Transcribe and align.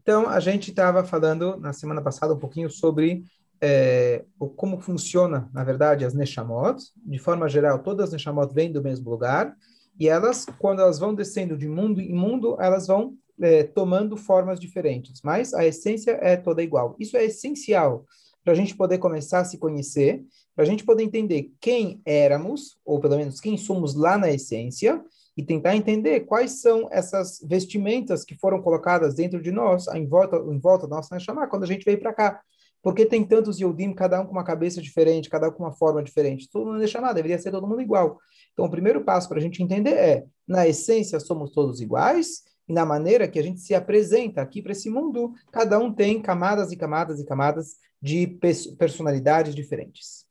Então, 0.00 0.28
a 0.28 0.38
gente 0.38 0.70
estava 0.70 1.04
falando 1.04 1.56
na 1.56 1.72
semana 1.72 2.00
passada 2.00 2.32
um 2.32 2.38
pouquinho 2.38 2.70
sobre 2.70 3.24
é, 3.60 4.24
como 4.56 4.80
funciona, 4.80 5.50
na 5.52 5.64
verdade, 5.64 6.04
as 6.04 6.14
Neshamot. 6.14 6.82
De 6.96 7.18
forma 7.18 7.48
geral, 7.48 7.80
todas 7.80 8.06
as 8.06 8.12
Neshamot 8.12 8.52
vêm 8.54 8.70
do 8.70 8.82
mesmo 8.82 9.10
lugar, 9.10 9.56
e 9.98 10.08
elas, 10.08 10.46
quando 10.58 10.80
elas 10.80 10.98
vão 10.98 11.14
descendo 11.14 11.56
de 11.56 11.66
mundo 11.66 12.00
em 12.00 12.14
mundo, 12.14 12.56
elas 12.60 12.86
vão 12.86 13.14
é, 13.40 13.64
tomando 13.64 14.16
formas 14.16 14.60
diferentes, 14.60 15.20
mas 15.22 15.52
a 15.54 15.64
essência 15.64 16.18
é 16.22 16.36
toda 16.36 16.62
igual. 16.62 16.94
Isso 16.98 17.16
é 17.16 17.24
essencial 17.24 18.04
para 18.44 18.52
a 18.52 18.56
gente 18.56 18.76
poder 18.76 18.98
começar 18.98 19.40
a 19.40 19.44
se 19.44 19.58
conhecer, 19.58 20.24
para 20.54 20.64
a 20.64 20.66
gente 20.66 20.84
poder 20.84 21.02
entender 21.02 21.52
quem 21.60 22.00
éramos, 22.04 22.78
ou 22.84 23.00
pelo 23.00 23.16
menos 23.16 23.40
quem 23.40 23.56
somos 23.56 23.94
lá 23.94 24.16
na 24.16 24.30
essência, 24.30 25.02
e 25.36 25.42
tentar 25.42 25.76
entender 25.76 26.20
quais 26.20 26.60
são 26.60 26.88
essas 26.90 27.40
vestimentas 27.46 28.24
que 28.24 28.34
foram 28.34 28.62
colocadas 28.62 29.14
dentro 29.14 29.40
de 29.42 29.52
nós, 29.52 29.86
em 29.88 30.06
volta, 30.06 30.36
em 30.36 30.58
volta 30.58 30.88
da 30.88 30.96
nossa 30.96 31.18
chamar 31.18 31.48
quando 31.48 31.64
a 31.64 31.66
gente 31.66 31.84
veio 31.84 32.00
para 32.00 32.14
cá. 32.14 32.40
Porque 32.82 33.04
tem 33.04 33.24
tantos 33.24 33.58
Yodim, 33.58 33.92
cada 33.92 34.20
um 34.20 34.26
com 34.26 34.32
uma 34.32 34.44
cabeça 34.44 34.80
diferente, 34.80 35.28
cada 35.28 35.48
um 35.48 35.52
com 35.52 35.64
uma 35.64 35.72
forma 35.72 36.02
diferente. 36.02 36.48
Todo 36.48 36.70
mundo 36.70 36.82
é 36.82 36.86
chamado, 36.86 37.16
deveria 37.16 37.38
ser 37.38 37.50
todo 37.50 37.66
mundo 37.66 37.82
igual. 37.82 38.18
Então, 38.52 38.64
o 38.64 38.70
primeiro 38.70 39.04
passo 39.04 39.28
para 39.28 39.38
a 39.38 39.40
gente 39.40 39.62
entender 39.62 39.94
é, 39.94 40.24
na 40.46 40.66
essência, 40.66 41.18
somos 41.20 41.50
todos 41.50 41.80
iguais, 41.80 42.44
e 42.68 42.72
na 42.72 42.86
maneira 42.86 43.28
que 43.28 43.38
a 43.38 43.42
gente 43.42 43.60
se 43.60 43.74
apresenta 43.74 44.40
aqui 44.40 44.62
para 44.62 44.72
esse 44.72 44.88
mundo, 44.88 45.32
cada 45.52 45.78
um 45.78 45.92
tem 45.92 46.20
camadas 46.20 46.72
e 46.72 46.76
camadas 46.76 47.20
e 47.20 47.24
camadas 47.24 47.76
de 48.00 48.38
personalidades 48.78 49.54
diferentes. 49.54 50.25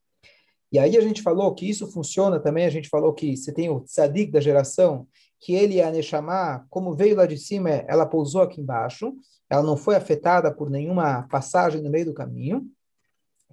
E 0.75 0.79
aí 0.79 0.97
a 0.97 1.01
gente 1.01 1.21
falou 1.21 1.55
que 1.55 1.69
isso 1.69 1.89
funciona 1.89 2.37
também, 2.37 2.65
a 2.65 2.69
gente 2.69 2.89
falou 2.89 3.13
que 3.13 3.37
você 3.37 3.49
tem 3.53 3.69
o 3.69 3.79
tzadik 3.79 4.29
da 4.29 4.41
geração, 4.41 5.07
que 5.39 5.53
ele 5.53 5.79
é 5.79 5.85
a 5.85 5.89
Neshama, 5.89 6.67
como 6.69 6.93
veio 6.93 7.15
lá 7.15 7.25
de 7.25 7.37
cima, 7.37 7.69
ela 7.69 8.05
pousou 8.05 8.41
aqui 8.41 8.59
embaixo, 8.59 9.15
ela 9.49 9.63
não 9.63 9.77
foi 9.77 9.95
afetada 9.95 10.53
por 10.53 10.69
nenhuma 10.69 11.29
passagem 11.29 11.81
no 11.81 11.89
meio 11.89 12.07
do 12.07 12.13
caminho, 12.13 12.67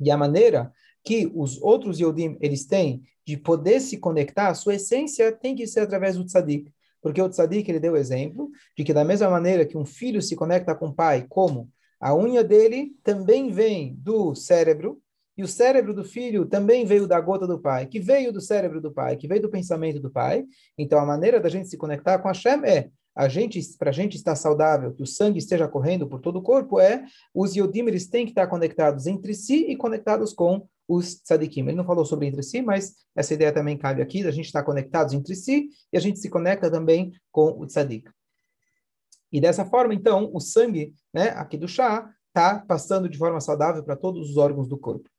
e 0.00 0.10
a 0.10 0.16
maneira 0.16 0.72
que 1.04 1.30
os 1.32 1.62
outros 1.62 2.00
Yodim, 2.00 2.36
eles 2.40 2.66
têm 2.66 3.04
de 3.24 3.36
poder 3.36 3.78
se 3.78 3.98
conectar, 3.98 4.48
a 4.48 4.54
sua 4.54 4.74
essência 4.74 5.30
tem 5.30 5.54
que 5.54 5.64
ser 5.64 5.78
através 5.78 6.16
do 6.16 6.24
tzadik, 6.24 6.72
porque 7.00 7.22
o 7.22 7.28
tzadik, 7.28 7.70
ele 7.70 7.78
deu 7.78 7.94
exemplo 7.94 8.50
de 8.76 8.82
que 8.82 8.92
da 8.92 9.04
mesma 9.04 9.30
maneira 9.30 9.64
que 9.64 9.78
um 9.78 9.86
filho 9.86 10.20
se 10.20 10.34
conecta 10.34 10.74
com 10.74 10.88
o 10.88 10.92
pai, 10.92 11.24
como 11.28 11.70
a 12.00 12.12
unha 12.16 12.42
dele 12.42 12.96
também 13.04 13.48
vem 13.48 13.94
do 13.94 14.34
cérebro, 14.34 15.00
e 15.42 15.44
o 15.44 15.48
cérebro 15.48 15.92
do 15.92 16.04
filho 16.04 16.46
também 16.46 16.84
veio 16.84 17.06
da 17.06 17.20
gota 17.20 17.48
do 17.48 17.58
pai, 17.58 17.86
que 17.86 17.98
veio 17.98 18.32
do 18.32 18.40
cérebro 18.40 18.80
do 18.80 18.92
pai, 18.92 19.16
que 19.16 19.26
veio 19.26 19.42
do 19.42 19.50
pensamento 19.50 19.98
do 19.98 20.08
pai. 20.08 20.44
Então, 20.78 21.00
a 21.00 21.04
maneira 21.04 21.40
da 21.40 21.48
gente 21.48 21.68
se 21.68 21.76
conectar 21.76 22.18
com 22.20 22.28
a 22.28 22.30
Hashem 22.30 22.64
é 22.64 22.90
a 23.14 23.28
gente, 23.28 23.60
para 23.76 23.90
a 23.90 23.92
gente 23.92 24.16
estar 24.16 24.36
saudável, 24.36 24.94
que 24.94 25.02
o 25.02 25.06
sangue 25.06 25.38
esteja 25.38 25.66
correndo 25.66 26.06
por 26.06 26.20
todo 26.20 26.38
o 26.38 26.42
corpo, 26.42 26.78
é 26.78 27.04
os 27.34 27.56
Yodim, 27.56 27.86
eles 27.88 28.06
têm 28.06 28.24
que 28.24 28.30
estar 28.30 28.46
conectados 28.46 29.06
entre 29.06 29.34
si 29.34 29.66
e 29.68 29.76
conectados 29.76 30.32
com 30.32 30.66
os 30.88 31.16
tzadikim. 31.16 31.62
Ele 31.62 31.76
não 31.76 31.84
falou 31.84 32.06
sobre 32.06 32.26
entre 32.26 32.42
si, 32.42 32.62
mas 32.62 32.94
essa 33.16 33.34
ideia 33.34 33.52
também 33.52 33.76
cabe 33.76 34.00
aqui, 34.00 34.22
da 34.22 34.30
gente 34.30 34.46
estar 34.46 34.62
conectados 34.62 35.12
entre 35.12 35.34
si 35.34 35.70
e 35.92 35.96
a 35.96 36.00
gente 36.00 36.20
se 36.20 36.30
conecta 36.30 36.70
também 36.70 37.12
com 37.32 37.48
o 37.58 37.66
tzadik. 37.66 38.08
E 39.32 39.40
dessa 39.40 39.64
forma, 39.64 39.92
então, 39.92 40.30
o 40.32 40.38
sangue 40.38 40.94
né, 41.12 41.30
aqui 41.30 41.58
do 41.58 41.66
chá 41.66 42.08
está 42.28 42.60
passando 42.60 43.08
de 43.08 43.18
forma 43.18 43.40
saudável 43.40 43.82
para 43.82 43.96
todos 43.96 44.30
os 44.30 44.36
órgãos 44.36 44.68
do 44.68 44.78
corpo. 44.78 45.11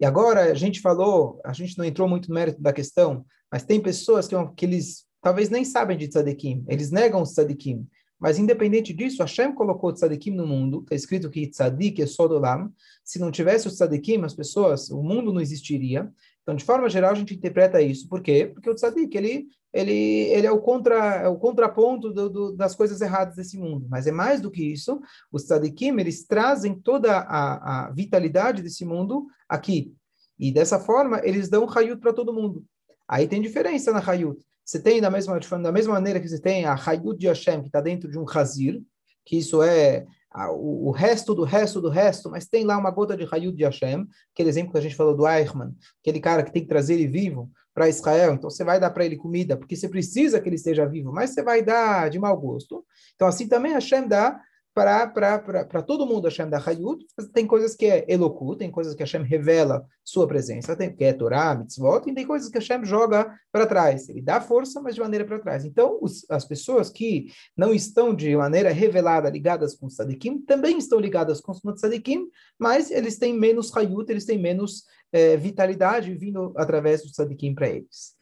E 0.00 0.06
agora 0.06 0.50
a 0.50 0.54
gente 0.54 0.80
falou, 0.80 1.40
a 1.44 1.52
gente 1.52 1.76
não 1.76 1.84
entrou 1.84 2.08
muito 2.08 2.28
no 2.28 2.34
mérito 2.34 2.60
da 2.62 2.72
questão, 2.72 3.24
mas 3.52 3.64
tem 3.64 3.80
pessoas 3.80 4.26
que, 4.26 4.34
que 4.56 4.64
eles 4.64 5.04
talvez 5.20 5.50
nem 5.50 5.64
sabem 5.64 5.96
de 5.98 6.08
tzadikim, 6.08 6.64
eles 6.68 6.90
negam 6.90 7.20
os 7.20 7.32
tzadikim. 7.32 7.86
Mas 8.18 8.38
independente 8.38 8.92
disso, 8.92 9.22
Hashem 9.22 9.54
colocou 9.54 9.92
tzadikim 9.92 10.32
no 10.32 10.46
mundo, 10.46 10.80
está 10.82 10.94
escrito 10.94 11.30
que 11.30 11.46
tzadik 11.46 12.02
é 12.02 12.06
só 12.06 12.28
do 12.28 12.38
lam. 12.38 12.70
Se 13.02 13.18
não 13.18 13.30
tivesse 13.30 13.66
os 13.66 13.74
tzadikim, 13.74 14.22
as 14.24 14.34
pessoas, 14.34 14.90
o 14.90 15.02
mundo 15.02 15.32
não 15.32 15.40
existiria. 15.40 16.10
Então, 16.42 16.54
de 16.54 16.64
forma 16.64 16.88
geral, 16.90 17.12
a 17.12 17.14
gente 17.14 17.34
interpreta 17.34 17.80
isso. 17.80 18.06
Por 18.08 18.20
quê? 18.20 18.50
Porque 18.52 18.68
o 18.68 18.74
tzadik, 18.74 19.16
ele, 19.16 19.46
ele, 19.72 19.92
ele 19.92 20.46
é, 20.46 20.50
o 20.52 20.60
contra, 20.60 21.16
é 21.16 21.28
o 21.28 21.36
contraponto 21.36 22.12
do, 22.12 22.28
do, 22.28 22.56
das 22.56 22.74
coisas 22.74 23.00
erradas 23.00 23.36
desse 23.36 23.56
mundo. 23.58 23.86
Mas 23.88 24.06
é 24.06 24.12
mais 24.12 24.40
do 24.40 24.50
que 24.50 24.64
isso. 24.64 25.00
Os 25.30 25.44
tzadikim, 25.44 25.98
eles 25.98 26.26
trazem 26.26 26.74
toda 26.74 27.18
a, 27.18 27.86
a 27.86 27.90
vitalidade 27.90 28.62
desse 28.62 28.84
mundo 28.84 29.26
aqui. 29.48 29.94
E 30.38 30.50
dessa 30.52 30.80
forma, 30.80 31.20
eles 31.22 31.48
dão 31.48 31.68
hayut 31.68 32.00
para 32.00 32.12
todo 32.12 32.32
mundo. 32.32 32.64
Aí 33.08 33.28
tem 33.28 33.40
diferença 33.40 33.92
na 33.92 34.00
hayut. 34.00 34.40
Você 34.64 34.80
tem, 34.80 35.00
da 35.00 35.10
mesma, 35.10 35.38
da 35.38 35.72
mesma 35.72 35.94
maneira 35.94 36.20
que 36.20 36.28
você 36.28 36.40
tem 36.40 36.64
a 36.64 36.74
hayut 36.74 37.18
de 37.18 37.28
Hashem, 37.28 37.60
que 37.60 37.68
está 37.68 37.80
dentro 37.80 38.10
de 38.10 38.18
um 38.18 38.24
hazir, 38.28 38.82
que 39.24 39.36
isso 39.36 39.62
é 39.62 40.06
o, 40.52 40.88
o, 40.88 40.90
resto 40.90 41.34
do 41.34 41.42
resto 41.42 41.80
do 41.80 41.88
resto, 41.88 42.30
mas 42.30 42.46
tem 42.46 42.64
lá 42.64 42.78
uma 42.78 42.90
gota 42.90 43.16
de 43.16 43.28
Hayud 43.30 43.56
de 43.56 43.64
Hashem, 43.64 44.06
aquele 44.32 44.48
exemplo 44.48 44.72
que 44.72 44.78
a 44.78 44.80
gente 44.80 44.94
falou 44.94 45.16
do 45.16 45.26
Eichmann, 45.26 45.74
aquele 46.00 46.20
cara 46.20 46.42
que 46.44 46.52
tem 46.52 46.62
que 46.62 46.68
trazer 46.68 46.94
ele 46.94 47.08
vivo 47.08 47.50
para 47.80 47.88
Israel, 47.88 48.34
então 48.34 48.50
você 48.50 48.62
vai 48.62 48.78
dar 48.78 48.90
para 48.90 49.06
ele 49.06 49.16
comida, 49.16 49.56
porque 49.56 49.74
você 49.74 49.88
precisa 49.88 50.38
que 50.38 50.46
ele 50.46 50.56
esteja 50.56 50.84
vivo, 50.84 51.10
mas 51.10 51.30
você 51.30 51.42
vai 51.42 51.62
dar 51.62 52.10
de 52.10 52.18
mau 52.18 52.36
gosto. 52.36 52.84
Então 53.14 53.26
assim 53.26 53.48
também 53.48 53.72
Hashem 53.72 54.06
dá 54.06 54.38
para 54.72 55.82
todo 55.86 56.06
mundo 56.06 56.26
Hashem 56.26 56.48
da 56.48 56.58
Hayut, 56.58 57.04
tem 57.32 57.46
coisas 57.46 57.74
que 57.74 57.86
é 57.86 58.04
Eloku, 58.08 58.54
tem 58.56 58.70
coisas 58.70 58.94
que 58.94 59.02
Hashem 59.02 59.22
revela 59.22 59.84
sua 60.04 60.26
presença, 60.28 60.76
tem 60.76 60.94
que 60.94 61.04
é 61.04 61.12
Torá, 61.12 61.54
Mitzvot, 61.54 62.08
e 62.08 62.14
tem 62.14 62.26
coisas 62.26 62.48
que 62.48 62.58
Hashem 62.58 62.84
joga 62.84 63.34
para 63.50 63.66
trás. 63.66 64.08
Ele 64.08 64.22
dá 64.22 64.40
força, 64.40 64.80
mas 64.80 64.94
de 64.94 65.00
maneira 65.00 65.24
para 65.24 65.40
trás. 65.40 65.64
Então, 65.64 65.98
os, 66.00 66.24
as 66.30 66.44
pessoas 66.44 66.88
que 66.88 67.26
não 67.56 67.74
estão 67.74 68.14
de 68.14 68.36
maneira 68.36 68.70
revelada 68.70 69.28
ligadas 69.28 69.74
com 69.74 69.86
o 69.86 69.90
Sadikim, 69.90 70.40
também 70.42 70.78
estão 70.78 71.00
ligadas 71.00 71.40
com 71.40 71.52
o 71.52 71.76
Sadikim, 71.76 72.28
mas 72.58 72.90
eles 72.90 73.18
têm 73.18 73.36
menos 73.36 73.76
Hayut, 73.76 74.10
eles 74.10 74.24
têm 74.24 74.38
menos 74.38 74.84
é, 75.12 75.36
vitalidade 75.36 76.14
vindo 76.14 76.52
através 76.56 77.02
do 77.02 77.08
Sadikim 77.08 77.54
para 77.54 77.68
eles. 77.68 78.14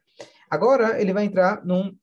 Agora, 0.50 1.00
ele 1.00 1.12
vai 1.12 1.24
entrar 1.24 1.64
num 1.64 1.94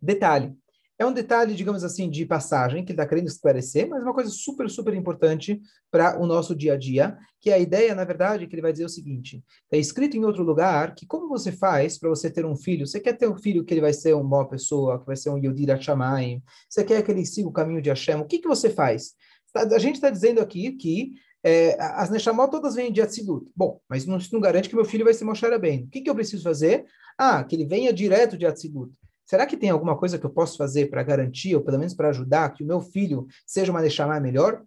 detalhe. 0.00 0.54
É 1.02 1.04
um 1.04 1.12
detalhe, 1.12 1.56
digamos 1.56 1.82
assim, 1.82 2.08
de 2.08 2.24
passagem, 2.24 2.84
que 2.84 2.92
ele 2.92 2.96
está 2.96 3.04
querendo 3.04 3.26
esclarecer, 3.26 3.88
mas 3.88 4.04
uma 4.04 4.14
coisa 4.14 4.30
super, 4.30 4.70
super 4.70 4.94
importante 4.94 5.60
para 5.90 6.16
o 6.22 6.28
nosso 6.28 6.54
dia 6.54 6.74
a 6.74 6.76
dia, 6.76 7.18
que 7.40 7.50
é 7.50 7.54
a 7.54 7.58
ideia, 7.58 7.92
na 7.92 8.04
verdade, 8.04 8.46
que 8.46 8.54
ele 8.54 8.62
vai 8.62 8.70
dizer 8.70 8.84
o 8.84 8.88
seguinte: 8.88 9.42
está 9.64 9.76
escrito 9.76 10.16
em 10.16 10.24
outro 10.24 10.44
lugar 10.44 10.94
que 10.94 11.04
como 11.04 11.28
você 11.28 11.50
faz 11.50 11.98
para 11.98 12.08
você 12.08 12.30
ter 12.30 12.46
um 12.46 12.54
filho? 12.54 12.86
Você 12.86 13.00
quer 13.00 13.14
ter 13.14 13.28
um 13.28 13.36
filho 13.36 13.64
que 13.64 13.74
ele 13.74 13.80
vai 13.80 13.92
ser 13.92 14.14
uma 14.14 14.22
boa 14.22 14.48
pessoa, 14.48 15.00
que 15.00 15.06
vai 15.06 15.16
ser 15.16 15.30
um 15.30 15.38
Yodir 15.38 15.70
Hashamayim? 15.70 16.40
Você 16.70 16.84
quer 16.84 17.02
que 17.02 17.10
ele 17.10 17.26
siga 17.26 17.48
o 17.48 17.52
caminho 17.52 17.82
de 17.82 17.88
Hashem? 17.88 18.20
O 18.20 18.24
que, 18.24 18.38
que 18.38 18.46
você 18.46 18.70
faz? 18.70 19.14
A 19.56 19.78
gente 19.80 19.96
está 19.96 20.08
dizendo 20.08 20.40
aqui 20.40 20.70
que 20.70 21.14
é, 21.42 21.76
as 21.80 22.10
Neshamot 22.10 22.48
todas 22.48 22.76
vêm 22.76 22.92
de 22.92 23.02
Atzilut. 23.02 23.44
Bom, 23.56 23.80
mas 23.88 24.06
não, 24.06 24.18
não 24.32 24.40
garante 24.40 24.68
que 24.68 24.76
meu 24.76 24.84
filho 24.84 25.04
vai 25.04 25.14
ser 25.14 25.24
Moshe 25.24 25.58
bem. 25.58 25.82
O 25.82 25.88
que, 25.88 26.00
que 26.00 26.08
eu 26.08 26.14
preciso 26.14 26.44
fazer? 26.44 26.84
Ah, 27.18 27.42
que 27.42 27.56
ele 27.56 27.66
venha 27.66 27.92
direto 27.92 28.38
de 28.38 28.46
Atzilut. 28.46 28.92
Será 29.32 29.46
que 29.46 29.56
tem 29.56 29.70
alguma 29.70 29.96
coisa 29.96 30.18
que 30.18 30.26
eu 30.26 30.30
posso 30.30 30.58
fazer 30.58 30.90
para 30.90 31.02
garantir, 31.02 31.56
ou 31.56 31.62
pelo 31.62 31.78
menos 31.78 31.94
para 31.94 32.10
ajudar, 32.10 32.52
que 32.52 32.62
o 32.62 32.66
meu 32.66 32.82
filho 32.82 33.26
seja 33.46 33.72
uma 33.72 33.80
Neshama 33.80 34.20
melhor? 34.20 34.62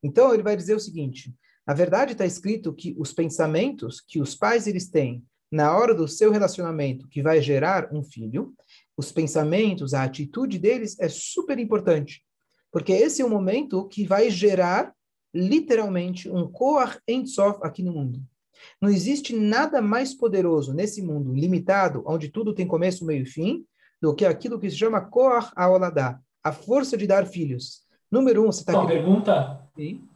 Então, 0.00 0.32
ele 0.32 0.44
vai 0.44 0.56
dizer 0.56 0.76
o 0.76 0.78
seguinte, 0.78 1.34
na 1.66 1.74
verdade 1.74 2.12
está 2.12 2.24
escrito 2.24 2.72
que 2.72 2.94
os 2.96 3.12
pensamentos 3.12 4.00
que 4.00 4.20
os 4.20 4.32
pais 4.36 4.68
eles 4.68 4.88
têm 4.88 5.24
na 5.50 5.76
hora 5.76 5.92
do 5.92 6.06
seu 6.06 6.30
relacionamento 6.30 7.08
que 7.08 7.20
vai 7.20 7.42
gerar 7.42 7.92
um 7.92 8.00
filho, 8.00 8.54
os 8.96 9.10
pensamentos, 9.10 9.92
a 9.92 10.04
atitude 10.04 10.56
deles 10.56 10.96
é 11.00 11.08
super 11.08 11.58
importante, 11.58 12.22
porque 12.70 12.92
esse 12.92 13.20
é 13.20 13.24
o 13.24 13.28
momento 13.28 13.88
que 13.88 14.06
vai 14.06 14.30
gerar 14.30 14.94
literalmente 15.34 16.30
um 16.30 16.46
Koach 16.46 17.00
Ensof 17.08 17.58
aqui 17.60 17.82
no 17.82 17.92
mundo. 17.92 18.22
Não 18.80 18.88
existe 18.88 19.34
nada 19.34 19.82
mais 19.82 20.14
poderoso 20.14 20.72
nesse 20.72 21.02
mundo 21.02 21.34
limitado, 21.34 22.04
onde 22.06 22.28
tudo 22.28 22.54
tem 22.54 22.68
começo, 22.68 23.04
meio 23.04 23.24
e 23.24 23.26
fim, 23.26 23.66
do 24.00 24.14
que 24.14 24.24
aquilo 24.24 24.58
que 24.58 24.70
se 24.70 24.76
chama 24.76 25.00
Koach 25.00 25.52
Aoladá, 25.54 26.20
a 26.42 26.52
força 26.52 26.96
de 26.96 27.06
dar 27.06 27.26
filhos. 27.26 27.86
Número 28.10 28.42
um, 28.42 28.46
você 28.46 28.60
está... 28.60 28.78
Uma 28.78 28.88
pergunta? 28.88 29.60
Sim. 29.76 30.08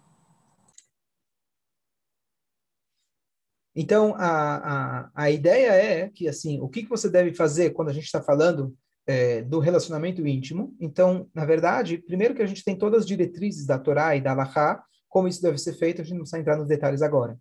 Então, 3.76 4.14
a, 4.16 5.00
a, 5.06 5.10
a 5.14 5.31
ideia 5.31 5.72
é 5.72 6.08
que, 6.08 6.28
assim, 6.28 6.60
o 6.60 6.69
que, 6.69 6.84
que 6.84 6.88
você 6.88 7.10
deve 7.10 7.34
fazer 7.34 7.70
quando 7.70 7.88
a 7.88 7.92
gente 7.92 8.04
está 8.04 8.22
falando 8.22 8.75
é, 9.06 9.42
do 9.42 9.58
relacionamento 9.58 10.26
íntimo? 10.26 10.75
Então, 10.80 11.28
na 11.34 11.44
verdade, 11.44 11.98
primeiro 11.98 12.34
que 12.34 12.42
a 12.42 12.46
gente 12.46 12.64
tem 12.64 12.78
todas 12.78 13.00
as 13.00 13.06
diretrizes 13.06 13.66
da 13.66 13.78
Torá 13.78 14.14
e 14.14 14.20
da 14.20 14.30
Alahá, 14.30 14.82
como 15.14 15.28
isso 15.28 15.40
deve 15.40 15.58
ser 15.58 15.75
feito, 15.75 16.02
a 16.02 16.05
gente 16.05 16.14
não 16.14 16.22
precisa 16.22 16.40
entrar 16.40 16.56
nos 16.56 16.66
detalhes 16.66 17.00
agora. 17.00 17.38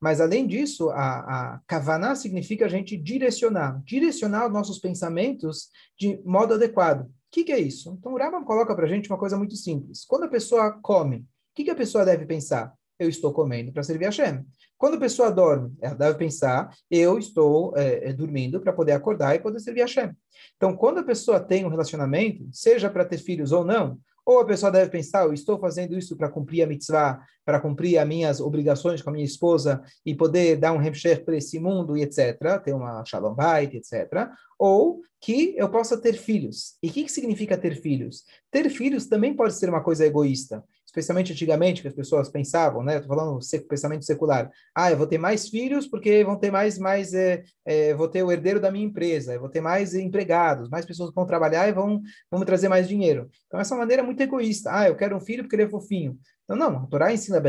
Mas, 0.00 0.20
além 0.20 0.44
disso, 0.44 0.90
a, 0.90 1.20
a 1.54 1.60
kavaná 1.68 2.16
significa 2.16 2.66
a 2.66 2.68
gente 2.68 2.96
direcionar, 2.96 3.80
direcionar 3.84 4.48
os 4.48 4.52
nossos 4.52 4.80
pensamentos 4.80 5.68
de 5.96 6.20
modo 6.24 6.54
adequado. 6.54 7.02
O 7.02 7.10
que, 7.30 7.44
que 7.44 7.52
é 7.52 7.60
isso? 7.60 7.96
Então, 7.96 8.12
o 8.12 8.18
Rambam 8.18 8.42
coloca 8.44 8.74
para 8.74 8.86
a 8.86 8.88
gente 8.88 9.08
uma 9.08 9.16
coisa 9.16 9.36
muito 9.36 9.54
simples. 9.54 10.04
Quando 10.04 10.24
a 10.24 10.28
pessoa 10.28 10.72
come, 10.82 11.18
o 11.18 11.24
que, 11.54 11.62
que 11.62 11.70
a 11.70 11.76
pessoa 11.76 12.04
deve 12.04 12.26
pensar? 12.26 12.74
Eu 12.98 13.08
estou 13.08 13.32
comendo 13.32 13.72
para 13.72 13.84
servir 13.84 14.06
a 14.06 14.08
Hashem. 14.08 14.44
Quando 14.76 14.94
a 14.94 15.00
pessoa 15.00 15.30
dorme, 15.30 15.72
ela 15.80 15.94
deve 15.94 16.18
pensar, 16.18 16.74
eu 16.90 17.20
estou 17.20 17.72
é, 17.76 18.12
dormindo 18.12 18.60
para 18.60 18.72
poder 18.72 18.92
acordar 18.92 19.36
e 19.36 19.38
poder 19.38 19.60
servir 19.60 19.82
a 19.82 19.84
Hashem. 19.84 20.10
Então, 20.56 20.76
quando 20.76 20.98
a 20.98 21.04
pessoa 21.04 21.38
tem 21.38 21.64
um 21.64 21.68
relacionamento, 21.68 22.48
seja 22.50 22.90
para 22.90 23.04
ter 23.04 23.18
filhos 23.18 23.52
ou 23.52 23.64
não, 23.64 24.00
Ou 24.24 24.40
a 24.40 24.46
pessoa 24.46 24.70
deve 24.70 24.90
pensar, 24.90 25.24
eu 25.24 25.32
estou 25.32 25.58
fazendo 25.58 25.98
isso 25.98 26.16
para 26.16 26.28
cumprir 26.28 26.62
a 26.62 26.66
mitzvah, 26.66 27.20
para 27.44 27.60
cumprir 27.60 27.98
as 27.98 28.06
minhas 28.06 28.40
obrigações 28.40 29.02
com 29.02 29.10
a 29.10 29.12
minha 29.12 29.24
esposa 29.24 29.82
e 30.06 30.14
poder 30.14 30.56
dar 30.56 30.72
um 30.72 30.82
hemsher 30.82 31.24
para 31.24 31.36
esse 31.36 31.58
mundo 31.58 31.96
e 31.96 32.02
etc., 32.02 32.38
ter 32.62 32.72
uma 32.72 33.04
shalom 33.04 33.34
bait, 33.34 33.74
etc. 33.74 34.28
Ou 34.58 35.00
que 35.20 35.54
eu 35.56 35.68
possa 35.68 36.00
ter 36.00 36.14
filhos. 36.14 36.76
E 36.82 36.88
o 36.88 36.92
que, 36.92 37.04
que 37.04 37.12
significa 37.12 37.58
ter 37.58 37.74
filhos? 37.80 38.24
Ter 38.50 38.68
filhos 38.70 39.06
também 39.06 39.34
pode 39.34 39.54
ser 39.54 39.68
uma 39.68 39.82
coisa 39.82 40.06
egoísta 40.06 40.64
especialmente 40.92 41.32
antigamente, 41.32 41.80
que 41.80 41.88
as 41.88 41.94
pessoas 41.94 42.28
pensavam, 42.28 42.84
né? 42.84 42.98
Estou 42.98 43.16
falando 43.16 43.38
pensamento 43.66 44.04
secular. 44.04 44.50
Ah, 44.74 44.90
eu 44.90 44.96
vou 44.96 45.06
ter 45.06 45.16
mais 45.16 45.48
filhos 45.48 45.86
porque 45.86 46.22
vão 46.22 46.36
ter 46.36 46.50
mais, 46.50 46.78
mais, 46.78 47.14
é, 47.14 47.42
é, 47.64 47.94
vou 47.94 48.08
ter 48.08 48.22
o 48.22 48.30
herdeiro 48.30 48.60
da 48.60 48.70
minha 48.70 48.84
empresa, 48.84 49.32
eu 49.32 49.40
vou 49.40 49.48
ter 49.48 49.62
mais 49.62 49.94
empregados, 49.94 50.68
mais 50.68 50.84
pessoas 50.84 51.10
vão 51.14 51.24
trabalhar 51.24 51.66
e 51.66 51.72
vão, 51.72 52.02
vão 52.30 52.44
trazer 52.44 52.68
mais 52.68 52.86
dinheiro. 52.86 53.30
Então, 53.46 53.58
essa 53.58 53.74
é 53.74 53.78
maneira 53.78 54.02
muito 54.02 54.20
egoísta. 54.20 54.70
Ah, 54.70 54.88
eu 54.88 54.94
quero 54.94 55.16
um 55.16 55.20
filho 55.20 55.44
porque 55.44 55.56
ele 55.56 55.62
é 55.62 55.68
fofinho. 55.68 56.18
Não, 56.48 56.56
não, 56.56 56.78
a 56.78 56.86
Torá 56.86 57.12
ensina 57.12 57.40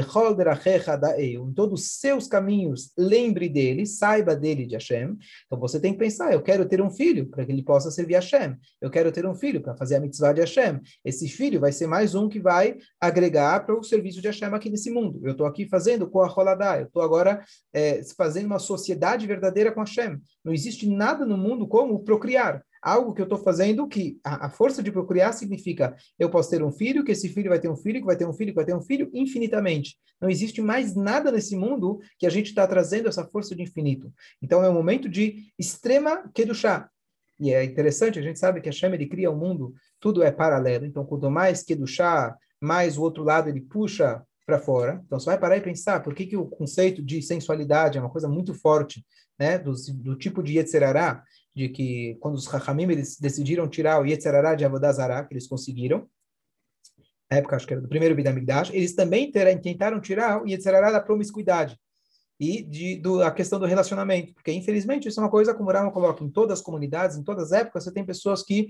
em 1.18 1.54
todos 1.54 1.81
os 1.81 1.92
seus 2.00 2.28
caminhos, 2.28 2.92
lembre 2.98 3.50
dele, 3.50 3.86
saiba 3.86 4.36
dele 4.36 4.68
de 4.68 4.75
Hashem. 4.75 5.18
Então 5.45 5.60
você 5.60 5.80
tem 5.80 5.94
que 5.94 6.00
pensar, 6.00 6.31
eu 6.31 6.42
quero 6.42 6.66
ter 6.66 6.80
um 6.80 6.92
filho 6.92 7.28
para 7.28 7.44
que 7.45 7.51
ele 7.51 7.63
possa 7.63 7.90
servir 7.90 8.13
Hashem. 8.13 8.56
Eu 8.80 8.92
quero 8.92 9.12
ter 9.12 9.25
um 9.25 9.34
filho 9.34 9.62
para 9.62 9.75
fazer 9.75 9.95
a 9.95 10.00
mitzvah 10.00 10.34
de 10.34 10.42
Hashem. 10.42 10.80
Esse 11.04 11.28
filho 11.28 11.60
vai 11.60 11.72
ser 11.72 11.88
mais 11.88 12.13
um 12.13 12.30
que 12.30 12.40
vai 12.40 12.78
agregar 13.01 13.66
para 13.66 13.78
o 13.78 13.84
serviço 13.84 14.22
de 14.22 14.28
Hashem 14.28 14.54
aqui 14.54 14.69
nesse 14.69 14.92
mundo. 14.92 15.19
Eu 15.24 15.31
estou 15.31 15.48
aqui 15.48 15.68
fazendo 15.68 16.07
com 16.07 16.22
a 16.22 16.28
Roladá, 16.28 16.80
eu 16.80 16.86
estou 16.86 17.01
agora 17.01 17.44
é, 17.74 18.01
fazendo 18.16 18.46
uma 18.46 18.60
sociedade 18.60 19.25
verdadeira 19.25 19.72
com 19.72 19.80
Hashem. 19.80 20.22
Não 20.46 20.54
existe 20.54 20.88
nada 20.88 21.25
no 21.25 21.38
mundo 21.38 21.68
como 21.68 22.04
procriar 22.04 22.63
algo 22.84 23.14
que 23.14 23.22
eu 23.22 23.26
estou 23.26 23.38
fazendo 23.40 23.88
que 23.88 24.20
a, 24.24 24.48
a, 24.48 24.50
força 24.50 24.84
de 24.84 24.92
procriar 24.92 25.34
significa 25.34 25.96
eu 26.20 26.30
posso 26.30 26.50
ter 26.50 26.62
um 26.62 26.72
filho, 26.72 27.04
que 27.04 27.14
esse 27.14 27.30
filho 27.30 27.50
vai 27.50 27.60
ter 27.60 27.70
um 27.70 27.78
filho, 27.78 28.02
que 28.02 28.06
vai 28.06 28.18
ter 28.18 28.28
um 28.28 28.34
filho, 28.34 28.52
que 28.52 28.56
vai 28.56 28.66
ter 28.66 28.76
um 28.76 28.82
filho 28.82 29.10
infinitamente. 29.14 29.98
Não 30.22 30.30
existe 30.30 30.62
mais 30.62 30.94
nada 30.94 31.32
nesse 31.32 31.56
mundo 31.56 32.00
que 32.20 32.28
a 32.28 32.30
gente 32.30 32.48
está 32.48 32.68
trazendo 32.68 33.08
essa 33.08 33.26
força 33.26 33.56
de 33.56 33.64
infinito. 33.64 34.12
Então 34.42 34.64
é 34.64 34.70
um 34.70 34.74
momento 34.74 35.08
de 35.08 35.46
extrema 35.58 36.30
kedushá. 36.34 36.90
E 37.40 37.54
é 37.54 37.64
interessante, 37.64 38.20
a 38.20 38.22
gente 38.22 38.38
sabe 38.38 38.62
que 38.62 38.70
a 38.70 38.72
Shem 38.72 38.94
ele 38.94 39.08
cria 39.08 39.32
o 39.32 39.34
um 39.34 39.38
mundo, 39.38 39.74
tudo 40.00 40.22
é 40.22 40.32
paralelo. 40.32 40.86
Então 40.86 41.06
quanto 41.06 41.32
mais 41.32 41.64
kedushá, 41.64 42.36
mais 42.62 42.98
o 42.98 43.02
outro 43.02 43.24
lado 43.24 43.50
ele 43.50 43.62
puxa 43.62 44.22
para 44.46 44.60
fora. 44.60 45.02
Então 45.06 45.20
você 45.20 45.28
vai 45.28 45.38
parar 45.38 45.58
e 45.58 45.62
pensar 45.62 46.02
por 46.04 46.14
que, 46.14 46.26
que 46.26 46.38
o 46.38 46.46
conceito 46.46 47.02
de 47.02 47.22
sensualidade 47.22 47.98
é 47.98 48.02
uma 48.02 48.10
coisa 48.10 48.28
muito 48.28 48.54
forte, 48.54 49.06
né, 49.40 49.58
do, 49.58 49.74
do 49.94 50.16
tipo 50.16 50.44
de 50.44 50.58
Yetzerará, 50.58 51.24
de 51.56 51.70
que 51.70 52.18
quando 52.20 52.36
os 52.36 52.48
Rahamim 52.48 52.88
decidiram 52.88 53.68
tirar 53.68 54.02
o 54.02 54.06
Yetzerará 54.06 54.56
de 54.56 54.66
Avodazará, 54.66 55.24
que 55.24 55.34
eles 55.34 55.48
conseguiram, 55.48 56.08
na 57.30 57.38
época 57.38 57.56
acho 57.56 57.68
que 57.68 57.74
era 57.74 57.82
do 57.82 57.90
primeiro 57.90 58.16
Bidamigdash, 58.16 58.72
eles 58.74 58.96
também 58.96 59.32
tentaram 59.32 60.00
tirar 60.00 60.42
o 60.42 60.48
Yetzerará 60.48 60.92
da 60.92 61.00
promiscuidade 61.00 61.78
e 62.40 62.64
de, 62.64 62.98
do, 62.98 63.22
a 63.22 63.32
questão 63.32 63.60
do 63.60 63.66
relacionamento, 63.66 64.34
porque 64.34 64.52
infelizmente 64.52 65.08
isso 65.08 65.20
é 65.20 65.24
uma 65.24 65.30
coisa 65.30 65.54
como 65.54 65.70
o 65.70 65.74
Rama 65.74 65.92
coloca 65.92 66.24
em 66.24 66.30
todas 66.30 66.60
as 66.60 66.66
comunidades, 66.66 67.16
em 67.16 67.24
todas 67.24 67.46
as 67.46 67.62
épocas, 67.62 67.84
você 67.84 67.92
tem 67.92 68.06
pessoas 68.06 68.44
que 68.44 68.70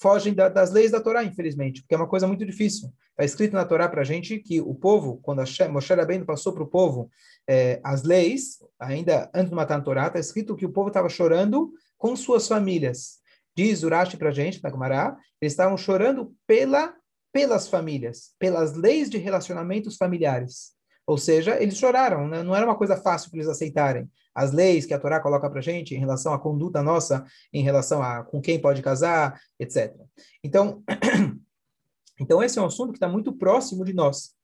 fogem 0.00 0.34
da, 0.34 0.48
das 0.48 0.72
leis 0.72 0.90
da 0.90 1.00
Torá, 1.00 1.24
infelizmente, 1.24 1.80
porque 1.80 1.94
é 1.94 1.96
uma 1.96 2.08
coisa 2.08 2.26
muito 2.26 2.44
difícil. 2.44 2.92
Está 3.10 3.24
escrito 3.24 3.54
na 3.54 3.64
Torá 3.64 3.88
para 3.88 4.02
a 4.02 4.04
gente 4.04 4.38
que 4.38 4.60
o 4.60 4.74
povo, 4.74 5.20
quando 5.22 5.40
a 5.40 5.68
Moshe 5.68 5.94
Rabbeinu 5.94 6.26
passou 6.26 6.52
para 6.52 6.64
o 6.64 6.66
povo 6.66 7.08
eh, 7.48 7.80
as 7.84 8.02
leis, 8.02 8.58
ainda 8.78 9.30
antes 9.32 9.50
de 9.50 9.54
matar 9.54 9.78
a 9.78 9.80
Torá, 9.80 10.08
está 10.08 10.18
escrito 10.18 10.56
que 10.56 10.66
o 10.66 10.72
povo 10.72 10.88
estava 10.88 11.08
chorando 11.08 11.72
com 11.98 12.14
suas 12.16 12.46
famílias. 12.46 13.18
Diz 13.56 13.82
Urashi 13.82 14.16
para 14.16 14.30
a 14.30 14.32
gente, 14.32 14.62
na 14.62 14.70
Gumará, 14.70 15.16
eles 15.40 15.52
estavam 15.52 15.76
chorando 15.76 16.34
pela, 16.46 16.94
pelas 17.32 17.68
famílias, 17.68 18.32
pelas 18.38 18.74
leis 18.74 19.08
de 19.08 19.18
relacionamentos 19.18 19.96
familiares. 19.96 20.74
Ou 21.06 21.18
seja, 21.18 21.60
eles 21.62 21.76
choraram, 21.76 22.26
né? 22.26 22.42
não 22.42 22.56
era 22.56 22.64
uma 22.64 22.76
coisa 22.76 22.96
fácil 22.96 23.30
para 23.30 23.38
eles 23.38 23.50
aceitarem. 23.50 24.10
As 24.34 24.52
leis 24.52 24.86
que 24.86 24.94
a 24.94 24.98
Torá 24.98 25.20
coloca 25.20 25.48
para 25.48 25.60
gente 25.60 25.94
em 25.94 25.98
relação 25.98 26.32
à 26.32 26.38
conduta 26.38 26.82
nossa, 26.82 27.24
em 27.52 27.62
relação 27.62 28.02
a 28.02 28.24
com 28.24 28.40
quem 28.40 28.58
pode 28.58 28.82
casar, 28.82 29.38
etc. 29.60 29.94
Então, 30.42 30.82
então 32.18 32.42
esse 32.42 32.58
é 32.58 32.62
um 32.62 32.66
assunto 32.66 32.90
que 32.90 32.96
está 32.96 33.08
muito 33.08 33.32
próximo 33.32 33.84
de 33.84 33.92
nós. 33.92 34.34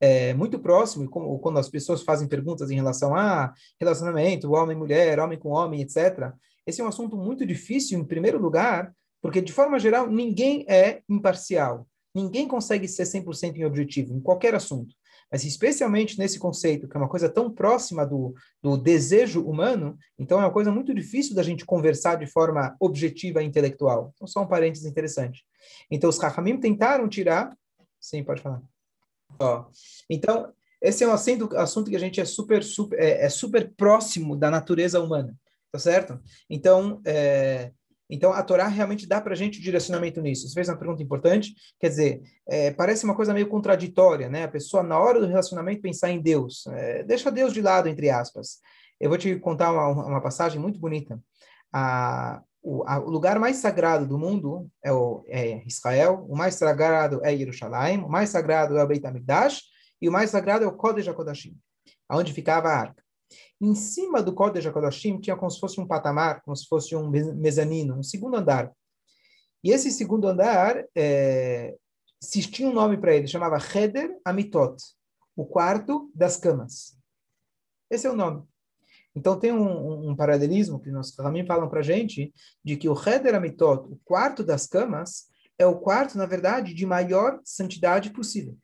É, 0.00 0.32
muito 0.34 0.58
próximo, 0.60 1.04
e 1.04 1.08
como, 1.08 1.38
quando 1.40 1.58
as 1.58 1.68
pessoas 1.68 2.02
fazem 2.02 2.28
perguntas 2.28 2.70
em 2.70 2.76
relação 2.76 3.16
a 3.16 3.52
relacionamento, 3.80 4.52
homem 4.52 4.76
mulher, 4.76 5.18
homem 5.18 5.38
com 5.38 5.48
homem, 5.50 5.80
etc., 5.80 6.32
esse 6.68 6.82
é 6.82 6.84
um 6.84 6.88
assunto 6.88 7.16
muito 7.16 7.46
difícil, 7.46 7.98
em 7.98 8.04
primeiro 8.04 8.38
lugar, 8.38 8.94
porque, 9.22 9.40
de 9.40 9.52
forma 9.52 9.78
geral, 9.78 10.06
ninguém 10.06 10.66
é 10.68 11.00
imparcial. 11.08 11.88
Ninguém 12.14 12.46
consegue 12.46 12.86
ser 12.86 13.04
100% 13.04 13.56
em 13.56 13.64
objetivo, 13.64 14.14
em 14.14 14.20
qualquer 14.20 14.54
assunto. 14.54 14.94
Mas, 15.32 15.44
especialmente 15.44 16.18
nesse 16.18 16.38
conceito, 16.38 16.86
que 16.86 16.94
é 16.94 17.00
uma 17.00 17.08
coisa 17.08 17.28
tão 17.28 17.50
próxima 17.50 18.04
do, 18.04 18.34
do 18.62 18.76
desejo 18.76 19.42
humano, 19.42 19.96
então 20.18 20.38
é 20.38 20.44
uma 20.44 20.52
coisa 20.52 20.70
muito 20.70 20.94
difícil 20.94 21.34
da 21.34 21.42
gente 21.42 21.64
conversar 21.64 22.16
de 22.16 22.26
forma 22.26 22.76
objetiva 22.78 23.42
e 23.42 23.46
intelectual. 23.46 24.12
Então, 24.14 24.26
só 24.26 24.42
um 24.42 24.46
parênteses 24.46 24.86
interessante. 24.86 25.44
Então, 25.90 26.10
os 26.10 26.18
Rahamim 26.18 26.60
tentaram 26.60 27.08
tirar. 27.08 27.56
Sim, 27.98 28.22
pode 28.22 28.42
falar. 28.42 28.62
Ó, 29.38 29.64
então, 30.08 30.52
esse 30.82 31.02
é 31.02 31.08
um 31.08 31.12
assunto, 31.12 31.56
assunto 31.56 31.90
que 31.90 31.96
a 31.96 32.00
gente 32.00 32.20
é 32.20 32.26
super, 32.26 32.62
super, 32.62 32.98
é, 32.98 33.24
é 33.24 33.28
super 33.30 33.72
próximo 33.74 34.36
da 34.36 34.50
natureza 34.50 35.00
humana. 35.00 35.34
Tá 35.70 35.78
certo? 35.78 36.18
Então, 36.48 37.00
é, 37.04 37.72
então 38.10 38.32
a 38.32 38.42
Torá 38.42 38.66
realmente 38.68 39.06
dá 39.06 39.20
para 39.20 39.34
a 39.34 39.36
gente 39.36 39.58
o 39.58 39.62
direcionamento 39.62 40.20
nisso. 40.20 40.48
Você 40.48 40.54
fez 40.54 40.68
uma 40.68 40.78
pergunta 40.78 41.02
importante, 41.02 41.54
quer 41.78 41.88
dizer, 41.88 42.22
é, 42.48 42.70
parece 42.70 43.04
uma 43.04 43.14
coisa 43.14 43.34
meio 43.34 43.48
contraditória, 43.48 44.28
né? 44.28 44.44
A 44.44 44.48
pessoa, 44.48 44.82
na 44.82 44.98
hora 44.98 45.20
do 45.20 45.26
relacionamento, 45.26 45.82
pensar 45.82 46.10
em 46.10 46.20
Deus. 46.20 46.66
É, 46.68 47.02
deixa 47.02 47.30
Deus 47.30 47.52
de 47.52 47.60
lado, 47.60 47.88
entre 47.88 48.08
aspas. 48.08 48.58
Eu 48.98 49.10
vou 49.10 49.18
te 49.18 49.36
contar 49.36 49.70
uma, 49.72 49.88
uma 50.06 50.20
passagem 50.22 50.60
muito 50.60 50.78
bonita. 50.78 51.20
A, 51.72 52.42
o, 52.62 52.82
a, 52.86 52.98
o, 52.98 53.10
lugar 53.10 53.38
mais 53.38 53.56
sagrado 53.56 54.06
do 54.06 54.18
mundo 54.18 54.68
é, 54.82 54.90
o, 54.90 55.22
é 55.28 55.62
Israel, 55.66 56.26
o 56.28 56.36
mais 56.36 56.54
sagrado 56.54 57.20
é 57.22 57.36
Jerusalém, 57.36 57.98
o 57.98 58.08
mais 58.08 58.30
sagrado 58.30 58.76
é 58.76 58.82
o 58.82 58.86
Beit 58.86 59.06
HaMikdash, 59.06 59.64
e 60.00 60.08
o 60.08 60.12
mais 60.12 60.30
sagrado 60.30 60.64
é 60.64 60.68
o 60.68 60.72
Kodesh 60.72 61.08
HaKodashim, 61.08 61.56
onde 62.10 62.32
ficava 62.32 62.68
a 62.68 62.78
arca. 62.78 63.02
Em 63.60 63.74
cima 63.74 64.22
do 64.22 64.32
Kodesh 64.32 64.66
HaKodashim 64.66 65.20
tinha 65.20 65.36
como 65.36 65.50
se 65.50 65.60
fosse 65.60 65.80
um 65.80 65.86
patamar, 65.86 66.42
como 66.42 66.56
se 66.56 66.66
fosse 66.66 66.94
um 66.94 67.10
mezanino, 67.10 67.98
um 67.98 68.02
segundo 68.02 68.36
andar. 68.36 68.72
E 69.62 69.70
esse 69.70 69.90
segundo 69.90 70.28
andar, 70.28 70.84
é, 70.96 71.74
se 72.20 72.40
tinha 72.42 72.68
um 72.68 72.74
nome 72.74 72.96
para 72.96 73.14
ele, 73.14 73.26
chamava 73.26 73.58
Heder 73.58 74.16
Amitot, 74.24 74.76
o 75.36 75.44
quarto 75.44 76.10
das 76.14 76.36
camas. 76.36 76.96
Esse 77.90 78.06
é 78.06 78.10
o 78.10 78.16
nome. 78.16 78.44
Então 79.14 79.38
tem 79.38 79.52
um, 79.52 80.10
um, 80.10 80.16
paralelismo 80.16 80.80
que 80.80 80.90
nós 80.90 81.10
também 81.10 81.44
falam 81.44 81.68
para 81.68 81.82
gente, 81.82 82.32
de 82.64 82.76
que 82.76 82.88
o 82.88 82.94
Heder 82.94 83.34
Amitot, 83.34 83.88
o 83.90 83.98
quarto 84.04 84.44
das 84.44 84.66
camas, 84.66 85.26
é 85.58 85.66
o 85.66 85.78
quarto, 85.78 86.16
na 86.16 86.26
verdade, 86.26 86.72
de 86.72 86.86
maior 86.86 87.40
santidade 87.42 88.10
possível. 88.10 88.56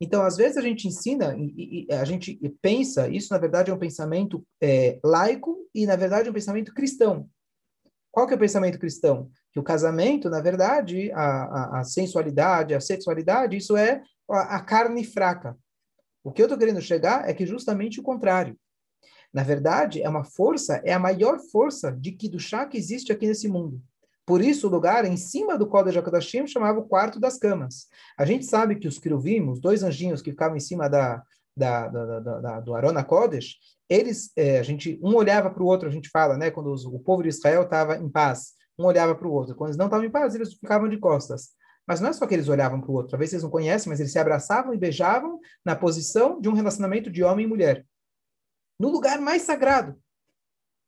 Então, 0.00 0.22
às 0.22 0.36
vezes 0.36 0.56
a 0.56 0.60
gente 0.60 0.86
ensina, 0.86 1.34
e, 1.38 1.86
a 1.90 2.04
gente 2.04 2.38
pensa, 2.60 3.08
isso 3.08 3.32
na 3.32 3.38
verdade 3.38 3.70
é 3.70 3.74
um 3.74 3.78
pensamento 3.78 4.46
é, 4.62 4.98
laico 5.02 5.56
e 5.74 5.86
na 5.86 5.96
verdade 5.96 6.28
é 6.28 6.30
um 6.30 6.34
pensamento 6.34 6.74
cristão. 6.74 7.28
Qual 8.10 8.26
que 8.26 8.32
é 8.32 8.36
o 8.36 8.40
pensamento 8.40 8.78
cristão? 8.78 9.30
Que 9.52 9.60
o 9.60 9.62
casamento, 9.62 10.28
na 10.28 10.40
verdade, 10.40 11.10
a, 11.12 11.20
a, 11.20 11.80
a 11.80 11.84
sensualidade, 11.84 12.74
a 12.74 12.80
sexualidade, 12.80 13.56
isso 13.56 13.76
é 13.76 14.02
a, 14.30 14.56
a 14.56 14.60
carne 14.60 15.04
fraca. 15.04 15.56
O 16.22 16.32
que 16.32 16.42
eu 16.42 16.46
estou 16.46 16.58
querendo 16.58 16.80
chegar 16.80 17.28
é 17.28 17.32
que 17.32 17.46
justamente 17.46 18.00
o 18.00 18.02
contrário. 18.02 18.58
Na 19.32 19.42
verdade, 19.42 20.02
é 20.02 20.08
uma 20.08 20.24
força, 20.24 20.80
é 20.84 20.92
a 20.92 20.98
maior 20.98 21.38
força 21.52 21.92
de 21.92 22.12
que 22.12 22.28
do 22.28 22.40
chá 22.40 22.66
que 22.66 22.78
existe 22.78 23.12
aqui 23.12 23.26
nesse 23.26 23.48
mundo. 23.48 23.82
Por 24.26 24.42
isso, 24.42 24.66
o 24.66 24.70
lugar 24.70 25.04
em 25.04 25.16
cima 25.16 25.56
do 25.56 25.68
Kodesh 25.68 25.96
HaKodashim 25.96 26.48
chamava 26.48 26.80
o 26.80 26.88
quarto 26.88 27.20
das 27.20 27.38
camas. 27.38 27.86
A 28.18 28.26
gente 28.26 28.44
sabe 28.44 28.74
que 28.74 28.88
os 28.88 28.98
Kiruvim, 28.98 29.48
os 29.48 29.60
dois 29.60 29.84
anjinhos 29.84 30.20
que 30.20 30.32
ficavam 30.32 30.56
em 30.56 30.60
cima 30.60 30.90
da, 30.90 31.22
da, 31.56 31.88
da, 31.88 32.20
da 32.20 32.60
do 32.60 32.74
Arona 32.74 33.04
Kodesh, 33.04 33.54
eles, 33.88 34.32
é, 34.36 34.58
a 34.58 34.64
gente, 34.64 34.98
um 35.00 35.14
olhava 35.14 35.48
para 35.48 35.62
o 35.62 35.66
outro, 35.66 35.88
a 35.88 35.92
gente 35.92 36.08
fala, 36.08 36.36
né, 36.36 36.50
quando 36.50 36.72
os, 36.72 36.84
o 36.84 36.98
povo 36.98 37.22
de 37.22 37.28
Israel 37.28 37.62
estava 37.62 37.96
em 37.96 38.08
paz, 38.08 38.54
um 38.76 38.84
olhava 38.84 39.14
para 39.14 39.28
o 39.28 39.32
outro. 39.32 39.54
Quando 39.54 39.68
eles 39.68 39.78
não 39.78 39.86
estavam 39.86 40.04
em 40.04 40.10
paz, 40.10 40.34
eles 40.34 40.54
ficavam 40.54 40.88
de 40.88 40.98
costas. 40.98 41.50
Mas 41.86 42.00
não 42.00 42.08
é 42.10 42.12
só 42.12 42.26
que 42.26 42.34
eles 42.34 42.48
olhavam 42.48 42.80
para 42.80 42.90
o 42.90 42.94
outro, 42.94 43.12
talvez 43.12 43.30
vocês 43.30 43.44
não 43.44 43.50
conhecem, 43.50 43.88
mas 43.88 44.00
eles 44.00 44.10
se 44.10 44.18
abraçavam 44.18 44.74
e 44.74 44.76
beijavam 44.76 45.38
na 45.64 45.76
posição 45.76 46.40
de 46.40 46.48
um 46.48 46.52
relacionamento 46.52 47.12
de 47.12 47.22
homem 47.22 47.46
e 47.46 47.48
mulher. 47.48 47.86
No 48.78 48.88
lugar 48.88 49.20
mais 49.20 49.42
sagrado, 49.42 49.96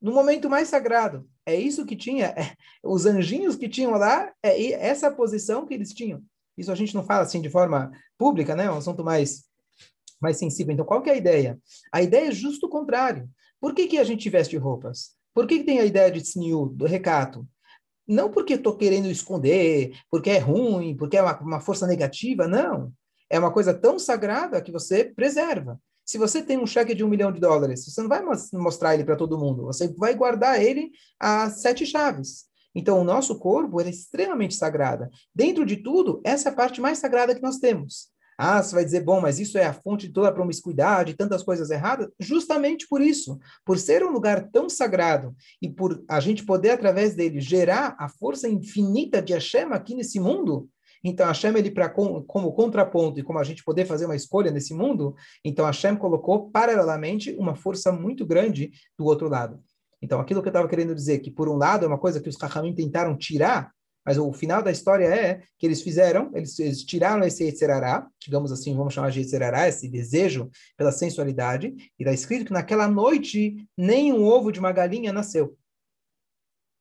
no 0.01 0.13
momento 0.13 0.49
mais 0.49 0.69
sagrado. 0.69 1.29
É 1.45 1.55
isso 1.55 1.87
que 1.87 1.97
tinha, 1.97 2.27
é, 2.27 2.55
os 2.83 3.07
anjinhos 3.07 3.57
que 3.57 3.69
tinham 3.69 3.93
lá, 3.93 4.33
é 4.43 4.73
essa 4.73 5.11
posição 5.11 5.67
que 5.67 5.75
eles 5.75 5.93
tinham. 5.93 6.23
Isso 6.57 6.73
a 6.73 6.75
gente 6.75 6.95
não 6.95 7.05
fala 7.05 7.23
assim 7.23 7.41
de 7.41 7.51
forma 7.51 7.91
pública, 8.17 8.55
né? 8.55 8.65
É 8.65 8.71
um 8.71 8.79
assunto 8.79 9.05
mais, 9.05 9.45
mais 10.21 10.37
sensível. 10.37 10.73
Então, 10.73 10.85
qual 10.85 11.03
que 11.03 11.11
é 11.11 11.15
a 11.15 11.17
ideia? 11.17 11.59
A 11.93 12.03
ideia 12.03 12.29
é 12.29 12.33
justo 12.33 12.67
o 12.67 12.71
contrário. 12.71 13.29
Por 13.61 13.75
que, 13.75 13.87
que 13.87 13.99
a 13.99 14.05
gente 14.05 14.29
veste 14.29 14.57
roupas? 14.57 15.17
Por 15.35 15.47
que, 15.47 15.59
que 15.59 15.65
tem 15.65 15.79
a 15.81 15.85
ideia 15.85 16.11
de 16.11 16.21
tsniu, 16.21 16.67
do 16.67 16.85
recato? 16.85 17.47
não 18.09 18.31
porque 18.31 18.55
estou 18.55 18.75
querendo 18.75 19.07
esconder, 19.09 19.93
porque 20.11 20.31
é 20.31 20.39
ruim, 20.39 20.97
porque 20.97 21.19
é 21.19 21.23
uma, 21.23 21.39
uma 21.41 21.61
força 21.61 21.87
negativa, 21.87 22.49
não. 22.49 22.91
É 23.29 23.39
uma 23.39 23.53
coisa 23.53 23.75
tão 23.75 23.99
sagrada 23.99 24.63
que 24.63 24.73
você 24.73 25.05
preserva. 25.05 25.79
Se 26.09 26.17
você 26.17 26.41
tem 26.41 26.57
um 26.57 26.67
cheque 26.67 26.95
de 26.95 27.05
um 27.05 27.09
milhão 27.09 27.31
de 27.31 27.39
dólares, 27.39 27.85
você 27.85 28.01
não 28.01 28.09
vai 28.09 28.25
mostrar 28.55 28.95
ele 28.95 29.05
para 29.05 29.15
todo 29.15 29.37
mundo, 29.37 29.67
você 29.67 29.89
vai 29.89 30.15
guardar 30.15 30.59
ele 30.59 30.91
a 31.21 31.51
sete 31.51 31.85
chaves. 31.85 32.47
Então, 32.75 32.99
o 32.99 33.05
nosso 33.05 33.39
corpo 33.39 33.79
é 33.79 33.91
extremamente 33.91 34.55
sagrado. 34.55 35.07
Dentro 35.35 35.67
de 35.67 35.77
tudo, 35.77 36.23
essa 36.25 36.49
é 36.49 36.53
a 36.53 36.55
parte 36.55 36.81
mais 36.81 36.97
sagrada 36.97 37.35
que 37.35 37.43
nós 37.43 37.59
temos. 37.59 38.09
Ah, 38.39 38.63
você 38.63 38.75
vai 38.75 38.87
dizer, 38.87 39.05
bom, 39.05 39.21
mas 39.21 39.39
isso 39.39 39.59
é 39.59 39.67
a 39.67 39.75
fonte 39.75 40.07
de 40.07 40.15
toda 40.15 40.29
a 40.29 40.33
promiscuidade, 40.33 41.13
tantas 41.13 41.43
coisas 41.43 41.69
erradas? 41.69 42.09
Justamente 42.19 42.89
por 42.89 43.03
isso, 43.03 43.39
por 43.63 43.77
ser 43.79 44.03
um 44.03 44.11
lugar 44.11 44.49
tão 44.51 44.67
sagrado 44.67 45.37
e 45.61 45.69
por 45.69 46.03
a 46.09 46.21
gente 46.21 46.43
poder, 46.43 46.71
através 46.71 47.15
dele, 47.15 47.39
gerar 47.39 47.95
a 47.99 48.09
força 48.09 48.49
infinita 48.49 49.21
de 49.21 49.35
Hashem 49.35 49.75
aqui 49.75 49.95
nesse 49.95 50.19
mundo, 50.19 50.71
então 51.03 51.27
Hashem, 51.27 51.57
ele 51.57 51.71
para 51.71 51.89
como 51.89 52.53
contraponto 52.53 53.21
e 53.21 53.23
como 53.23 53.39
a 53.39 53.45
gente 53.45 53.65
poder 53.65 53.85
fazer 53.85 54.05
uma 54.05 54.17
escolha 54.17 54.51
nesse 54.51 54.75
mundo, 54.75 55.15
então 55.45 55.67
Hashem 55.67 55.97
colocou 55.97 56.51
paralelamente 56.51 57.35
uma 57.39 57.55
força 57.55 57.93
muito 57.93 58.27
grande 58.27 58.71
do 58.99 59.05
outro 59.05 59.29
lado. 59.29 59.61
Então 60.01 60.21
aquilo 60.21 60.43
que 60.43 60.49
eu 60.49 60.51
estava 60.51 60.69
querendo 60.69 60.95
dizer, 60.95 61.19
que 61.19 61.31
por 61.31 61.49
um 61.49 61.57
lado 61.57 61.85
é 61.85 61.89
uma 61.89 61.99
coisa 61.99 62.21
que 62.21 62.29
os 62.29 62.37
Kachamim 62.37 62.75
tentaram 62.75 63.17
tirar 63.17 63.73
mas 64.09 64.17
o 64.17 64.33
final 64.33 64.63
da 64.63 64.71
história 64.71 65.05
é 65.05 65.43
que 65.59 65.67
eles 65.67 65.83
fizeram, 65.83 66.31
eles, 66.35 66.59
eles 66.59 66.83
tiraram 66.83 67.23
esse 67.27 67.45
Yetzerará, 67.45 68.09
digamos 68.19 68.51
assim, 68.51 68.75
vamos 68.75 68.95
chamar 68.95 69.11
de 69.11 69.21
Yetzerará, 69.21 69.69
esse 69.69 69.87
desejo 69.87 70.51
pela 70.79 70.91
sensualidade, 70.91 71.75
e 71.77 72.03
está 72.03 72.11
escrito 72.11 72.47
que 72.47 72.53
naquela 72.55 72.89
noite 72.89 73.69
nem 73.77 74.11
um 74.11 74.25
ovo 74.25 74.51
de 74.51 74.59
uma 74.59 74.73
galinha 74.73 75.13
nasceu. 75.13 75.59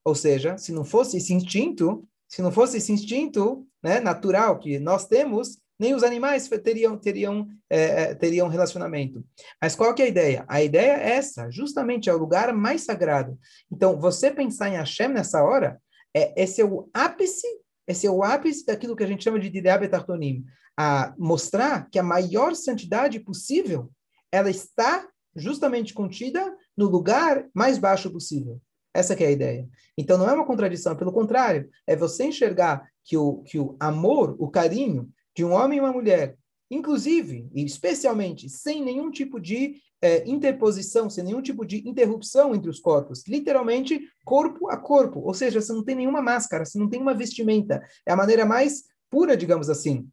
Ou 0.06 0.16
seja, 0.16 0.58
se 0.58 0.72
não 0.72 0.86
fosse 0.86 1.18
esse 1.18 1.34
instinto, 1.34 2.08
se 2.28 2.42
não 2.42 2.52
fosse 2.52 2.78
esse 2.78 2.92
instinto 2.92 3.68
né, 3.82 4.00
natural 4.00 4.60
que 4.60 4.80
nós 4.80 5.08
temos, 5.08 5.58
nem 5.80 5.94
os 5.94 6.04
animais 6.04 6.50
teriam 6.64 6.98
teriam 6.98 7.48
é, 7.70 7.84
é, 7.84 8.16
teriam 8.16 8.48
relacionamento. 8.48 9.24
Mas 9.62 9.76
qual 9.76 9.94
que 9.94 10.02
é 10.02 10.06
a 10.06 10.10
ideia? 10.10 10.46
A 10.48 10.62
ideia 10.62 10.98
é 10.98 11.12
essa, 11.12 11.50
justamente 11.52 12.10
é 12.10 12.14
o 12.14 12.18
lugar 12.18 12.52
mais 12.54 12.82
sagrado. 12.82 13.38
Então, 13.72 14.00
você 14.00 14.32
pensar 14.32 14.70
em 14.70 14.78
Hashem 14.78 15.10
nessa 15.10 15.44
hora 15.44 15.80
é, 16.16 16.42
esse 16.42 16.62
é 16.62 16.66
o 16.66 16.90
ápice, 16.94 17.48
esse 17.88 18.08
é 18.08 18.12
o 18.12 18.24
ápice 18.24 18.66
daquilo 18.66 18.96
que 18.96 19.04
a 19.04 19.08
gente 19.08 19.24
chama 19.24 19.40
de 19.40 19.50
Direa 19.50 19.78
Betartonim, 19.78 20.44
a 20.76 21.14
mostrar 21.18 21.90
que 21.90 22.00
a 22.00 22.04
maior 22.04 22.56
santidade 22.56 23.20
possível, 23.20 23.92
ela 24.32 24.50
está 24.50 25.08
justamente 25.36 25.94
contida 25.94 26.56
no 26.76 26.86
lugar 26.86 27.48
mais 27.54 27.78
baixo 27.78 28.12
possível. 28.12 28.60
Essa 28.98 29.14
é 29.14 29.28
a 29.28 29.32
ideia. 29.32 29.70
Então 29.96 30.18
não 30.18 30.28
é 30.28 30.34
uma 30.34 30.46
contradição, 30.46 30.96
pelo 30.96 31.12
contrário, 31.12 31.70
é 31.86 31.96
você 31.96 32.26
enxergar 32.26 32.90
que 33.04 33.16
o, 33.16 33.44
que 33.44 33.60
o 33.60 33.76
amor, 33.80 34.36
o 34.40 34.50
carinho 34.50 35.08
de 35.36 35.46
um 35.46 35.52
homem 35.52 35.78
e 35.78 35.82
uma 35.82 35.94
mulher, 35.94 36.36
inclusive 36.70 37.48
e 37.54 37.64
especialmente 37.64 38.50
sem 38.50 38.84
nenhum 38.84 39.12
tipo 39.12 39.40
de 39.40 39.76
é, 40.02 40.28
interposição, 40.28 41.12
sem 41.12 41.24
nenhum 41.24 41.44
tipo 41.44 41.64
de 41.64 41.88
interrupção 41.88 42.56
entre 42.56 42.72
os 42.72 42.80
corpos, 42.80 43.24
literalmente 43.28 44.02
corpo 44.26 44.68
a 44.68 44.78
corpo, 44.78 45.20
ou 45.20 45.34
seja, 45.34 45.62
você 45.62 45.72
não 45.72 45.84
tem 45.84 45.96
nenhuma 45.96 46.22
máscara, 46.24 46.66
você 46.66 46.80
não 46.80 46.90
tem 46.90 47.00
uma 47.00 47.14
vestimenta, 47.14 47.88
é 48.04 48.12
a 48.12 48.16
maneira 48.16 48.48
mais 48.48 48.86
pura, 49.12 49.38
digamos 49.38 49.70
assim. 49.70 50.10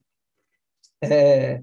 É, 1.03 1.63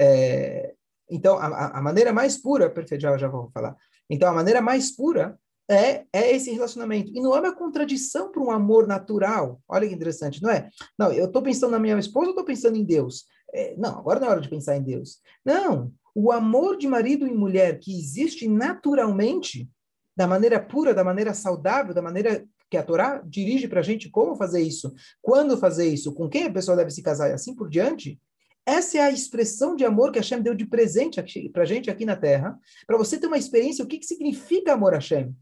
é, 0.00 0.74
então, 1.10 1.38
a, 1.38 1.78
a, 1.78 1.82
maneira 1.82 2.10
mais 2.10 2.38
pura, 2.38 2.70
perfeito, 2.70 3.02
já, 3.02 3.18
já 3.18 3.28
vou 3.28 3.50
falar. 3.52 3.76
Então, 4.08 4.30
a 4.30 4.32
maneira 4.32 4.62
mais 4.62 4.90
pura 4.90 5.38
é, 5.68 6.04
é 6.12 6.34
esse 6.34 6.50
relacionamento. 6.50 7.10
E 7.14 7.20
não 7.20 7.34
é 7.34 7.40
uma 7.40 7.54
contradição 7.54 8.30
para 8.30 8.42
um 8.42 8.50
amor 8.50 8.86
natural. 8.86 9.60
Olha 9.68 9.88
que 9.88 9.94
interessante, 9.94 10.42
não 10.42 10.50
é? 10.50 10.68
Não, 10.98 11.12
eu 11.12 11.26
estou 11.26 11.42
pensando 11.42 11.72
na 11.72 11.78
minha 11.78 11.98
esposa 11.98 12.26
ou 12.26 12.30
estou 12.30 12.44
pensando 12.44 12.76
em 12.76 12.84
Deus? 12.84 13.24
É, 13.52 13.74
não, 13.76 13.98
agora 13.98 14.20
não 14.20 14.28
é 14.28 14.30
hora 14.30 14.40
de 14.40 14.48
pensar 14.48 14.76
em 14.76 14.82
Deus. 14.82 15.20
Não, 15.44 15.92
o 16.14 16.30
amor 16.30 16.76
de 16.76 16.86
marido 16.86 17.26
e 17.26 17.32
mulher 17.32 17.78
que 17.78 17.96
existe 17.98 18.48
naturalmente, 18.48 19.68
da 20.16 20.26
maneira 20.26 20.60
pura, 20.60 20.94
da 20.94 21.02
maneira 21.02 21.34
saudável, 21.34 21.94
da 21.94 22.02
maneira 22.02 22.46
que 22.70 22.76
a 22.76 22.82
Torá 22.82 23.22
dirige 23.24 23.68
para 23.68 23.80
a 23.80 23.82
gente 23.82 24.08
como 24.08 24.36
fazer 24.36 24.60
isso, 24.60 24.92
quando 25.20 25.56
fazer 25.56 25.86
isso, 25.86 26.12
com 26.12 26.28
quem 26.28 26.44
a 26.44 26.52
pessoa 26.52 26.76
deve 26.76 26.90
se 26.90 27.02
casar 27.02 27.30
e 27.30 27.32
assim 27.32 27.54
por 27.54 27.68
diante, 27.68 28.20
essa 28.66 28.98
é 28.98 29.00
a 29.02 29.10
expressão 29.10 29.76
de 29.76 29.84
amor 29.84 30.10
que 30.10 30.18
Hashem 30.18 30.40
deu 30.40 30.54
de 30.54 30.64
presente 30.64 31.22
para 31.52 31.62
a 31.62 31.66
gente 31.66 31.90
aqui 31.90 32.04
na 32.04 32.16
Terra, 32.16 32.58
para 32.86 32.96
você 32.96 33.18
ter 33.18 33.26
uma 33.26 33.36
experiência, 33.36 33.84
o 33.84 33.88
que, 33.88 33.98
que 33.98 34.06
significa 34.06 34.72
amor 34.72 34.94
a 34.94 34.96
Hashem. 34.96 35.34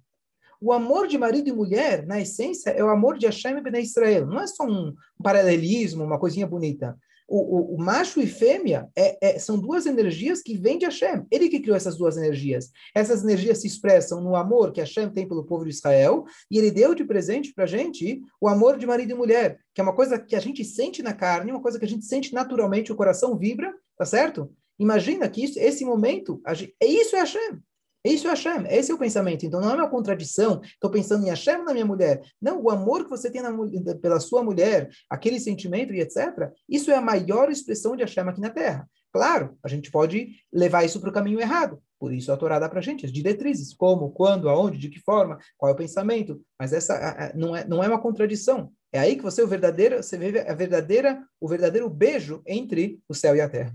O 0.62 0.72
amor 0.72 1.08
de 1.08 1.18
marido 1.18 1.48
e 1.48 1.52
mulher, 1.52 2.06
na 2.06 2.20
essência, 2.20 2.70
é 2.70 2.84
o 2.84 2.88
amor 2.88 3.18
de 3.18 3.26
Hashem 3.26 3.58
e 3.58 3.60
Ben 3.60 3.82
Israel. 3.82 4.26
Não 4.26 4.40
é 4.40 4.46
só 4.46 4.64
um 4.64 4.94
paralelismo, 5.22 6.04
uma 6.04 6.18
coisinha 6.18 6.46
bonita 6.46 6.96
o, 7.32 7.38
o, 7.38 7.74
o 7.76 7.78
macho 7.78 8.20
e 8.20 8.26
fêmea 8.26 8.90
é, 8.94 9.16
é, 9.22 9.38
são 9.38 9.58
duas 9.58 9.86
energias 9.86 10.42
que 10.42 10.58
vêm 10.58 10.76
de 10.76 10.84
Hashem. 10.84 11.24
Ele 11.30 11.48
que 11.48 11.60
criou 11.60 11.74
essas 11.74 11.96
duas 11.96 12.18
energias. 12.18 12.70
Essas 12.94 13.24
energias 13.24 13.58
se 13.58 13.66
expressam 13.66 14.20
no 14.20 14.36
amor 14.36 14.70
que 14.70 14.80
Hashem 14.80 15.08
tem 15.08 15.26
pelo 15.26 15.44
povo 15.44 15.64
de 15.64 15.70
Israel, 15.70 16.24
e 16.50 16.58
ele 16.58 16.70
deu 16.70 16.94
de 16.94 17.06
presente 17.06 17.54
para 17.54 17.64
a 17.64 17.66
gente 17.66 18.20
o 18.38 18.46
amor 18.46 18.76
de 18.76 18.86
marido 18.86 19.12
e 19.12 19.14
mulher, 19.14 19.58
que 19.74 19.80
é 19.80 19.84
uma 19.84 19.94
coisa 19.94 20.18
que 20.18 20.36
a 20.36 20.40
gente 20.40 20.62
sente 20.62 21.02
na 21.02 21.14
carne, 21.14 21.50
uma 21.50 21.62
coisa 21.62 21.78
que 21.78 21.86
a 21.86 21.88
gente 21.88 22.04
sente 22.04 22.34
naturalmente, 22.34 22.92
o 22.92 22.96
coração 22.96 23.38
vibra, 23.38 23.72
tá 23.96 24.04
certo? 24.04 24.52
Imagina 24.78 25.26
que 25.26 25.42
isso, 25.42 25.58
esse 25.58 25.86
momento, 25.86 26.38
é 26.46 26.86
isso 26.86 27.16
é 27.16 27.20
Hashem. 27.20 27.62
Isso 28.04 28.26
é 28.26 28.30
Hashem, 28.30 28.66
esse 28.68 28.90
é 28.90 28.94
o 28.94 28.98
pensamento. 28.98 29.46
Então 29.46 29.60
não 29.60 29.70
é 29.70 29.74
uma 29.74 29.90
contradição, 29.90 30.60
estou 30.62 30.90
pensando 30.90 31.24
em 31.24 31.30
Hashem 31.30 31.64
na 31.64 31.72
minha 31.72 31.86
mulher. 31.86 32.20
Não, 32.40 32.60
o 32.60 32.70
amor 32.70 33.04
que 33.04 33.10
você 33.10 33.30
tem 33.30 33.40
na, 33.40 33.52
pela 34.00 34.18
sua 34.18 34.42
mulher, 34.42 34.90
aquele 35.08 35.38
sentimento 35.38 35.94
e 35.94 36.00
etc., 36.00 36.50
isso 36.68 36.90
é 36.90 36.96
a 36.96 37.00
maior 37.00 37.50
expressão 37.50 37.94
de 37.94 38.02
Hashem 38.02 38.28
aqui 38.28 38.40
na 38.40 38.50
Terra. 38.50 38.88
Claro, 39.12 39.58
a 39.62 39.68
gente 39.68 39.90
pode 39.90 40.30
levar 40.52 40.84
isso 40.84 40.98
para 40.98 41.10
o 41.10 41.12
caminho 41.12 41.40
errado. 41.40 41.80
Por 42.00 42.12
isso 42.12 42.32
a 42.32 42.36
Torá 42.36 42.58
dá 42.58 42.68
para 42.68 42.80
a 42.80 42.82
gente 42.82 43.06
as 43.06 43.12
diretrizes, 43.12 43.74
como, 43.74 44.10
quando, 44.10 44.48
aonde, 44.48 44.78
de 44.78 44.88
que 44.88 44.98
forma, 44.98 45.38
qual 45.56 45.70
é 45.70 45.74
o 45.74 45.76
pensamento. 45.76 46.40
Mas 46.58 46.72
essa 46.72 47.32
não 47.34 47.54
é, 47.54 47.64
não 47.68 47.84
é 47.84 47.88
uma 47.88 48.00
contradição. 48.00 48.72
É 48.90 48.98
aí 48.98 49.16
que 49.16 49.22
você 49.22 49.42
o 49.42 49.46
verdadeiro, 49.46 50.02
você 50.02 50.18
vê 50.18 50.40
a 50.40 50.54
verdadeira, 50.54 51.22
o 51.40 51.48
verdadeiro 51.48 51.88
beijo 51.88 52.42
entre 52.46 53.00
o 53.08 53.14
céu 53.14 53.36
e 53.36 53.40
a 53.40 53.48
terra. 53.48 53.74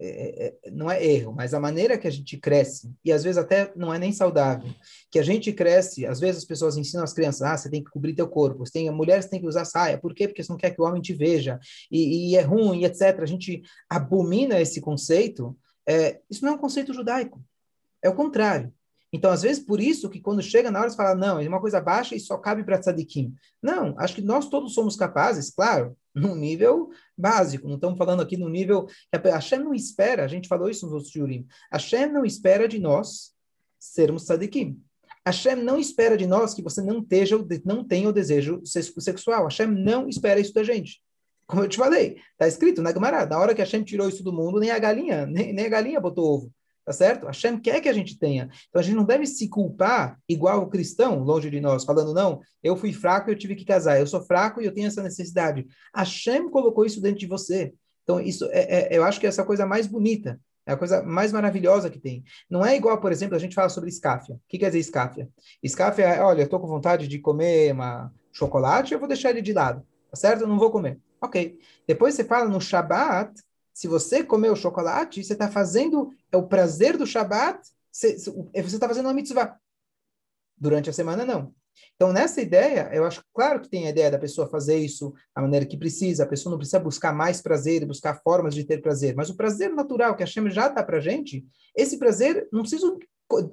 É, 0.00 0.06
é, 0.06 0.46
é, 0.64 0.70
não 0.70 0.88
é 0.88 1.04
erro, 1.04 1.32
mas 1.32 1.52
a 1.52 1.58
maneira 1.58 1.98
que 1.98 2.06
a 2.06 2.10
gente 2.10 2.36
cresce, 2.36 2.94
e 3.04 3.10
às 3.10 3.24
vezes 3.24 3.36
até 3.36 3.72
não 3.74 3.92
é 3.92 3.98
nem 3.98 4.12
saudável, 4.12 4.70
que 5.10 5.18
a 5.18 5.24
gente 5.24 5.52
cresce, 5.52 6.06
às 6.06 6.20
vezes 6.20 6.42
as 6.42 6.44
pessoas 6.44 6.76
ensinam 6.76 7.02
as 7.02 7.12
crianças, 7.12 7.42
ah, 7.42 7.56
você 7.56 7.68
tem 7.68 7.82
que 7.82 7.90
cobrir 7.90 8.14
teu 8.14 8.28
corpo, 8.28 8.64
você 8.64 8.74
tem, 8.74 8.90
mulheres 8.92 9.26
têm 9.26 9.40
que 9.40 9.46
usar 9.48 9.64
saia, 9.64 9.98
por 9.98 10.14
quê? 10.14 10.28
Porque 10.28 10.40
você 10.40 10.52
não 10.52 10.56
quer 10.56 10.70
que 10.70 10.80
o 10.80 10.84
homem 10.84 11.02
te 11.02 11.12
veja, 11.12 11.58
e, 11.90 12.30
e 12.30 12.36
é 12.36 12.42
ruim, 12.42 12.84
etc. 12.84 13.18
A 13.20 13.26
gente 13.26 13.60
abomina 13.90 14.60
esse 14.60 14.80
conceito, 14.80 15.58
é, 15.84 16.20
isso 16.30 16.44
não 16.44 16.52
é 16.52 16.54
um 16.54 16.60
conceito 16.60 16.94
judaico, 16.94 17.42
é 18.00 18.08
o 18.08 18.14
contrário. 18.14 18.72
Então, 19.12 19.30
às 19.30 19.42
vezes, 19.42 19.64
por 19.64 19.80
isso 19.80 20.08
que 20.10 20.20
quando 20.20 20.42
chega 20.42 20.70
na 20.70 20.80
hora, 20.80 20.90
você 20.90 20.96
fala, 20.96 21.14
não, 21.14 21.40
é 21.40 21.48
uma 21.48 21.60
coisa 21.60 21.80
baixa 21.80 22.14
e 22.14 22.20
só 22.20 22.36
cabe 22.36 22.62
para 22.62 22.78
tzadikim. 22.78 23.34
Não, 23.60 23.98
acho 23.98 24.14
que 24.14 24.22
nós 24.22 24.48
todos 24.48 24.74
somos 24.74 24.96
capazes, 24.96 25.50
claro, 25.50 25.96
num 26.18 26.34
nível 26.34 26.90
básico, 27.16 27.68
não 27.68 27.76
estamos 27.76 27.98
falando 27.98 28.20
aqui 28.20 28.36
no 28.36 28.48
nível... 28.48 28.86
A 29.12 29.18
Hashem 29.18 29.60
não 29.60 29.74
espera, 29.74 30.24
a 30.24 30.28
gente 30.28 30.48
falou 30.48 30.68
isso 30.68 30.84
nos 30.84 30.94
outros 30.94 31.12
jurim, 31.12 31.46
Hashem 31.72 32.12
não 32.12 32.24
espera 32.24 32.66
de 32.66 32.78
nós 32.78 33.32
sermos 33.78 34.24
tzadikim. 34.24 34.80
Hashem 35.26 35.56
não 35.56 35.78
espera 35.78 36.16
de 36.16 36.26
nós 36.26 36.54
que 36.54 36.62
você 36.62 36.80
não, 36.80 37.02
teja, 37.02 37.36
não 37.64 37.84
tenha 37.84 38.08
o 38.08 38.12
desejo 38.12 38.62
sexual. 38.64 39.44
Hashem 39.44 39.66
não 39.66 40.08
espera 40.08 40.40
isso 40.40 40.54
da 40.54 40.64
gente. 40.64 41.02
Como 41.46 41.62
eu 41.62 41.68
te 41.68 41.76
falei, 41.76 42.18
está 42.32 42.48
escrito 42.48 42.82
na 42.82 42.92
Gemara, 42.92 43.26
na 43.26 43.38
hora 43.38 43.54
que 43.54 43.60
Hashem 43.60 43.82
tirou 43.82 44.08
isso 44.08 44.22
do 44.22 44.32
mundo, 44.32 44.58
nem 44.58 44.70
a 44.70 44.78
galinha, 44.78 45.26
nem, 45.26 45.52
nem 45.52 45.66
a 45.66 45.68
galinha 45.68 46.00
botou 46.00 46.34
ovo. 46.34 46.52
Tá 46.88 46.92
certo? 46.94 47.26
Hashem 47.26 47.60
quer 47.60 47.82
que 47.82 47.88
a 47.90 47.92
gente 47.92 48.18
tenha. 48.18 48.48
Então 48.70 48.80
a 48.80 48.82
gente 48.82 48.96
não 48.96 49.04
deve 49.04 49.26
se 49.26 49.46
culpar 49.46 50.18
igual 50.26 50.62
o 50.62 50.70
cristão, 50.70 51.22
longe 51.22 51.50
de 51.50 51.60
nós, 51.60 51.84
falando, 51.84 52.14
não, 52.14 52.40
eu 52.62 52.78
fui 52.78 52.94
fraco 52.94 53.30
eu 53.30 53.36
tive 53.36 53.54
que 53.54 53.66
casar, 53.66 54.00
eu 54.00 54.06
sou 54.06 54.22
fraco 54.22 54.62
e 54.62 54.64
eu 54.64 54.72
tenho 54.72 54.86
essa 54.86 55.02
necessidade. 55.02 55.66
Hashem 55.94 56.48
colocou 56.48 56.86
isso 56.86 56.98
dentro 56.98 57.18
de 57.18 57.26
você. 57.26 57.74
Então, 58.04 58.18
isso 58.18 58.46
é, 58.52 58.94
é 58.94 58.96
eu 58.96 59.04
acho 59.04 59.20
que 59.20 59.26
é 59.26 59.28
essa 59.28 59.44
coisa 59.44 59.66
mais 59.66 59.86
bonita. 59.86 60.40
É 60.64 60.72
a 60.72 60.78
coisa 60.78 61.02
mais 61.02 61.30
maravilhosa 61.30 61.90
que 61.90 61.98
tem. 61.98 62.24
Não 62.48 62.64
é 62.64 62.74
igual, 62.74 62.98
por 62.98 63.12
exemplo, 63.12 63.36
a 63.36 63.38
gente 63.38 63.54
fala 63.54 63.68
sobre 63.68 63.90
escáfia. 63.90 64.36
O 64.36 64.40
que 64.48 64.56
quer 64.56 64.68
dizer 64.68 64.78
escáfia? 64.78 65.28
Escáfia 65.62 66.04
é, 66.04 66.22
olha, 66.22 66.44
estou 66.44 66.58
com 66.58 66.66
vontade 66.66 67.06
de 67.06 67.18
comer 67.18 67.70
uma 67.74 68.10
chocolate, 68.32 68.94
eu 68.94 68.98
vou 68.98 69.08
deixar 69.08 69.28
ele 69.28 69.42
de 69.42 69.52
lado. 69.52 69.82
Tá 70.10 70.16
certo? 70.16 70.40
Eu 70.40 70.48
não 70.48 70.58
vou 70.58 70.70
comer. 70.70 70.98
Ok. 71.20 71.58
Depois 71.86 72.14
você 72.14 72.24
fala 72.24 72.48
no 72.48 72.62
Shabat, 72.62 73.38
se 73.78 73.86
você 73.86 74.24
comer 74.24 74.50
o 74.50 74.56
chocolate, 74.56 75.22
você 75.22 75.34
está 75.34 75.48
fazendo 75.48 76.10
é 76.32 76.36
o 76.36 76.48
prazer 76.48 76.96
do 76.96 77.06
Shabat, 77.06 77.60
você 77.92 78.16
está 78.56 78.88
fazendo 78.88 79.06
uma 79.06 79.14
mitzvah. 79.14 79.56
Durante 80.56 80.90
a 80.90 80.92
semana, 80.92 81.24
não. 81.24 81.54
Então, 81.94 82.12
nessa 82.12 82.40
ideia, 82.40 82.90
eu 82.92 83.04
acho 83.04 83.22
claro 83.32 83.60
que 83.60 83.68
tem 83.68 83.86
a 83.86 83.90
ideia 83.90 84.10
da 84.10 84.18
pessoa 84.18 84.50
fazer 84.50 84.78
isso 84.78 85.14
da 85.32 85.42
maneira 85.42 85.64
que 85.64 85.76
precisa, 85.76 86.24
a 86.24 86.26
pessoa 86.26 86.50
não 86.50 86.58
precisa 86.58 86.80
buscar 86.80 87.12
mais 87.12 87.40
prazer 87.40 87.86
buscar 87.86 88.20
formas 88.20 88.52
de 88.52 88.64
ter 88.64 88.82
prazer, 88.82 89.14
mas 89.14 89.30
o 89.30 89.36
prazer 89.36 89.72
natural 89.72 90.16
que 90.16 90.24
a 90.24 90.26
Hashem 90.26 90.50
já 90.50 90.66
dá 90.66 90.82
para 90.82 90.98
gente, 90.98 91.46
esse 91.76 92.00
prazer, 92.00 92.48
não 92.52 92.62
preciso 92.62 92.98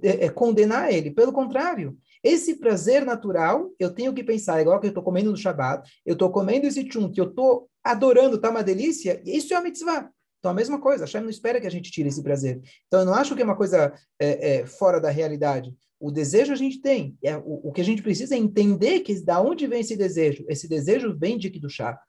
é, 0.01 0.25
é, 0.25 0.29
condenar 0.29 0.91
ele, 0.91 1.11
pelo 1.11 1.31
contrário, 1.31 1.95
Esse 2.23 2.55
prazer 2.55 3.05
natural, 3.05 3.69
eu 3.77 3.93
tenho 3.93 4.11
que 4.11 4.23
pensar, 4.23 4.59
igual 4.59 4.79
que 4.79 4.87
eu 4.87 4.89
estou 4.89 5.03
comendo 5.03 5.29
no 5.29 5.37
Shabat, 5.37 5.87
eu 6.03 6.13
estou 6.13 6.31
comendo 6.31 6.65
esse 6.65 6.83
tchum, 6.83 7.11
que 7.11 7.21
eu 7.21 7.29
estou 7.29 7.69
adorando, 7.83 8.41
tá 8.41 8.49
uma 8.49 8.63
delícia, 8.63 9.21
isso 9.23 9.53
é 9.53 9.57
uma 9.57 9.63
mitzvah. 9.63 10.09
Então, 10.45 10.51
a 10.51 10.55
mesma 10.55 10.79
coisa, 10.79 11.05
Hashem 11.05 11.21
não 11.21 11.29
espera 11.31 11.59
que 11.59 11.65
a 11.65 11.71
gente 11.71 11.89
tire 11.89 12.07
esse 12.07 12.21
prazer. 12.21 12.61
Então, 12.85 12.99
eu 12.99 13.05
não 13.07 13.15
acho 13.15 13.35
que 13.35 13.41
é 13.41 13.43
uma 13.43 13.55
coisa 13.55 13.91
é, 14.19 14.57
é, 14.57 14.65
fora 14.67 15.01
da 15.01 15.09
realidade. 15.09 15.75
O 15.99 16.11
desejo 16.11 16.53
a 16.53 16.55
gente 16.55 16.79
tem. 16.79 17.17
É, 17.23 17.35
o, 17.35 17.61
o, 17.63 17.71
que 17.71 17.81
a 17.81 17.83
gente 17.83 18.03
precisa 18.03 18.35
é 18.35 18.37
entender 18.37 18.99
que 18.99 19.19
da 19.25 19.41
onde 19.41 19.65
vem 19.65 19.79
esse 19.79 19.97
desejo. 19.97 20.45
Esse 20.47 20.67
desejo 20.67 21.17
vem 21.17 21.35
de 21.35 21.51
chá. 21.67 21.99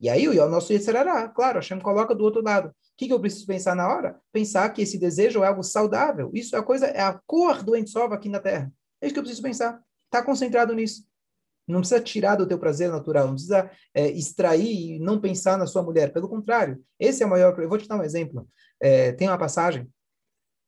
E 0.00 0.08
aí, 0.08 0.28
o 0.28 0.48
nosso 0.48 0.72
Yetzirará, 0.72 1.26
claro, 1.26 1.56
Hashem 1.56 1.80
coloca 1.80 2.14
do 2.14 2.22
outro 2.22 2.40
lado. 2.40 2.68
O 2.68 2.72
que, 2.96 3.08
que 3.08 3.12
eu 3.12 3.18
preciso 3.18 3.46
pensar 3.46 3.74
na 3.74 3.88
hora? 3.88 4.16
Pensar 4.32 4.70
que 4.70 4.82
esse 4.82 4.96
desejo 4.96 5.42
é 5.42 5.48
algo 5.48 5.64
saudável. 5.64 6.30
Isso 6.32 6.54
é 6.54 6.60
a 6.60 6.62
coisa, 6.62 6.86
é 6.86 7.00
a 7.00 7.20
cor 7.26 7.64
do 7.64 7.74
Ensov 7.74 8.14
aqui 8.14 8.28
na 8.28 8.38
Terra. 8.38 8.72
É 9.00 9.06
isso 9.06 9.12
que 9.12 9.18
eu 9.18 9.24
preciso 9.24 9.42
pensar. 9.42 9.82
Está 10.04 10.24
concentrado 10.24 10.72
nisso. 10.72 11.02
Não 11.66 11.80
precisa 11.80 12.00
tirar 12.00 12.36
do 12.36 12.46
teu 12.46 12.58
prazer 12.58 12.90
natural, 12.90 13.26
não 13.26 13.34
precisa 13.34 13.70
é, 13.94 14.10
extrair 14.10 14.96
e 14.96 14.98
não 14.98 15.20
pensar 15.20 15.56
na 15.56 15.66
sua 15.66 15.82
mulher. 15.82 16.12
Pelo 16.12 16.28
contrário, 16.28 16.82
esse 16.98 17.22
é 17.22 17.26
o 17.26 17.30
maior. 17.30 17.58
Eu 17.58 17.68
vou 17.68 17.78
te 17.78 17.88
dar 17.88 17.96
um 17.96 18.02
exemplo. 18.02 18.48
É, 18.80 19.12
tem 19.12 19.28
uma 19.28 19.38
passagem 19.38 19.88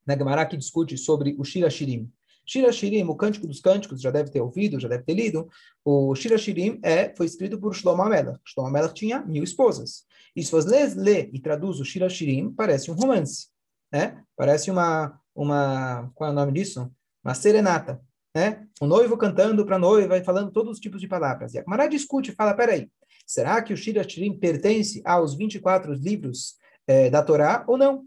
na 0.07 0.17
Gemara 0.17 0.47
que 0.47 0.57
discute 0.57 0.97
sobre 0.97 1.35
o 1.39 1.45
Shira 1.45 1.69
Shirim. 1.69 2.11
Shira 2.47 2.71
Shirim, 2.71 3.05
o 3.05 3.15
Cântico 3.15 3.47
dos 3.47 3.61
Cânticos, 3.61 4.01
já 4.01 4.11
deve 4.11 4.31
ter 4.31 4.41
ouvido, 4.41 4.79
já 4.79 4.87
deve 4.87 5.03
ter 5.03 5.15
lido. 5.15 5.49
O 5.85 6.15
Shira 6.15 6.37
Shirim 6.37 6.79
é, 6.83 7.15
foi 7.17 7.27
escrito 7.27 7.59
por 7.59 7.75
Shlomo 7.75 8.03
Amelach. 8.03 8.39
Shlomo 8.45 8.69
Amelach 8.69 8.95
tinha 8.95 9.21
mil 9.21 9.43
esposas. 9.43 10.05
E 10.37 10.43
se 10.43 10.51
você 10.51 10.95
lê, 10.95 11.31
e 11.33 11.41
traduz 11.41 11.81
o 11.81 11.85
Shira 11.85 12.09
Shirim, 12.09 12.53
parece 12.53 12.91
um 12.91 12.95
romance. 12.95 13.49
Né? 13.91 14.23
Parece 14.37 14.71
uma, 14.71 15.19
uma. 15.35 16.11
Qual 16.15 16.29
é 16.29 16.33
o 16.33 16.37
nome 16.37 16.53
disso? 16.53 16.91
Uma 17.25 17.35
serenata 17.35 18.01
né? 18.35 18.67
O 18.81 18.87
noivo 18.87 19.17
cantando 19.17 19.64
para 19.64 19.76
a 19.76 19.79
noiva 19.79 20.19
e 20.19 20.25
falando 20.25 20.50
todos 20.50 20.73
os 20.73 20.81
tipos 20.81 21.00
de 21.00 21.07
palavras. 21.07 21.55
E 21.55 21.59
a 21.59 21.62
Gemara 21.62 21.87
discute 21.87 22.33
e 22.33 22.35
fala, 22.35 22.55
peraí, 22.55 22.91
será 23.26 23.62
que 23.62 23.73
o 23.73 23.76
Shira 23.76 24.07
Shirim 24.07 24.38
pertence 24.38 25.00
aos 25.05 25.35
24 25.35 25.93
livros 25.93 26.57
é, 26.87 27.09
da 27.09 27.23
Torá 27.23 27.64
ou 27.69 27.79
não? 27.79 28.05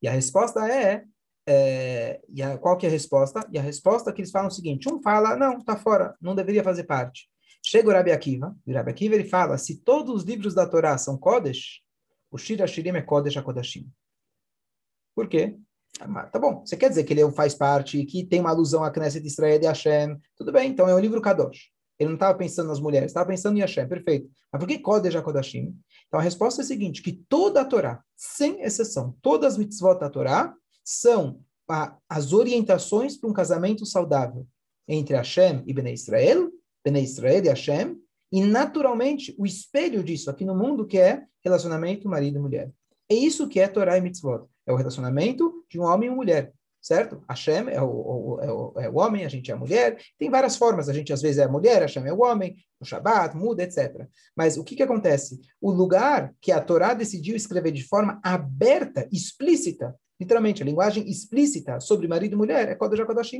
E 0.00 0.08
a 0.08 0.12
resposta 0.12 0.68
é, 0.68 1.04
é 1.46 2.20
e 2.28 2.42
a, 2.42 2.56
qual 2.58 2.76
que 2.78 2.86
é 2.86 2.88
a 2.88 2.92
resposta? 2.92 3.46
E 3.50 3.58
a 3.58 3.62
resposta 3.62 4.10
é 4.10 4.12
que 4.12 4.20
eles 4.20 4.30
falam 4.30 4.48
o 4.48 4.52
seguinte, 4.52 4.88
um 4.88 5.02
fala, 5.02 5.36
não, 5.36 5.58
está 5.58 5.76
fora, 5.76 6.16
não 6.20 6.34
deveria 6.34 6.62
fazer 6.62 6.84
parte. 6.84 7.28
Chega 7.64 7.88
o 7.88 7.92
Rabi 7.92 8.10
Akiva, 8.10 8.56
o 8.66 8.72
Rabi 8.72 8.90
Akiva 8.90 9.14
ele 9.14 9.28
fala, 9.28 9.58
se 9.58 9.78
todos 9.82 10.14
os 10.14 10.24
livros 10.24 10.54
da 10.54 10.68
Torá 10.68 10.96
são 10.98 11.16
Kodesh, 11.16 11.80
o 12.30 12.38
Shira 12.38 12.66
Shirim 12.66 12.96
é 12.96 13.02
Kodesh 13.02 13.36
HaKodashim. 13.36 13.88
Por 15.14 15.28
quê? 15.28 15.56
Tá 16.32 16.38
bom, 16.38 16.64
você 16.64 16.76
quer 16.76 16.88
dizer 16.88 17.04
que 17.04 17.12
ele 17.12 17.30
faz 17.32 17.54
parte, 17.54 18.04
que 18.04 18.24
tem 18.24 18.40
uma 18.40 18.50
alusão 18.50 18.82
à 18.82 18.90
Knesset 18.90 19.26
Israel 19.26 19.58
de 19.58 19.66
Hashem, 19.66 20.18
tudo 20.36 20.52
bem, 20.52 20.70
então 20.70 20.88
é 20.88 20.94
um 20.94 20.98
livro 20.98 21.20
Kadosh. 21.20 21.70
Ele 21.98 22.08
não 22.08 22.14
estava 22.14 22.36
pensando 22.36 22.68
nas 22.68 22.80
mulheres, 22.80 23.10
estava 23.10 23.28
pensando 23.28 23.56
em 23.56 23.60
Hashem, 23.60 23.86
perfeito. 23.86 24.28
Mas 24.50 24.58
por 24.58 24.66
que 24.66 24.78
Kodesh 24.78 25.14
HaKodashim? 25.14 25.76
Então 26.08 26.18
a 26.18 26.22
resposta 26.22 26.60
é 26.60 26.64
a 26.64 26.66
seguinte, 26.66 27.02
que 27.02 27.12
toda 27.28 27.60
a 27.60 27.64
Torá, 27.64 28.02
sem 28.16 28.62
exceção, 28.62 29.16
todas 29.22 29.52
as 29.52 29.58
mitzvot 29.58 29.98
da 29.98 30.10
Torá, 30.10 30.54
são 30.84 31.40
a, 31.68 31.96
as 32.08 32.32
orientações 32.32 33.16
para 33.16 33.30
um 33.30 33.32
casamento 33.32 33.86
saudável 33.86 34.46
entre 34.88 35.14
Hashem 35.14 35.62
e 35.66 35.72
Bnei 35.72 35.94
Israel, 35.94 36.50
Bnei 36.84 37.04
Israel 37.04 37.44
e 37.44 37.48
Hashem, 37.48 37.96
e 38.32 38.42
naturalmente 38.42 39.34
o 39.38 39.46
espelho 39.46 40.02
disso 40.02 40.30
aqui 40.30 40.44
no 40.44 40.56
mundo 40.56 40.86
que 40.86 40.98
é 40.98 41.22
relacionamento 41.44 42.08
marido 42.08 42.36
e 42.36 42.40
mulher. 42.40 42.72
É 43.08 43.14
isso 43.14 43.48
que 43.48 43.60
é 43.60 43.68
Torá 43.68 43.96
e 43.96 44.00
mitzvot. 44.00 44.46
É 44.66 44.72
o 44.72 44.76
relacionamento 44.76 45.64
de 45.68 45.78
um 45.78 45.84
homem 45.84 46.06
e 46.06 46.10
uma 46.10 46.16
mulher, 46.16 46.52
certo? 46.80 47.22
Hashem 47.28 47.68
é 47.68 47.80
o, 47.80 47.86
o, 47.86 48.40
é, 48.40 48.52
o, 48.52 48.72
é 48.76 48.88
o 48.88 48.96
homem, 48.96 49.24
a 49.24 49.28
gente 49.28 49.50
é 49.50 49.54
a 49.54 49.56
mulher. 49.56 49.98
Tem 50.18 50.30
várias 50.30 50.56
formas. 50.56 50.88
A 50.88 50.92
gente 50.92 51.12
às 51.12 51.20
vezes 51.22 51.38
é 51.38 51.44
a 51.44 51.48
mulher, 51.48 51.82
Hashem 51.82 52.06
é 52.06 52.12
o 52.12 52.22
homem, 52.22 52.56
o 52.80 52.84
Shabat, 52.84 53.36
muda, 53.36 53.62
etc. 53.62 54.06
Mas 54.36 54.56
o 54.56 54.64
que, 54.64 54.76
que 54.76 54.82
acontece? 54.82 55.40
O 55.60 55.70
lugar 55.70 56.34
que 56.40 56.52
a 56.52 56.60
Torá 56.60 56.94
decidiu 56.94 57.36
escrever 57.36 57.72
de 57.72 57.84
forma 57.84 58.20
aberta, 58.22 59.08
explícita, 59.12 59.94
literalmente, 60.20 60.62
a 60.62 60.66
linguagem 60.66 61.08
explícita 61.08 61.80
sobre 61.80 62.06
marido 62.06 62.34
e 62.34 62.36
mulher 62.36 62.68
é 62.68 62.74
Kodesh. 62.74 63.32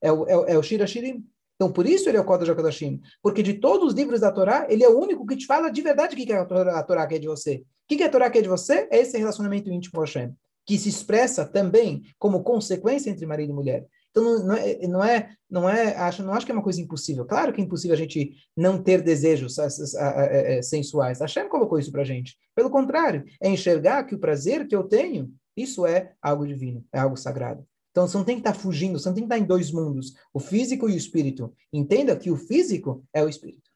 É 0.00 0.12
o, 0.12 0.26
é, 0.28 0.52
é 0.52 0.58
o 0.58 0.62
Shira 0.62 0.86
Shirim. 0.86 1.26
Então, 1.56 1.72
por 1.72 1.86
isso 1.86 2.08
ele 2.08 2.18
é 2.18 2.20
o 2.20 2.24
Kodesh 2.24 2.50
HaKodashim. 2.50 3.00
Porque 3.22 3.42
de 3.42 3.54
todos 3.54 3.88
os 3.88 3.94
livros 3.94 4.20
da 4.20 4.30
Torá, 4.30 4.66
ele 4.68 4.84
é 4.84 4.88
o 4.88 4.98
único 4.98 5.26
que 5.26 5.36
te 5.36 5.46
fala 5.46 5.70
de 5.70 5.80
verdade 5.80 6.14
o 6.14 6.16
que, 6.16 6.26
que 6.26 6.32
a 6.32 6.44
Torá, 6.44 7.06
quer 7.06 7.18
de 7.18 7.26
você. 7.26 7.56
O 7.56 7.88
que, 7.88 7.96
que 7.96 8.02
a 8.02 8.10
Torá 8.10 8.30
quer 8.30 8.42
de 8.42 8.48
você? 8.48 8.86
É 8.90 8.98
esse 8.98 9.16
relacionamento 9.16 9.70
íntimo 9.70 9.94
com 9.94 10.00
Hashem, 10.00 10.34
que 10.66 10.78
se 10.78 10.88
expressa 10.88 11.46
também 11.46 12.02
como 12.18 12.42
consequência 12.42 13.10
entre 13.10 13.24
marido 13.24 13.50
e 13.50 13.54
mulher. 13.54 13.86
Então, 14.10 14.44
não, 14.44 14.54
é, 14.54 14.86
não 14.86 15.04
é, 15.04 15.30
não 15.50 15.68
é, 15.68 15.96
acho, 15.96 16.22
não 16.22 16.32
acho 16.32 16.44
que 16.44 16.52
é 16.52 16.54
uma 16.54 16.62
coisa 16.62 16.80
impossível. 16.80 17.24
Claro 17.24 17.52
que 17.52 17.60
é 17.60 17.64
impossível 17.64 17.94
a 17.94 17.98
gente 17.98 18.32
não 18.56 18.82
ter 18.82 19.02
desejos 19.02 19.56
é, 19.58 20.62
sensuais. 20.62 21.20
Hashem 21.20 21.48
colocou 21.48 21.78
isso 21.78 21.92
para 21.92 22.04
gente. 22.04 22.36
Pelo 22.54 22.70
contrário, 22.70 23.24
é 23.40 23.48
enxergar 23.48 24.04
que 24.04 24.14
o 24.14 24.18
prazer 24.18 24.66
que 24.66 24.76
eu 24.76 24.84
tenho, 24.84 25.32
isso 25.56 25.86
é 25.86 26.12
algo 26.20 26.46
divino, 26.46 26.84
é 26.92 26.98
algo 26.98 27.16
sagrado. 27.16 27.66
Então, 27.96 28.06
você 28.06 28.18
não 28.18 28.24
tem 28.24 28.36
que 28.36 28.40
estar 28.40 28.52
tá 28.52 28.58
fugindo, 28.58 28.98
você 28.98 29.08
não 29.08 29.14
tem 29.14 29.22
que 29.22 29.26
estar 29.32 29.36
tá 29.36 29.42
em 29.42 29.46
dois 29.46 29.72
mundos, 29.72 30.14
o 30.34 30.38
físico 30.38 30.86
e 30.86 30.92
o 30.92 30.96
espírito. 30.96 31.56
Entenda 31.72 32.14
que 32.14 32.30
o 32.30 32.36
físico 32.36 33.02
é 33.10 33.22
o 33.22 33.28
espírito. 33.28 33.70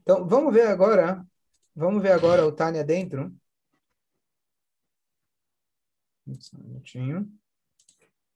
Então, 0.00 0.26
vamos 0.26 0.54
ver 0.54 0.68
agora 0.68 1.22
Vamos 1.78 2.02
ver 2.02 2.10
agora 2.10 2.44
o 2.44 2.50
Tânia 2.50 2.82
dentro. 2.82 3.32
Um 6.26 6.36
minutinho. 6.64 7.30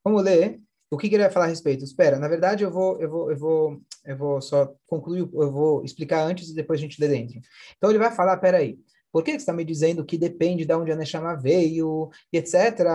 Vamos 0.05 0.23
ler 0.23 0.63
o 0.89 0.97
que, 0.97 1.09
que, 1.09 1.17
ele 1.17 1.25
vai 1.25 1.33
falar 1.33 1.47
a 1.47 1.49
respeito. 1.49 1.83
Espera, 1.83 2.21
na 2.21 2.29
verdade 2.29 2.63
eu 2.63 2.71
vou, 2.71 3.01
eu 3.01 3.11
vou, 3.11 3.33
eu 3.33 3.37
vou, 3.37 3.83
eu 4.05 4.17
vou 4.17 4.41
só 4.41 4.73
concluir, 4.87 5.29
eu 5.35 5.51
vou 5.51 5.85
explicar 5.85 6.25
antes 6.25 6.51
e 6.51 6.55
depois 6.55 6.79
a 6.79 6.83
gente 6.83 7.01
lê 7.01 7.09
dentro. 7.09 7.41
Então 7.77 7.91
ele 7.91 7.99
vai 7.99 8.13
falar, 8.15 8.37
peraí, 8.37 8.79
por 9.13 9.23
que, 9.23 9.33
está 9.33 9.53
me 9.53 9.65
dizendo 9.65 10.05
que 10.05 10.17
depende 10.17 10.65
de 10.65 10.75
onde 10.75 10.91
a 10.91 10.97
Neshama 10.97 11.37
veio, 11.37 12.11
etc. 12.33 12.55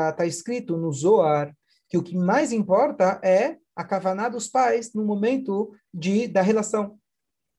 Está 0.09 0.25
escrito 0.25 0.75
no 0.75 0.91
Zoar 0.91 1.55
que 1.87 1.97
o 1.97 2.03
que 2.03 2.17
mais 2.17 2.51
importa 2.51 3.21
é 3.23 3.57
a 3.75 3.83
kavaná 3.83 4.27
dos 4.27 4.47
pais 4.47 4.93
no 4.93 5.05
momento 5.05 5.71
de, 5.93 6.27
da 6.27 6.41
relação. 6.41 6.99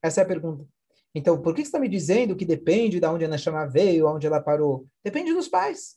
Essa 0.03 0.21
é 0.21 0.25
a 0.25 0.27
pergunta. 0.27 0.67
Então, 1.15 1.41
por 1.41 1.55
que 1.55 1.63
você 1.63 1.69
está 1.69 1.79
me 1.79 1.89
dizendo 1.89 2.37
que 2.37 2.45
depende 2.45 3.01
de 3.01 3.07
onde 3.07 3.25
a 3.25 3.29
Neshama 3.29 3.67
veio, 3.67 4.09
onde 4.09 4.27
ela 4.27 4.41
parou? 4.41 4.87
Depende 5.03 5.33
dos 5.33 5.49
pais. 5.49 5.97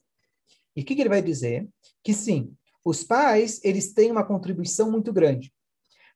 E 0.75 0.81
o 0.81 0.85
que, 0.85 0.95
que 0.95 1.01
ele 1.01 1.09
vai 1.09 1.21
dizer? 1.21 1.67
Que 2.03 2.13
sim, 2.13 2.55
os 2.85 3.03
pais, 3.03 3.59
eles 3.63 3.93
têm 3.93 4.11
uma 4.11 4.23
contribuição 4.23 4.89
muito 4.89 5.11
grande. 5.11 5.53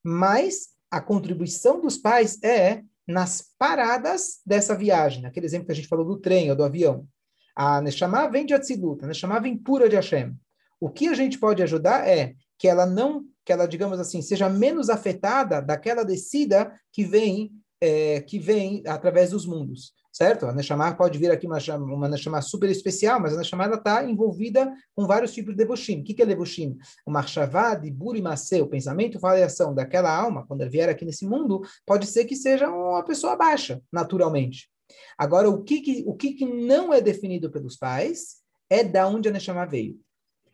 Mas 0.04 0.70
a 0.90 1.02
contribuição 1.02 1.82
dos 1.82 1.98
pais 1.98 2.42
é 2.44 2.84
nas 3.08 3.54
paradas 3.58 4.40
dessa 4.46 4.76
viagem. 4.76 5.26
Aquele 5.26 5.46
exemplo 5.46 5.68
que 5.68 5.72
a 5.72 5.76
gente 5.76 5.88
falou 5.88 6.06
do 6.06 6.18
trem 6.18 6.50
ou 6.50 6.56
do 6.56 6.64
avião. 6.64 7.08
A 7.56 7.82
Neshama 7.82 8.28
vem 8.30 8.46
de 8.46 8.54
Atzilut, 8.54 9.04
a 9.04 9.08
Neshama 9.08 9.40
vem 9.40 9.58
pura 9.58 9.88
de 9.88 9.96
Hashem. 9.96 10.36
O 10.80 10.90
que 10.90 11.08
a 11.08 11.14
gente 11.14 11.40
pode 11.40 11.64
ajudar 11.64 12.08
é 12.08 12.36
que 12.58 12.68
ela 12.68 12.86
não, 12.86 13.24
que 13.46 13.54
ela, 13.54 13.68
digamos 13.68 14.00
assim, 14.00 14.22
seja 14.22 14.50
menos 14.50 14.90
afetada 14.90 15.62
daquela 15.62 16.04
descida 16.04 16.74
que 16.92 17.06
vem 17.06 17.52
é, 17.82 18.22
que 18.22 18.40
vem 18.40 18.82
através 18.88 19.32
dos 19.32 19.46
mundos, 19.46 19.94
certo? 20.16 20.46
A 20.46 20.54
Neshama 20.54 20.96
pode 20.96 21.20
vir 21.20 21.30
aqui 21.30 21.46
uma, 21.46 21.58
uma 21.78 22.08
Neshama 22.08 22.42
super 22.42 22.70
especial, 22.70 23.20
mas 23.20 23.34
a 23.34 23.38
Neshama 23.38 23.66
está 23.66 24.02
envolvida 24.10 24.74
com 24.96 25.06
vários 25.06 25.34
tipos 25.34 25.52
de 25.52 25.58
Devoshim. 25.58 26.00
O 26.00 26.04
que, 26.06 26.14
que 26.14 26.22
é 26.22 26.26
Devoshim? 26.26 26.78
O 27.06 27.12
Marshavá 27.12 27.76
de 27.76 27.92
Burimase, 27.92 28.62
o 28.62 28.68
pensamento, 28.68 29.20
fala 29.20 29.40
e 29.40 29.44
ação 29.44 29.76
daquela 29.76 30.10
alma, 30.10 30.46
quando 30.48 30.62
ele 30.62 30.70
vier 30.70 30.88
aqui 30.88 31.04
nesse 31.04 31.28
mundo, 31.28 31.62
pode 31.86 32.08
ser 32.08 32.24
que 32.24 32.36
seja 32.36 32.70
uma 32.70 33.04
pessoa 33.04 33.36
baixa, 33.36 33.82
naturalmente. 33.92 34.70
Agora, 35.18 35.50
o 35.50 35.62
que, 35.64 35.82
que, 35.82 36.06
o 36.08 36.14
que, 36.14 36.32
que 36.32 36.46
não 36.46 36.94
é 36.94 37.02
definido 37.02 37.52
pelos 37.52 37.76
pais 37.76 38.38
é 38.70 38.86
da 38.86 39.06
onde 39.10 39.28
a 39.28 39.32
Neshama 39.34 39.66
veio 39.66 40.00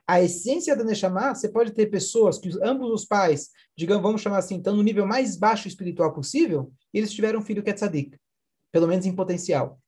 a 0.08 0.21
essência 0.21 0.76
da 0.76 0.84
Neshama, 0.84 1.34
você 1.34 1.47
pode 1.47 1.71
ter 1.71 1.86
pessoas 1.86 2.38
que 2.38 2.50
ambos 2.62 2.91
os 2.91 3.06
pais, 3.06 3.50
digamos, 3.78 4.04
vamos 4.04 4.21
chamar 4.21 4.39
assim, 4.39 4.58
estão 4.58 4.76
no 4.76 4.84
nível 4.84 5.06
mais 5.06 5.38
baixo 5.38 5.69
espiritual 5.69 6.12
possível, 6.12 6.69
e 6.93 6.97
eles 6.97 7.13
tiveram 7.13 7.39
um 7.39 7.43
filho 7.43 7.63
que 7.63 7.69
é 7.69 7.74
tzadik, 7.74 8.17
pelo 8.72 8.88
menos 8.88 9.06
em 9.06 9.16
potencial. 9.16 9.80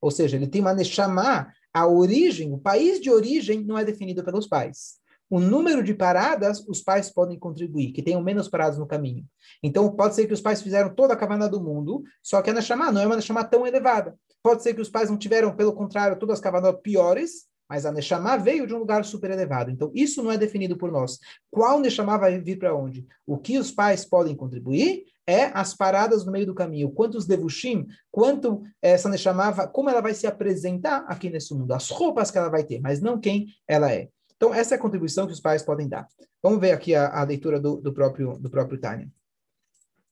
Ou 0.00 0.10
seja, 0.10 0.36
ele 0.36 0.46
tem 0.46 0.60
uma 0.60 0.74
Neshama, 0.74 1.52
a 1.72 1.86
origem, 1.86 2.52
o 2.52 2.58
país 2.58 3.00
de 3.00 3.10
origem 3.10 3.64
não 3.64 3.78
é 3.78 3.84
definido 3.84 4.24
pelos 4.24 4.46
pais. 4.46 5.00
O 5.30 5.40
número 5.40 5.82
de 5.82 5.94
paradas, 5.94 6.62
os 6.68 6.82
pais 6.82 7.08
podem 7.08 7.38
contribuir, 7.38 7.92
que 7.92 8.02
tenham 8.02 8.22
menos 8.22 8.48
paradas 8.48 8.78
no 8.78 8.86
caminho. 8.86 9.24
Então, 9.62 9.90
pode 9.90 10.14
ser 10.14 10.26
que 10.26 10.34
os 10.34 10.42
pais 10.42 10.60
fizeram 10.60 10.94
toda 10.94 11.14
a 11.14 11.16
caverna 11.16 11.48
do 11.48 11.58
mundo, 11.58 12.02
só 12.22 12.42
que 12.42 12.50
a 12.50 12.52
Neshama 12.52 12.92
não 12.92 13.00
é 13.00 13.06
uma 13.06 13.16
Neshama 13.16 13.42
tão 13.42 13.66
elevada. 13.66 14.14
Pode 14.42 14.62
ser 14.62 14.74
que 14.74 14.82
os 14.82 14.90
pais 14.90 15.08
não 15.08 15.16
tiveram, 15.16 15.56
pelo 15.56 15.72
contrário, 15.72 16.18
todas 16.18 16.34
as 16.34 16.40
cavernas 16.40 16.76
piores, 16.82 17.46
mas 17.72 17.86
a 17.86 17.90
Neshama 17.90 18.36
veio 18.36 18.66
de 18.66 18.74
um 18.74 18.80
lugar 18.80 19.02
super 19.02 19.30
elevado. 19.30 19.70
Então, 19.70 19.90
isso 19.94 20.22
não 20.22 20.30
é 20.30 20.36
definido 20.36 20.76
por 20.76 20.92
nós. 20.92 21.18
Qual 21.50 21.80
Neshama 21.80 22.18
vai 22.18 22.38
vir 22.38 22.58
para 22.58 22.76
onde? 22.76 23.06
O 23.26 23.38
que 23.38 23.56
os 23.56 23.72
pais 23.72 24.04
podem 24.04 24.36
contribuir 24.36 25.04
é 25.26 25.44
as 25.54 25.72
paradas 25.72 26.26
no 26.26 26.32
meio 26.32 26.44
do 26.44 26.54
caminho. 26.54 26.90
Quantos 26.90 27.24
devushim, 27.24 27.86
quanto 28.10 28.62
essa 28.82 29.08
Neshama, 29.08 29.66
como 29.68 29.88
ela 29.88 30.02
vai 30.02 30.12
se 30.12 30.26
apresentar 30.26 31.06
aqui 31.08 31.30
nesse 31.30 31.54
mundo. 31.54 31.72
As 31.72 31.88
roupas 31.88 32.30
que 32.30 32.36
ela 32.36 32.50
vai 32.50 32.62
ter, 32.62 32.78
mas 32.78 33.00
não 33.00 33.18
quem 33.18 33.46
ela 33.66 33.90
é. 33.90 34.10
Então, 34.36 34.52
essa 34.52 34.74
é 34.74 34.76
a 34.76 34.80
contribuição 34.80 35.26
que 35.26 35.32
os 35.32 35.40
pais 35.40 35.62
podem 35.62 35.88
dar. 35.88 36.06
Vamos 36.42 36.60
ver 36.60 36.72
aqui 36.72 36.94
a, 36.94 37.08
a 37.08 37.24
leitura 37.24 37.58
do, 37.58 37.76
do, 37.76 37.90
próprio, 37.90 38.36
do 38.36 38.50
próprio 38.50 38.78
Tânia. 38.78 39.10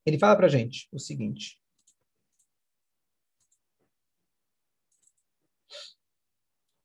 Ele 0.07 0.19
fala 0.19 0.35
para 0.35 0.49
gente 0.49 0.89
o 0.91 0.99
seguinte. 0.99 1.60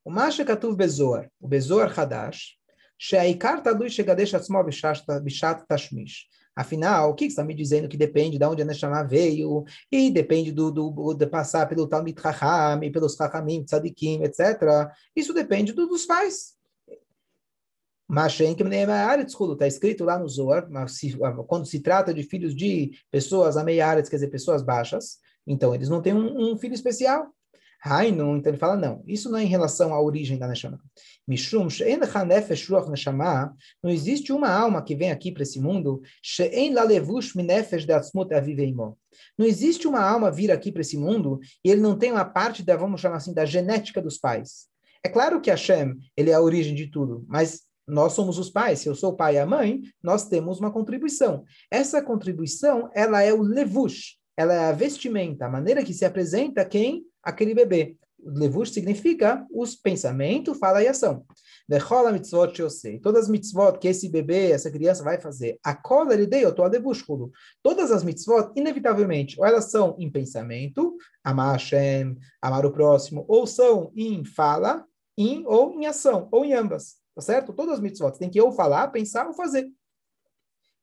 O 0.06 0.12
Masha 0.12 0.46
Katuv 0.46 0.76
Bezoar, 0.76 1.32
o 1.41 1.48
Bezoar 1.48 1.91
Hadash, 2.00 2.58
Sheikar 2.96 3.63
Tadui 3.63 3.89
Shegadesh 3.89 4.36
Atzmo 4.36 4.63
Bishat 4.63 5.65
Tashmish. 5.68 6.28
Afinal, 6.56 7.10
o 7.10 7.15
que 7.15 7.26
está 7.26 7.44
me 7.44 7.56
dizendo 7.56 7.89
que 7.89 7.98
depende 7.98 8.38
de 8.38 8.46
onde 8.46 8.62
a 8.62 8.65
Neshama 8.65 9.04
veio, 9.04 9.65
e 9.91 10.12
depende 10.12 10.52
do, 10.52 10.72
do, 10.72 11.13
de 11.13 11.26
passar 11.26 11.68
pelo 11.68 11.88
Talmid 11.88 12.22
Chacham, 12.22 12.80
pelos 12.91 13.15
Chachamim, 13.15 13.65
Tzadikim, 13.65 14.22
etc. 14.22 14.89
Isso 15.15 15.34
depende 15.34 15.74
do, 15.74 15.88
dos 15.88 16.06
pais. 16.06 16.56
Está 18.08 19.68
escrito 19.68 20.06
lá 20.06 20.20
no 20.20 20.30
Zohar, 20.30 20.70
quando 21.48 21.65
se 21.65 21.80
trata 21.80 22.13
de 22.13 22.22
filhos 22.22 22.56
de 22.56 22.91
pessoas 23.12 23.58
ameiares, 23.58 24.08
quer 24.08 24.18
dizer, 24.18 24.30
pessoas 24.30 24.62
baixas, 24.62 25.18
então 25.46 25.74
eles 25.74 25.89
não 25.89 26.02
têm 26.02 26.13
um, 26.13 26.54
um 26.54 26.58
filho 26.58 26.76
especial. 26.76 27.34
Hainu, 27.86 28.36
então 28.36 28.52
ele 28.52 28.58
fala, 28.58 28.76
não, 28.76 29.04
isso 29.06 29.30
não 29.30 29.38
é 29.38 29.43
em 29.43 29.48
relação 29.48 29.93
à 29.93 30.02
origem 30.02 30.38
da 30.39 30.48
Neshama. 30.48 30.80
Mishum, 31.28 31.67
Neshama, 32.89 33.56
não 33.84 33.91
existe 33.91 34.34
uma 34.34 34.50
alma 34.50 34.82
que 34.82 34.95
vem 34.95 35.12
aqui 35.12 35.32
para 35.32 35.43
esse 35.43 35.60
mundo, 35.60 36.02
não 39.38 39.45
existe 39.45 39.88
uma 39.88 40.02
alma 40.02 40.32
vir 40.32 40.52
aqui 40.52 40.71
para 40.71 40.82
esse 40.82 40.98
mundo 40.98 41.39
e 41.63 41.69
ele 41.69 41.82
não 41.82 41.98
tem 41.98 42.12
uma 42.12 42.26
parte 42.26 42.63
da, 42.63 42.76
vamos 42.76 43.02
chamar 43.02 43.17
assim, 43.17 43.34
da 43.34 43.45
genética 43.45 44.02
dos 44.02 44.17
pais. 44.17 44.67
É 45.04 45.10
claro 45.10 45.39
que 45.39 45.52
Hashem, 45.52 45.95
ele 46.17 46.32
é 46.32 46.34
a 46.34 46.41
origem 46.41 46.74
de 46.74 46.88
tudo, 46.88 47.24
mas 47.28 47.62
nós 47.88 48.13
somos 48.13 48.39
os 48.39 48.50
pais, 48.50 48.80
se 48.80 48.89
eu 48.89 48.95
sou 48.95 49.12
o 49.12 49.15
pai 49.15 49.36
e 49.36 49.38
a 49.38 49.45
mãe, 49.45 49.82
nós 50.02 50.28
temos 50.28 50.60
uma 50.60 50.71
contribuição. 50.71 51.43
Essa 51.69 52.02
contribuição, 52.02 52.89
ela 52.95 53.21
é 53.21 53.32
o 53.32 53.43
levush, 53.43 54.17
ela 54.36 54.54
é 54.54 54.69
a 54.69 54.71
vestimenta, 54.71 55.45
a 55.45 55.50
maneira 55.50 55.84
que 55.84 55.93
se 55.93 56.04
apresenta 56.04 56.65
quem? 56.65 57.06
Aquele 57.26 57.54
bebê. 57.54 57.98
Levush 58.24 58.72
significa 58.72 59.46
os 59.52 59.76
pensamentos, 59.76 60.58
fala 60.58 60.82
e 60.82 60.88
ação. 60.88 61.26
Vechola 61.68 62.12
mitzvot 62.12 62.70
sei. 62.70 63.00
Todas 63.00 63.24
as 63.24 63.30
mitzvot 63.30 63.78
que 63.80 63.88
esse 63.88 64.10
bebê, 64.10 64.52
essa 64.52 64.72
criança 64.72 65.04
vai 65.04 65.20
fazer, 65.20 65.60
a 65.64 65.76
cola 65.76 66.14
ele 66.14 66.26
deu, 66.26 66.50
eu 66.56 66.68
levushkulo. 66.68 67.32
Todas 67.62 67.92
as 67.92 68.04
mitzvot, 68.04 68.52
inevitavelmente, 68.56 69.40
ou 69.40 69.46
elas 69.46 69.66
são 69.66 69.96
em 70.00 70.10
pensamento, 70.10 70.96
amar 71.24 71.54
Hashem, 71.54 72.18
amar 72.42 72.66
o 72.66 72.72
próximo, 72.72 73.26
ou 73.28 73.46
são 73.46 73.92
em 73.96 74.24
fala, 74.24 74.86
em 75.18 75.46
ou 75.46 75.72
em 75.80 75.86
ação, 75.86 76.28
ou 76.32 76.46
em 76.46 76.54
ambas. 76.54 76.96
Tá 77.14 77.22
certo? 77.22 77.54
Todas 77.54 77.76
as 77.76 77.80
mitzvot 77.80 78.18
tem 78.18 78.30
que 78.30 78.42
ou 78.42 78.52
falar, 78.52 78.88
pensar 78.90 79.28
ou 79.28 79.34
fazer. 79.34 79.68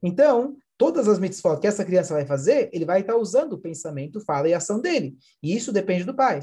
Então, 0.02 0.56
todas 0.76 1.08
as 1.08 1.18
mitzvot 1.18 1.60
que 1.60 1.66
essa 1.66 1.84
criança 1.84 2.14
vai 2.14 2.26
fazer, 2.26 2.70
ele 2.72 2.84
vai 2.84 3.00
estar 3.00 3.16
usando 3.16 3.54
o 3.54 3.58
pensamento, 3.58 4.20
fala 4.20 4.48
e 4.48 4.54
ação 4.54 4.80
dele. 4.80 5.16
E 5.42 5.54
isso 5.54 5.72
depende 5.72 6.04
do 6.04 6.14
pai. 6.14 6.40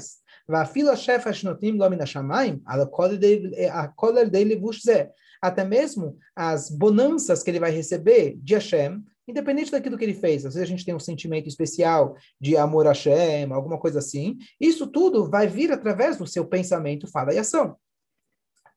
Até 5.42 5.64
mesmo 5.64 6.18
as 6.36 6.70
bonanças 6.70 7.42
que 7.42 7.50
ele 7.50 7.60
vai 7.60 7.70
receber 7.70 8.36
de 8.42 8.54
Hashem, 8.54 9.02
independente 9.26 9.70
daquilo 9.70 9.96
que 9.96 10.04
ele 10.04 10.14
fez. 10.14 10.44
Às 10.44 10.54
vezes 10.54 10.68
a 10.68 10.70
gente 10.70 10.84
tem 10.84 10.94
um 10.94 11.00
sentimento 11.00 11.48
especial 11.48 12.16
de 12.40 12.56
amor 12.56 12.86
a 12.86 12.90
Hashem, 12.90 13.52
alguma 13.52 13.78
coisa 13.78 14.00
assim. 14.00 14.36
Isso 14.60 14.86
tudo 14.86 15.30
vai 15.30 15.46
vir 15.46 15.72
através 15.72 16.16
do 16.16 16.26
seu 16.26 16.46
pensamento, 16.46 17.06
fala 17.06 17.32
e 17.32 17.38
ação. 17.38 17.76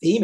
E 0.01 0.19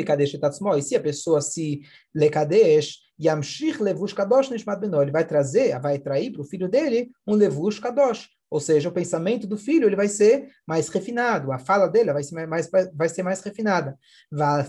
se 0.81 0.95
a 0.95 0.99
pessoa 0.99 1.41
se 1.41 1.81
lekadesh, 2.13 2.97
yamshich 3.19 3.79
levush 3.79 4.13
kadosh 4.13 4.49
nishmat 4.49 4.79
beno, 4.79 5.01
ele 5.01 5.11
vai 5.11 5.25
trazer, 5.25 5.77
vai 5.79 5.99
trair 5.99 6.31
para 6.31 6.41
o 6.41 6.45
filho 6.45 6.69
dele 6.69 7.11
um 7.27 7.33
levush 7.33 7.79
kadosh, 7.79 8.29
ou 8.49 8.59
seja, 8.59 8.89
o 8.89 8.91
pensamento 8.91 9.45
do 9.45 9.57
filho 9.57 9.87
ele 9.87 9.95
vai 9.95 10.07
ser 10.07 10.49
mais 10.65 10.89
refinado, 10.89 11.51
a 11.51 11.59
fala 11.59 11.87
dele 11.87 12.11
vai 12.11 12.23
ser 12.23 12.47
mais, 12.47 12.69
vai 12.93 13.09
ser 13.09 13.21
mais 13.21 13.41
refinada. 13.41 13.97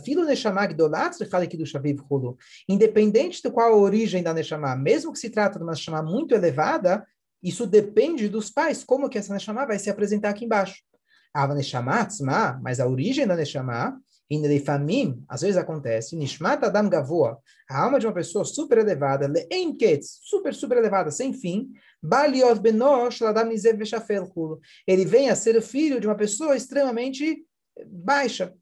Filho 0.04 0.24
Neshama 0.24 0.66
do 0.68 0.90
Independente 2.68 3.40
de 3.42 3.50
qual 3.50 3.72
a 3.72 3.76
origem 3.76 4.22
da 4.22 4.34
Neshama, 4.34 4.76
mesmo 4.76 5.12
que 5.12 5.18
se 5.18 5.30
trata 5.30 5.58
de 5.58 5.64
uma 5.64 5.72
Neshama 5.72 6.02
muito 6.02 6.34
elevada, 6.34 7.06
isso 7.42 7.66
depende 7.66 8.28
dos 8.28 8.50
pais, 8.50 8.84
como 8.84 9.08
que 9.08 9.16
essa 9.16 9.32
Neshama 9.32 9.66
vai 9.66 9.78
se 9.78 9.88
apresentar 9.88 10.28
aqui 10.28 10.44
embaixo. 10.44 10.82
A 11.32 11.46
Neshama, 11.54 12.06
mas 12.62 12.80
a 12.80 12.86
origem 12.86 13.26
da 13.26 13.34
Neshama, 13.34 13.98
Inelifamim, 14.30 15.24
às 15.28 15.40
vezes 15.40 15.56
acontece, 15.56 16.14
Nishmat 16.14 16.64
Adam 16.64 16.88
Gavoa, 16.88 17.38
a 17.68 17.82
alma 17.82 17.98
de 17.98 18.06
uma 18.06 18.14
pessoa 18.14 18.44
super 18.44 18.78
elevada, 18.78 19.26
Leenketz, 19.26 20.20
super, 20.22 20.54
super 20.54 20.78
elevada, 20.78 21.10
sem 21.10 21.32
fim, 21.32 21.72
Baliot 22.00 22.60
Benosh 22.60 23.20
Ladam 23.20 23.46
Nizev 23.46 23.76
Veshafel 23.76 24.30
Ele 24.86 25.04
vem 25.04 25.30
a 25.30 25.34
ser 25.34 25.56
o 25.56 25.62
filho 25.62 26.00
de 26.00 26.06
uma 26.06 26.14
pessoa 26.14 26.56
extremamente 26.56 27.44
baixa. 27.86 28.54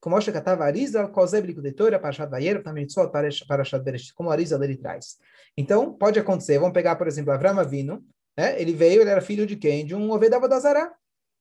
Como 0.00 0.16
Moshe 0.16 0.30
Katava 0.32 0.64
Arizal, 0.64 1.08
Kozeb 1.10 1.46
Likudetora, 1.46 1.98
Parashat 1.98 2.28
Vayer, 2.28 2.62
Tamitzot, 2.62 3.10
Parashat 3.10 3.82
Bereshit, 3.82 4.12
como 4.14 4.30
Arizal 4.30 4.62
ele 4.62 4.76
traz. 4.76 5.16
Então, 5.56 5.94
pode 5.94 6.18
acontecer, 6.18 6.58
vamos 6.58 6.74
pegar, 6.74 6.96
por 6.96 7.06
exemplo, 7.06 7.32
Avram 7.32 7.58
Avinu, 7.58 8.04
né? 8.36 8.60
ele 8.60 8.74
veio, 8.74 9.00
ele 9.00 9.10
era 9.10 9.22
filho 9.22 9.46
de 9.46 9.56
quem? 9.56 9.86
De 9.86 9.94
um 9.94 10.10
Ovedava 10.10 10.48
Dazará, 10.48 10.92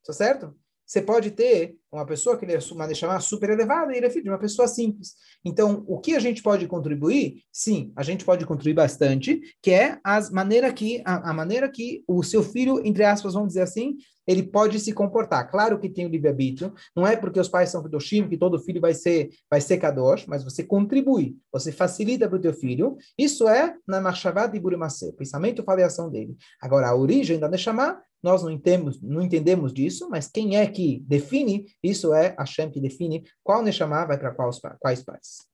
tá 0.06 0.14
certo? 0.14 0.56
Você 0.86 1.02
pode 1.02 1.32
ter 1.32 1.76
uma 1.94 2.06
pessoa 2.06 2.38
que 2.38 2.44
ele 2.44 2.54
é 2.54 2.60
uma 2.72 2.94
chamar 2.94 3.20
super 3.22 3.50
elevada 3.50 3.94
e 3.94 3.98
ele 3.98 4.08
é 4.08 4.10
filho 4.10 4.24
de 4.24 4.30
uma 4.30 4.40
pessoa 4.40 4.68
simples. 4.68 5.14
Então, 5.46 5.84
o 5.88 6.00
que 6.00 6.16
a 6.16 6.20
gente 6.20 6.42
pode 6.42 6.68
contribuir? 6.68 7.44
Sim, 7.52 7.94
a 7.96 8.02
gente 8.02 8.26
pode 8.26 8.46
contribuir 8.46 8.74
bastante, 8.74 9.40
que 9.62 9.72
é 9.72 10.00
as 10.04 10.32
maneira 10.32 10.74
que 10.74 11.02
a, 11.06 11.30
a 11.30 11.34
maneira 11.34 11.70
que 11.70 12.04
o 12.08 12.24
seu 12.24 12.44
filho, 12.44 12.82
entre 12.84 13.04
aspas, 13.04 13.34
vamos 13.34 13.50
dizer 13.50 13.62
assim, 13.62 13.96
ele 14.26 14.44
pode 14.44 14.80
se 14.80 14.92
comportar. 14.94 15.50
Claro 15.52 15.78
que 15.78 15.90
tem 15.90 16.06
o 16.06 16.10
livre-arbítrio, 16.10 16.74
não 16.96 17.06
é 17.06 17.16
porque 17.16 17.40
os 17.40 17.50
pais 17.50 17.70
são 17.70 17.84
Kedoshim 17.84 18.28
que 18.28 18.38
todo 18.38 18.60
filho 18.60 18.82
vai 18.82 18.94
ser 18.94 19.30
vai 19.50 19.62
ser 19.62 19.78
Kadosh, 19.78 20.26
mas 20.26 20.44
você 20.44 20.64
contribui, 20.64 21.36
você 21.52 21.72
facilita 21.72 22.28
para 22.28 22.38
o 22.38 22.42
teu 22.42 22.54
filho. 22.54 22.98
Isso 23.18 23.48
é 23.48 23.76
na 23.88 24.02
Marshavat 24.02 24.52
de 24.52 24.60
Burimase, 24.60 25.14
pensamento 25.14 25.60
e 25.60 25.62
avaliação 25.62 26.10
dele. 26.10 26.36
Agora, 26.62 26.88
a 26.88 26.96
origem 26.96 27.38
da 27.38 27.50
Neshama 27.50 28.02
nós 28.24 28.42
não 28.42 28.50
entendemos, 28.50 29.02
não 29.02 29.22
entendemos 29.22 29.74
disso, 29.74 30.08
mas 30.10 30.30
quem 30.30 30.56
é 30.56 30.66
que 30.66 31.04
define? 31.06 31.66
Isso 31.84 32.14
é 32.14 32.36
Hashem 32.40 32.72
que 32.72 32.80
define 32.80 33.24
qual 33.44 33.62
Neshama 33.62 34.06
vai 34.06 34.18
para 34.18 34.34
quais, 34.34 34.60
quais 34.80 35.04
pais. 35.04 35.54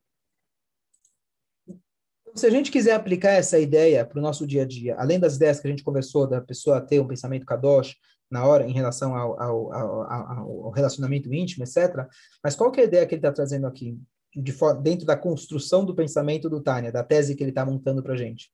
Então, 2.21 2.35
se 2.35 2.45
a 2.45 2.49
gente 2.51 2.71
quiser 2.71 2.93
aplicar 2.93 3.31
essa 3.31 3.57
ideia 3.57 4.05
para 4.05 4.19
o 4.19 4.21
nosso 4.21 4.45
dia 4.45 4.61
a 4.61 4.65
dia, 4.65 4.95
além 4.99 5.19
das 5.19 5.35
ideias 5.35 5.59
que 5.59 5.67
a 5.67 5.71
gente 5.71 5.83
conversou 5.83 6.27
da 6.27 6.39
pessoa 6.39 6.79
ter 6.79 6.99
um 6.99 7.07
pensamento 7.07 7.45
kadosh 7.45 7.95
na 8.29 8.45
hora 8.45 8.67
em 8.67 8.71
relação 8.71 9.15
ao, 9.15 9.41
ao, 9.41 9.73
ao, 9.73 10.65
ao 10.65 10.69
relacionamento 10.69 11.33
íntimo, 11.33 11.63
etc., 11.63 12.07
mas 12.43 12.55
qual 12.55 12.71
que 12.71 12.79
é 12.79 12.83
a 12.83 12.87
ideia 12.87 13.07
que 13.07 13.15
ele 13.15 13.19
está 13.19 13.31
trazendo 13.31 13.65
aqui? 13.65 13.97
De, 14.35 14.53
dentro 14.83 15.07
da 15.07 15.17
construção 15.17 15.83
do 15.83 15.95
pensamento 15.95 16.47
do 16.47 16.61
Tânia, 16.61 16.91
da 16.91 17.03
tese 17.03 17.35
que 17.35 17.43
ele 17.43 17.49
está 17.49 17.65
montando 17.65 18.03
para 18.03 18.13
a 18.13 18.17
gente. 18.17 18.51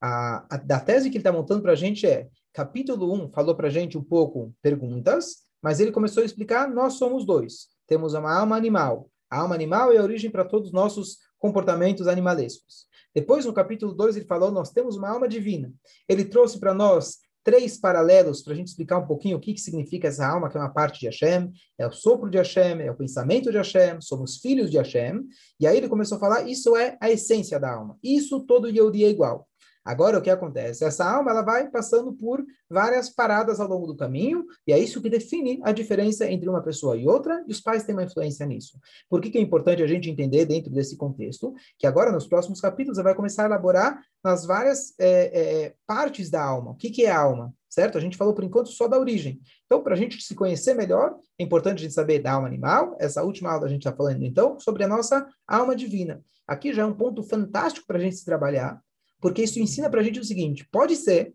A, 0.00 0.60
da 0.64 0.80
tese 0.80 1.08
que 1.08 1.16
ele 1.16 1.20
está 1.20 1.32
montando 1.32 1.62
para 1.62 1.72
a 1.72 1.76
gente 1.76 2.04
é 2.04 2.28
capítulo 2.52 3.12
1 3.14 3.30
falou 3.30 3.54
para 3.54 3.68
a 3.68 3.70
gente 3.70 3.96
um 3.96 4.02
pouco 4.02 4.52
perguntas, 4.60 5.44
mas 5.62 5.80
ele 5.80 5.92
começou 5.92 6.22
a 6.22 6.26
explicar, 6.26 6.68
nós 6.68 6.94
somos 6.94 7.24
dois. 7.24 7.68
Temos 7.86 8.14
uma 8.14 8.36
alma 8.36 8.56
animal. 8.56 9.08
A 9.30 9.40
alma 9.40 9.54
animal 9.54 9.92
é 9.92 9.98
a 9.98 10.02
origem 10.02 10.30
para 10.30 10.44
todos 10.44 10.68
os 10.68 10.74
nossos 10.74 11.18
comportamentos 11.38 12.06
animalescos. 12.06 12.86
Depois, 13.14 13.44
no 13.44 13.52
capítulo 13.52 13.92
2, 13.92 14.16
ele 14.16 14.26
falou, 14.26 14.50
nós 14.50 14.70
temos 14.70 14.96
uma 14.96 15.10
alma 15.10 15.28
divina. 15.28 15.72
Ele 16.08 16.24
trouxe 16.24 16.58
para 16.58 16.74
nós 16.74 17.18
três 17.44 17.78
paralelos 17.78 18.42
para 18.42 18.52
a 18.52 18.56
gente 18.56 18.68
explicar 18.68 18.98
um 18.98 19.06
pouquinho 19.06 19.36
o 19.36 19.40
que, 19.40 19.54
que 19.54 19.60
significa 19.60 20.08
essa 20.08 20.26
alma, 20.26 20.48
que 20.48 20.56
é 20.56 20.60
uma 20.60 20.72
parte 20.72 21.00
de 21.00 21.06
Hashem, 21.06 21.52
é 21.78 21.86
o 21.86 21.92
sopro 21.92 22.30
de 22.30 22.38
Hashem, 22.38 22.80
é 22.80 22.90
o 22.90 22.96
pensamento 22.96 23.50
de 23.50 23.56
Hashem, 23.56 24.00
somos 24.00 24.38
filhos 24.38 24.70
de 24.70 24.78
Hashem. 24.78 25.24
E 25.58 25.66
aí 25.66 25.76
ele 25.76 25.88
começou 25.88 26.16
a 26.16 26.20
falar, 26.20 26.48
isso 26.48 26.76
é 26.76 26.96
a 27.00 27.10
essência 27.10 27.58
da 27.58 27.74
alma. 27.74 27.98
Isso 28.02 28.40
todo 28.46 28.68
Yehudi 28.68 29.04
é 29.04 29.08
igual. 29.08 29.48
Agora, 29.84 30.18
o 30.18 30.22
que 30.22 30.30
acontece? 30.30 30.84
Essa 30.84 31.04
alma 31.04 31.32
ela 31.32 31.42
vai 31.42 31.68
passando 31.68 32.12
por 32.12 32.44
várias 32.70 33.10
paradas 33.10 33.58
ao 33.58 33.68
longo 33.68 33.86
do 33.86 33.96
caminho, 33.96 34.44
e 34.66 34.72
é 34.72 34.78
isso 34.78 35.02
que 35.02 35.10
define 35.10 35.60
a 35.64 35.72
diferença 35.72 36.30
entre 36.30 36.48
uma 36.48 36.62
pessoa 36.62 36.96
e 36.96 37.06
outra, 37.06 37.44
e 37.48 37.52
os 37.52 37.60
pais 37.60 37.82
têm 37.82 37.94
uma 37.94 38.04
influência 38.04 38.46
nisso. 38.46 38.78
Por 39.08 39.20
que, 39.20 39.30
que 39.30 39.38
é 39.38 39.40
importante 39.40 39.82
a 39.82 39.86
gente 39.86 40.08
entender 40.08 40.46
dentro 40.46 40.70
desse 40.70 40.96
contexto? 40.96 41.52
Que 41.78 41.86
agora, 41.86 42.12
nos 42.12 42.26
próximos 42.26 42.60
capítulos, 42.60 43.02
vai 43.02 43.14
começar 43.14 43.42
a 43.42 43.46
elaborar 43.46 44.00
nas 44.22 44.46
várias 44.46 44.94
é, 45.00 45.64
é, 45.64 45.74
partes 45.84 46.30
da 46.30 46.42
alma. 46.42 46.70
O 46.70 46.76
que, 46.76 46.90
que 46.90 47.04
é 47.04 47.10
a 47.10 47.18
alma? 47.18 47.52
Certo? 47.68 47.98
A 47.98 48.00
gente 48.00 48.16
falou 48.16 48.34
por 48.34 48.44
enquanto 48.44 48.68
só 48.68 48.86
da 48.86 48.98
origem. 48.98 49.40
Então, 49.66 49.82
para 49.82 49.94
a 49.94 49.96
gente 49.96 50.22
se 50.22 50.34
conhecer 50.34 50.74
melhor, 50.74 51.16
é 51.38 51.42
importante 51.42 51.78
a 51.78 51.82
gente 51.82 51.94
saber 51.94 52.20
da 52.20 52.32
alma 52.32 52.46
animal. 52.46 52.96
Essa 53.00 53.22
última 53.24 53.50
aula 53.50 53.66
a 53.66 53.68
gente 53.68 53.80
está 53.84 53.96
falando, 53.96 54.22
então, 54.22 54.60
sobre 54.60 54.84
a 54.84 54.88
nossa 54.88 55.26
alma 55.46 55.74
divina. 55.74 56.22
Aqui 56.46 56.72
já 56.72 56.82
é 56.82 56.84
um 56.84 56.94
ponto 56.94 57.22
fantástico 57.22 57.86
para 57.86 57.96
a 57.96 58.00
gente 58.00 58.16
se 58.16 58.24
trabalhar, 58.24 58.80
porque 59.22 59.44
isso 59.44 59.60
ensina 59.60 59.88
para 59.88 60.00
a 60.00 60.02
gente 60.02 60.18
o 60.20 60.24
seguinte: 60.24 60.68
pode 60.70 60.96
ser 60.96 61.32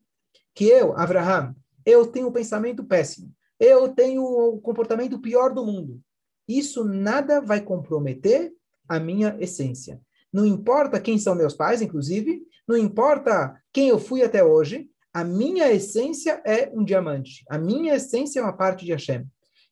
que 0.54 0.66
eu, 0.66 0.96
Abraham, 0.96 1.56
eu 1.86 2.06
tenho 2.06 2.28
um 2.28 2.32
pensamento 2.32 2.84
péssimo, 2.84 3.34
eu 3.58 3.88
tenho 3.88 4.22
o 4.22 4.60
comportamento 4.60 5.18
pior 5.20 5.54
do 5.54 5.66
mundo. 5.66 6.00
Isso 6.48 6.84
nada 6.84 7.42
vai 7.42 7.62
comprometer 7.62 8.54
a 8.88 9.00
minha 9.00 9.36
essência. 9.40 10.02
Não 10.32 10.46
importa 10.46 11.00
quem 11.00 11.18
são 11.18 11.34
meus 11.34 11.56
pais, 11.56 11.82
inclusive, 11.82 12.42
não 12.68 12.78
importa 12.78 13.60
quem 13.72 13.88
eu 13.90 13.98
fui 13.98 14.22
até 14.22 14.44
hoje, 14.44 14.90
a 15.14 15.24
minha 15.24 15.72
essência 15.72 16.42
é 16.46 16.70
um 16.74 16.84
diamante. 16.84 17.44
A 17.50 17.58
minha 17.58 17.96
essência 17.96 18.40
é 18.40 18.44
uma 18.44 18.56
parte 18.56 18.86
de 18.86 18.92
Hashem. 18.92 19.26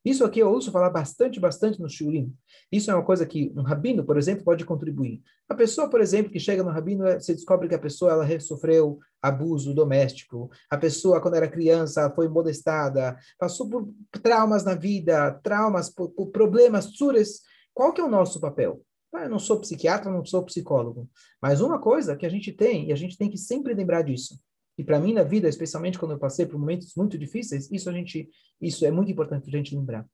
Isso 0.05 0.23
aqui 0.23 0.39
eu 0.39 0.51
ouço 0.51 0.71
falar 0.71 0.91
bastante, 0.91 1.39
bastante 1.39 1.81
no 1.81 1.89
Shurim. 1.89 2.31
Isso 2.71 2.91
é 2.91 2.93
uma 2.93 3.03
coisa 3.03 3.25
que 3.25 3.51
um 3.57 3.63
rabino, 3.63 4.05
por 4.05 4.19
exemplo, 4.19 4.45
pode 4.45 4.63
contribuir. 4.63 5.23
A 5.49 5.55
pessoa, 5.55 5.89
por 5.89 5.99
exemplo, 5.99 6.31
que 6.31 6.39
chega 6.39 6.61
no 6.61 6.69
rabino, 6.69 7.03
você 7.05 7.33
descobre 7.33 7.67
que 7.67 7.73
a 7.73 7.79
pessoa 7.79 8.11
ela 8.11 8.39
sofreu 8.39 8.99
abuso 9.19 9.73
doméstico. 9.73 10.51
A 10.69 10.77
pessoa, 10.77 11.19
quando 11.19 11.33
era 11.33 11.49
criança, 11.49 12.11
foi 12.11 12.27
molestada, 12.27 13.17
passou 13.39 13.67
por 13.67 13.91
traumas 14.21 14.63
na 14.63 14.75
vida, 14.75 15.31
traumas, 15.41 15.89
por, 15.89 16.11
por 16.11 16.27
problemas, 16.27 16.85
tsuras. 16.91 17.41
Qual 17.73 17.91
que 17.91 17.99
é 17.99 18.03
o 18.03 18.09
nosso 18.09 18.39
papel? 18.39 18.81
Ah, 19.11 19.23
eu 19.23 19.29
não 19.29 19.39
sou 19.39 19.59
psiquiatra, 19.59 20.11
não 20.11 20.23
sou 20.23 20.43
psicólogo. 20.43 21.09
Mas 21.41 21.61
uma 21.61 21.79
coisa 21.79 22.15
que 22.15 22.27
a 22.27 22.29
gente 22.29 22.51
tem, 22.51 22.89
e 22.89 22.93
a 22.93 22.95
gente 22.95 23.17
tem 23.17 23.29
que 23.29 23.37
sempre 23.37 23.73
lembrar 23.73 24.03
disso, 24.03 24.39
e 24.77 24.83
para 24.83 24.99
mim 24.99 25.13
na 25.13 25.23
vida, 25.23 25.47
especialmente 25.47 25.97
quando 25.97 26.11
eu 26.11 26.19
passei 26.19 26.45
por 26.45 26.59
momentos 26.59 26.93
muito 26.95 27.17
difíceis, 27.17 27.69
isso 27.71 27.89
a 27.89 27.93
gente, 27.93 28.29
isso 28.61 28.85
é 28.85 28.91
muito 28.91 29.11
importante 29.11 29.47
a 29.47 29.57
gente 29.57 29.75
lembrar. 29.75 30.05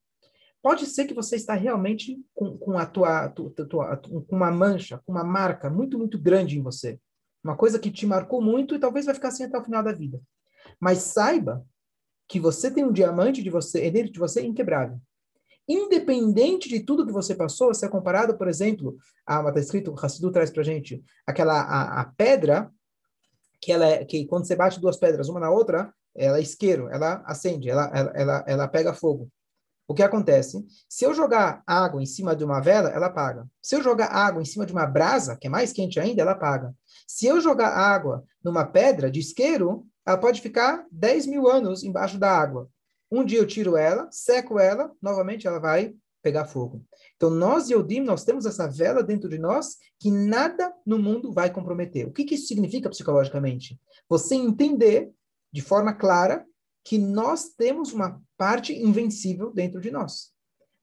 Pode 0.61 0.85
ser 0.85 1.05
que 1.05 1.13
você 1.13 1.35
está 1.35 1.55
realmente 1.55 2.23
com, 2.35 2.55
com 2.57 2.77
a 2.77 2.85
tua, 2.85 3.29
tua, 3.29 3.49
tua, 3.49 3.97
com 3.97 4.35
uma 4.35 4.51
mancha, 4.51 5.01
com 5.05 5.11
uma 5.11 5.23
marca 5.23 5.69
muito 5.69 5.97
muito 5.97 6.19
grande 6.19 6.57
em 6.57 6.61
você, 6.61 6.99
uma 7.43 7.57
coisa 7.57 7.79
que 7.79 7.89
te 7.89 8.05
marcou 8.05 8.41
muito 8.41 8.75
e 8.75 8.79
talvez 8.79 9.05
vai 9.05 9.15
ficar 9.15 9.29
assim 9.29 9.43
até 9.43 9.57
o 9.57 9.63
final 9.63 9.83
da 9.83 9.91
vida. 9.91 10.21
Mas 10.79 10.99
saiba 10.99 11.65
que 12.27 12.39
você 12.39 12.69
tem 12.69 12.85
um 12.85 12.93
diamante 12.93 13.41
de 13.41 13.49
você, 13.49 13.89
dentro 13.89 14.11
de 14.11 14.19
você 14.19 14.41
inquebrável. 14.41 14.99
Independente 15.67 16.69
de 16.69 16.79
tudo 16.81 17.05
que 17.05 17.11
você 17.11 17.33
passou, 17.33 17.73
se 17.73 17.85
é 17.85 17.89
comparado, 17.89 18.37
por 18.37 18.47
exemplo, 18.47 18.97
a, 19.25 19.41
está 19.47 19.59
escrito, 19.59 19.91
o 19.91 20.05
Hassidu 20.05 20.31
traz 20.31 20.51
para 20.51 20.63
gente, 20.63 21.03
aquela 21.25 21.61
a, 21.61 22.01
a 22.01 22.05
pedra 22.05 22.71
que 23.61 23.71
ela 23.71 23.85
é, 23.85 24.03
que 24.03 24.25
quando 24.25 24.45
você 24.45 24.55
bate 24.55 24.79
duas 24.79 24.97
pedras 24.97 25.29
uma 25.29 25.39
na 25.39 25.51
outra, 25.51 25.93
ela 26.15 26.37
é 26.37 26.41
isqueiro, 26.41 26.89
ela 26.89 27.21
acende, 27.25 27.69
ela, 27.69 27.89
ela, 27.93 28.11
ela, 28.15 28.45
ela 28.47 28.67
pega 28.67 28.93
fogo. 28.93 29.29
O 29.87 29.93
que 29.93 30.03
acontece? 30.03 30.65
Se 30.87 31.05
eu 31.05 31.13
jogar 31.13 31.61
água 31.67 32.01
em 32.01 32.05
cima 32.05 32.35
de 32.35 32.43
uma 32.43 32.61
vela, 32.61 32.89
ela 32.89 33.07
apaga. 33.07 33.45
Se 33.61 33.75
eu 33.75 33.83
jogar 33.83 34.07
água 34.07 34.41
em 34.41 34.45
cima 34.45 34.65
de 34.65 34.71
uma 34.71 34.85
brasa, 34.85 35.35
que 35.35 35.47
é 35.47 35.49
mais 35.49 35.73
quente 35.73 35.99
ainda, 35.99 36.21
ela 36.21 36.31
apaga. 36.31 36.73
Se 37.05 37.27
eu 37.27 37.41
jogar 37.41 37.69
água 37.69 38.23
numa 38.43 38.65
pedra 38.65 39.11
de 39.11 39.19
isqueiro, 39.19 39.85
ela 40.05 40.17
pode 40.17 40.41
ficar 40.41 40.85
10 40.91 41.27
mil 41.27 41.47
anos 41.47 41.83
embaixo 41.83 42.17
da 42.17 42.31
água. 42.31 42.69
Um 43.11 43.25
dia 43.25 43.39
eu 43.39 43.45
tiro 43.45 43.75
ela, 43.75 44.07
seco 44.11 44.57
ela, 44.57 44.91
novamente 45.01 45.45
ela 45.45 45.59
vai 45.59 45.93
pegar 46.21 46.45
fogo. 46.45 46.83
Então, 47.15 47.29
nós, 47.29 47.69
Yodim, 47.69 48.01
nós 48.01 48.23
temos 48.23 48.45
essa 48.45 48.67
vela 48.67 49.03
dentro 49.03 49.29
de 49.29 49.37
nós 49.37 49.77
que 49.99 50.11
nada 50.11 50.73
no 50.85 50.97
mundo 50.97 51.31
vai 51.31 51.51
comprometer. 51.51 52.07
O 52.07 52.11
que, 52.11 52.23
que 52.23 52.35
isso 52.35 52.47
significa 52.47 52.89
psicologicamente? 52.89 53.79
Você 54.09 54.35
entender 54.35 55.11
de 55.51 55.61
forma 55.61 55.93
clara 55.93 56.45
que 56.83 56.97
nós 56.97 57.49
temos 57.49 57.93
uma 57.93 58.21
parte 58.37 58.73
invencível 58.73 59.51
dentro 59.51 59.79
de 59.79 59.91
nós. 59.91 60.31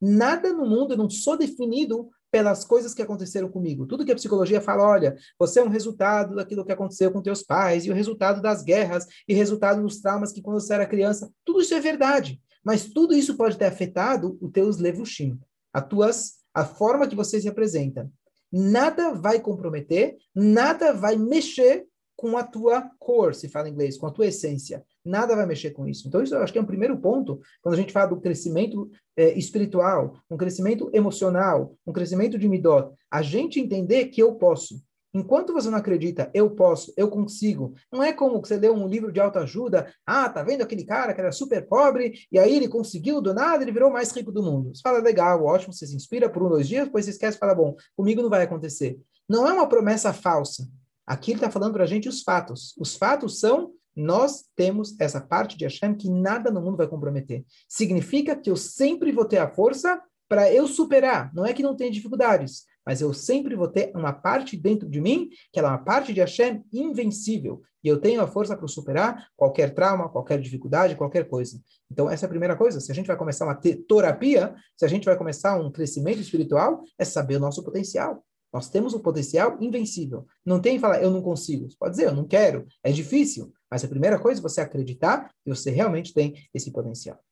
Nada 0.00 0.52
no 0.52 0.64
mundo, 0.64 0.92
eu 0.92 0.98
não 0.98 1.10
sou 1.10 1.36
definido 1.36 2.08
pelas 2.30 2.64
coisas 2.64 2.94
que 2.94 3.02
aconteceram 3.02 3.48
comigo. 3.48 3.86
Tudo 3.86 4.04
que 4.04 4.12
a 4.12 4.14
psicologia 4.14 4.60
fala, 4.60 4.86
olha, 4.86 5.16
você 5.38 5.60
é 5.60 5.64
um 5.64 5.68
resultado 5.68 6.36
daquilo 6.36 6.64
que 6.64 6.72
aconteceu 6.72 7.10
com 7.10 7.22
teus 7.22 7.42
pais, 7.42 7.86
e 7.86 7.90
o 7.90 7.94
resultado 7.94 8.42
das 8.42 8.62
guerras, 8.62 9.06
e 9.26 9.34
resultado 9.34 9.82
dos 9.82 10.00
traumas 10.00 10.30
que 10.30 10.42
quando 10.42 10.60
você 10.60 10.74
era 10.74 10.86
criança, 10.86 11.30
tudo 11.44 11.60
isso 11.60 11.74
é 11.74 11.80
verdade. 11.80 12.40
Mas 12.64 12.86
tudo 12.86 13.14
isso 13.14 13.36
pode 13.36 13.56
ter 13.56 13.66
afetado 13.66 14.38
os 14.40 14.50
teus 14.50 14.78
levushim, 14.78 15.38
a 15.72 15.80
tuas, 15.80 16.34
a 16.54 16.64
forma 16.64 17.06
que 17.06 17.16
você 17.16 17.40
se 17.40 17.48
apresenta. 17.48 18.10
Nada 18.50 19.12
vai 19.12 19.40
comprometer, 19.40 20.16
nada 20.34 20.92
vai 20.92 21.16
mexer 21.16 21.86
com 22.18 22.36
a 22.36 22.42
tua 22.42 22.82
cor, 22.98 23.32
se 23.32 23.48
fala 23.48 23.68
em 23.68 23.72
inglês, 23.72 23.96
com 23.96 24.06
a 24.06 24.10
tua 24.10 24.26
essência. 24.26 24.84
Nada 25.04 25.36
vai 25.36 25.46
mexer 25.46 25.70
com 25.70 25.86
isso. 25.86 26.08
Então, 26.08 26.20
isso 26.20 26.34
eu 26.34 26.42
acho 26.42 26.52
que 26.52 26.58
é 26.58 26.62
um 26.62 26.66
primeiro 26.66 26.98
ponto, 26.98 27.40
quando 27.62 27.76
a 27.76 27.78
gente 27.78 27.92
fala 27.92 28.08
do 28.08 28.20
crescimento 28.20 28.90
é, 29.16 29.38
espiritual, 29.38 30.18
um 30.28 30.36
crescimento 30.36 30.90
emocional, 30.92 31.76
um 31.86 31.92
crescimento 31.92 32.36
de 32.36 32.48
midot. 32.48 32.92
A 33.08 33.22
gente 33.22 33.60
entender 33.60 34.06
que 34.06 34.20
eu 34.20 34.34
posso. 34.34 34.82
Enquanto 35.14 35.52
você 35.52 35.70
não 35.70 35.78
acredita, 35.78 36.30
eu 36.34 36.50
posso, 36.50 36.92
eu 36.96 37.08
consigo, 37.08 37.72
não 37.90 38.02
é 38.02 38.12
como 38.12 38.38
você 38.38 38.56
lê 38.56 38.68
um 38.68 38.86
livro 38.86 39.10
de 39.10 39.18
autoajuda, 39.18 39.92
ah, 40.06 40.28
tá 40.28 40.42
vendo 40.42 40.62
aquele 40.62 40.84
cara 40.84 41.14
que 41.14 41.20
era 41.20 41.32
super 41.32 41.66
pobre, 41.66 42.12
e 42.30 42.38
aí 42.38 42.54
ele 42.54 42.68
conseguiu 42.68 43.20
do 43.20 43.32
nada, 43.32 43.62
ele 43.62 43.72
virou 43.72 43.88
o 43.88 43.92
mais 43.92 44.10
rico 44.12 44.30
do 44.30 44.42
mundo. 44.42 44.74
Você 44.74 44.82
fala, 44.82 44.98
legal, 44.98 45.42
ótimo, 45.44 45.72
você 45.72 45.86
se 45.86 45.96
inspira 45.96 46.28
por 46.28 46.42
um, 46.42 46.48
dois 46.48 46.68
dias, 46.68 46.84
depois 46.84 47.06
você 47.06 47.12
esquece 47.12 47.36
e 47.36 47.40
fala, 47.40 47.54
bom, 47.54 47.74
comigo 47.96 48.20
não 48.20 48.28
vai 48.28 48.42
acontecer. 48.42 48.98
Não 49.28 49.46
é 49.46 49.52
uma 49.52 49.68
promessa 49.68 50.12
falsa. 50.12 50.68
Aqui 51.06 51.30
ele 51.30 51.38
está 51.38 51.50
falando 51.50 51.72
para 51.72 51.84
a 51.84 51.86
gente 51.86 52.08
os 52.08 52.22
fatos. 52.22 52.74
Os 52.78 52.94
fatos 52.94 53.40
são, 53.40 53.72
nós 53.96 54.44
temos 54.54 54.94
essa 55.00 55.20
parte 55.20 55.56
de 55.56 55.64
Hashem 55.64 55.94
que 55.94 56.10
nada 56.10 56.50
no 56.50 56.60
mundo 56.60 56.76
vai 56.76 56.86
comprometer. 56.86 57.44
Significa 57.66 58.36
que 58.36 58.50
eu 58.50 58.56
sempre 58.56 59.10
vou 59.10 59.24
ter 59.24 59.38
a 59.38 59.48
força 59.48 60.00
para 60.28 60.52
eu 60.52 60.68
superar. 60.68 61.32
Não 61.34 61.46
é 61.46 61.54
que 61.54 61.62
não 61.62 61.74
tenha 61.74 61.90
dificuldades, 61.90 62.64
mas 62.88 63.02
eu 63.02 63.12
sempre 63.12 63.54
vou 63.54 63.68
ter 63.68 63.92
uma 63.94 64.14
parte 64.14 64.56
dentro 64.56 64.88
de 64.88 64.98
mim, 64.98 65.28
que 65.52 65.58
ela 65.58 65.68
é 65.68 65.72
uma 65.72 65.84
parte 65.84 66.10
de 66.10 66.20
Hashem 66.20 66.64
invencível. 66.72 67.60
E 67.84 67.88
eu 67.88 68.00
tenho 68.00 68.22
a 68.22 68.26
força 68.26 68.56
para 68.56 68.66
superar 68.66 69.28
qualquer 69.36 69.74
trauma, 69.74 70.08
qualquer 70.08 70.40
dificuldade, 70.40 70.96
qualquer 70.96 71.28
coisa. 71.28 71.60
Então, 71.92 72.08
essa 72.08 72.24
é 72.24 72.26
a 72.26 72.30
primeira 72.30 72.56
coisa. 72.56 72.80
Se 72.80 72.90
a 72.90 72.94
gente 72.94 73.06
vai 73.06 73.14
começar 73.14 73.44
uma 73.44 73.54
terapia, 73.54 74.54
se 74.74 74.86
a 74.86 74.88
gente 74.88 75.04
vai 75.04 75.18
começar 75.18 75.60
um 75.60 75.70
crescimento 75.70 76.20
espiritual, 76.20 76.82
é 76.98 77.04
saber 77.04 77.36
o 77.36 77.40
nosso 77.40 77.62
potencial. 77.62 78.24
Nós 78.50 78.70
temos 78.70 78.94
um 78.94 79.00
potencial 79.00 79.58
invencível. 79.60 80.26
Não 80.42 80.58
tem 80.58 80.76
que 80.76 80.80
falar, 80.80 81.02
eu 81.02 81.10
não 81.10 81.20
consigo. 81.20 81.68
Você 81.68 81.76
pode 81.78 81.90
dizer, 81.90 82.06
eu 82.06 82.14
não 82.14 82.26
quero. 82.26 82.66
É 82.82 82.90
difícil. 82.90 83.52
Mas 83.70 83.84
a 83.84 83.88
primeira 83.88 84.18
coisa 84.18 84.40
é 84.40 84.42
você 84.42 84.62
acreditar 84.62 85.28
que 85.44 85.50
você 85.54 85.70
realmente 85.70 86.14
tem 86.14 86.36
esse 86.54 86.72
potencial. 86.72 87.22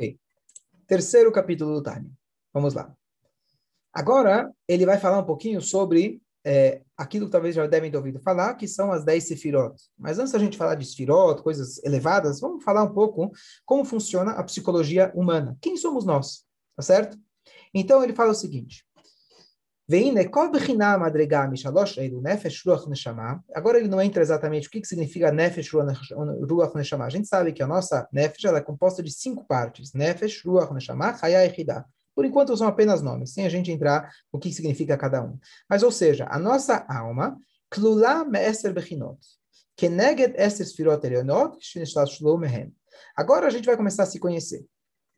Ok. 0.00 0.18
Terceiro 0.86 1.30
capítulo 1.30 1.74
do 1.74 1.82
Tânia. 1.82 2.10
Vamos 2.54 2.72
lá. 2.72 2.90
Agora, 3.92 4.50
ele 4.66 4.86
vai 4.86 4.98
falar 4.98 5.18
um 5.18 5.24
pouquinho 5.24 5.60
sobre 5.60 6.22
é, 6.42 6.80
aquilo 6.96 7.26
que 7.26 7.32
talvez 7.32 7.54
já 7.54 7.66
devem 7.66 7.90
ter 7.90 7.98
ouvido 7.98 8.18
falar, 8.18 8.54
que 8.54 8.66
são 8.66 8.90
as 8.90 9.04
10 9.04 9.28
sefirot. 9.28 9.74
Mas 9.98 10.18
antes 10.18 10.32
da 10.32 10.38
gente 10.38 10.56
falar 10.56 10.74
de 10.76 10.86
sefirot, 10.86 11.42
coisas 11.42 11.84
elevadas, 11.84 12.40
vamos 12.40 12.64
falar 12.64 12.82
um 12.82 12.94
pouco 12.94 13.30
como 13.66 13.84
funciona 13.84 14.32
a 14.32 14.42
psicologia 14.42 15.12
humana. 15.14 15.58
Quem 15.60 15.76
somos 15.76 16.06
nós? 16.06 16.46
Tá 16.74 16.82
certo? 16.82 17.18
Então, 17.74 18.02
ele 18.02 18.14
fala 18.14 18.30
o 18.30 18.34
seguinte. 18.34 18.86
Agora 23.52 23.78
ele 23.78 23.88
não 23.88 24.00
entra 24.00 24.22
exatamente 24.22 24.68
o 24.68 24.70
que, 24.70 24.80
que 24.80 24.86
significa 24.86 25.32
Nefesh 25.32 25.72
Ruach 25.72 26.76
Neshama. 26.76 27.06
A 27.06 27.10
gente 27.10 27.26
sabe 27.26 27.52
que 27.52 27.60
a 27.60 27.66
nossa 27.66 28.08
Nefesh 28.12 28.44
ela 28.44 28.58
é 28.58 28.60
composta 28.60 29.02
de 29.02 29.10
cinco 29.10 29.44
partes. 29.44 29.92
Nefesh 29.92 30.44
Ruach 30.44 30.72
Neshama 30.72 31.16
Chaya 31.18 31.44
Echidah. 31.44 31.84
Por 32.14 32.24
enquanto 32.24 32.56
são 32.56 32.68
apenas 32.68 33.02
nomes, 33.02 33.32
sem 33.34 33.44
a 33.44 33.48
gente 33.48 33.72
entrar 33.72 34.12
no 34.32 34.38
que 34.38 34.52
significa 34.52 34.96
cada 34.96 35.24
um. 35.24 35.36
Mas, 35.68 35.82
ou 35.82 35.90
seja, 35.90 36.28
a 36.30 36.38
nossa 36.38 36.86
alma, 36.88 37.36
Klula 37.68 38.24
Me'eser 38.24 38.72
Bechinot, 38.72 39.18
Keneged 39.76 40.34
Eser 40.36 40.66
Sfirot 40.66 41.04
Elionot. 41.04 41.58
Agora 43.16 43.48
a 43.48 43.50
gente 43.50 43.66
vai 43.66 43.76
começar 43.76 44.04
a 44.04 44.06
se 44.06 44.20
conhecer. 44.20 44.64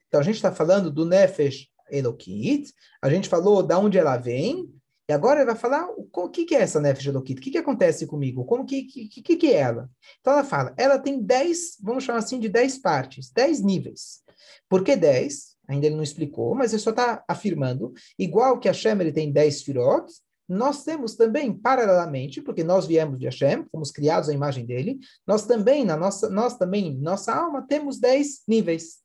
Então, 0.09 0.19
a 0.19 0.25
gente 0.25 0.37
está 0.37 0.51
falando 0.51 0.91
do 0.91 1.05
Nefesh 1.05 1.72
Elokit, 1.93 2.73
a 3.01 3.09
gente 3.09 3.29
falou 3.29 3.63
de 3.63 3.75
onde 3.75 3.99
ela 3.99 4.17
vem, 4.17 4.69
e 5.09 5.13
agora 5.13 5.41
ele 5.41 5.47
vai 5.47 5.57
falar 5.57 5.89
o, 5.97 6.29
que, 6.29 6.45
que 6.45 6.55
é 6.55 6.63
essa 6.63 6.81
Nefesh 6.81 7.07
Elokit, 7.07 7.39
o 7.39 7.43
que, 7.43 7.51
que 7.51 7.59
acontece 7.59 8.07
comigo, 8.07 8.45
como 8.45 8.65
que, 8.65 8.85
que, 8.85 9.09
que, 9.23 9.37
que 9.37 9.47
é 9.49 9.59
ela. 9.59 9.91
Então 10.21 10.33
ela 10.33 10.45
fala, 10.45 10.75
ela 10.77 10.99
tem 10.99 11.21
dez, 11.21 11.77
vamos 11.83 12.05
chamar 12.05 12.21
assim 12.21 12.41
de 12.41 12.49
dez 12.49 12.79
partes, 12.79 13.31
dez 13.31 13.61
níveis. 13.61 14.23
Por 14.69 14.83
que 14.83 14.97
dez? 14.97 15.53
Ainda 15.69 15.87
ele 15.87 15.97
não 15.97 16.03
explicou, 16.03 16.55
mas 16.55 16.73
ele 16.73 16.83
só 16.83 16.91
está 16.91 17.23
afirmando, 17.29 17.93
igual 18.19 18.59
que 18.59 18.69
Hashem 18.69 19.01
ele 19.01 19.13
tem 19.13 19.31
dez 19.31 19.63
firot, 19.63 20.07
nós 20.49 20.85
temos 20.85 21.15
também, 21.15 21.53
paralelamente, 21.53 22.43
porque 22.43 22.63
nós 22.63 22.87
viemos 22.87 23.19
de 23.19 23.25
Hashem, 23.25 23.65
fomos 23.71 23.91
criados 23.91 24.29
à 24.29 24.35
imagem 24.35 24.67
dele, 24.67 24.99
nós 25.27 25.47
também, 25.47 25.85
na 25.85 25.97
nossa, 25.97 26.29
nós 26.29 26.57
também, 26.59 26.95
nossa 26.99 27.33
alma, 27.33 27.67
temos 27.67 27.99
dez 27.99 28.43
níveis. 28.47 29.03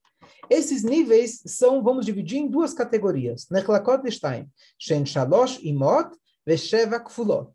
Esses 0.49 0.83
níveis 0.83 1.41
são, 1.45 1.83
vamos 1.83 2.05
dividir 2.05 2.37
em 2.37 2.47
duas 2.47 2.73
categorias. 2.73 3.47
Nechlakot 3.49 4.09
Stein, 4.11 4.49
Shen 4.77 5.05
Shalosh 5.05 5.59
Imot, 5.63 6.15
Vesheva 6.45 6.99
Kfulot. 6.99 7.51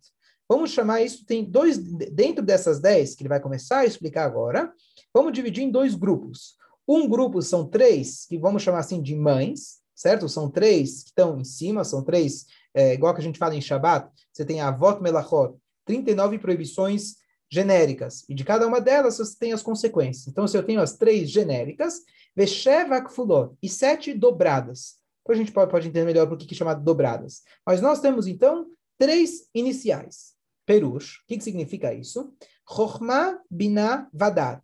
Vamos 0.48 0.70
chamar 0.70 1.00
isso, 1.00 1.24
tem 1.24 1.44
dois, 1.44 1.78
dentro 1.78 2.44
dessas 2.44 2.78
dez, 2.78 3.14
que 3.14 3.22
ele 3.22 3.28
vai 3.28 3.40
começar 3.40 3.78
a 3.78 3.86
explicar 3.86 4.26
agora, 4.26 4.70
vamos 5.14 5.32
dividir 5.32 5.64
em 5.64 5.70
dois 5.70 5.94
grupos. 5.94 6.56
Um 6.86 7.08
grupo 7.08 7.40
são 7.40 7.66
três, 7.66 8.26
que 8.26 8.36
vamos 8.36 8.62
chamar 8.62 8.80
assim 8.80 9.00
de 9.00 9.14
mães, 9.14 9.78
certo? 9.94 10.28
São 10.28 10.50
três 10.50 11.04
que 11.04 11.08
estão 11.08 11.38
em 11.40 11.44
cima, 11.44 11.84
são 11.84 12.04
três, 12.04 12.44
é, 12.74 12.92
igual 12.92 13.14
que 13.14 13.20
a 13.20 13.24
gente 13.24 13.38
fala 13.38 13.54
em 13.54 13.60
Shabat, 13.60 14.10
você 14.32 14.44
tem 14.44 14.60
a 14.60 14.68
Avot 14.68 15.00
Melachot, 15.00 15.56
39 15.86 16.38
proibições 16.38 17.21
genéricas, 17.52 18.24
e 18.30 18.34
de 18.34 18.44
cada 18.44 18.66
uma 18.66 18.80
delas 18.80 19.18
você 19.18 19.38
tem 19.38 19.52
as 19.52 19.62
consequências. 19.62 20.26
Então, 20.26 20.48
se 20.48 20.56
eu 20.56 20.62
tenho 20.62 20.80
as 20.80 20.96
três 20.96 21.30
genéricas, 21.30 22.00
Vesheva 22.34 22.98
Kfulot, 23.02 23.54
e 23.62 23.68
sete 23.68 24.14
dobradas. 24.14 24.94
Depois 25.22 25.38
a 25.38 25.42
gente 25.42 25.52
pode, 25.52 25.70
pode 25.70 25.86
entender 25.86 26.06
melhor 26.06 26.26
por 26.26 26.38
que 26.38 26.54
é 26.54 26.56
chamado 26.56 26.82
dobradas. 26.82 27.42
Mas 27.66 27.82
nós 27.82 28.00
temos, 28.00 28.26
então, 28.26 28.68
três 28.98 29.50
iniciais. 29.54 30.32
Perush, 30.64 31.18
o 31.18 31.26
que, 31.28 31.36
que 31.36 31.44
significa 31.44 31.92
isso? 31.92 32.32
Chochma, 32.66 33.38
Binah, 33.50 34.08
Vadat. 34.14 34.62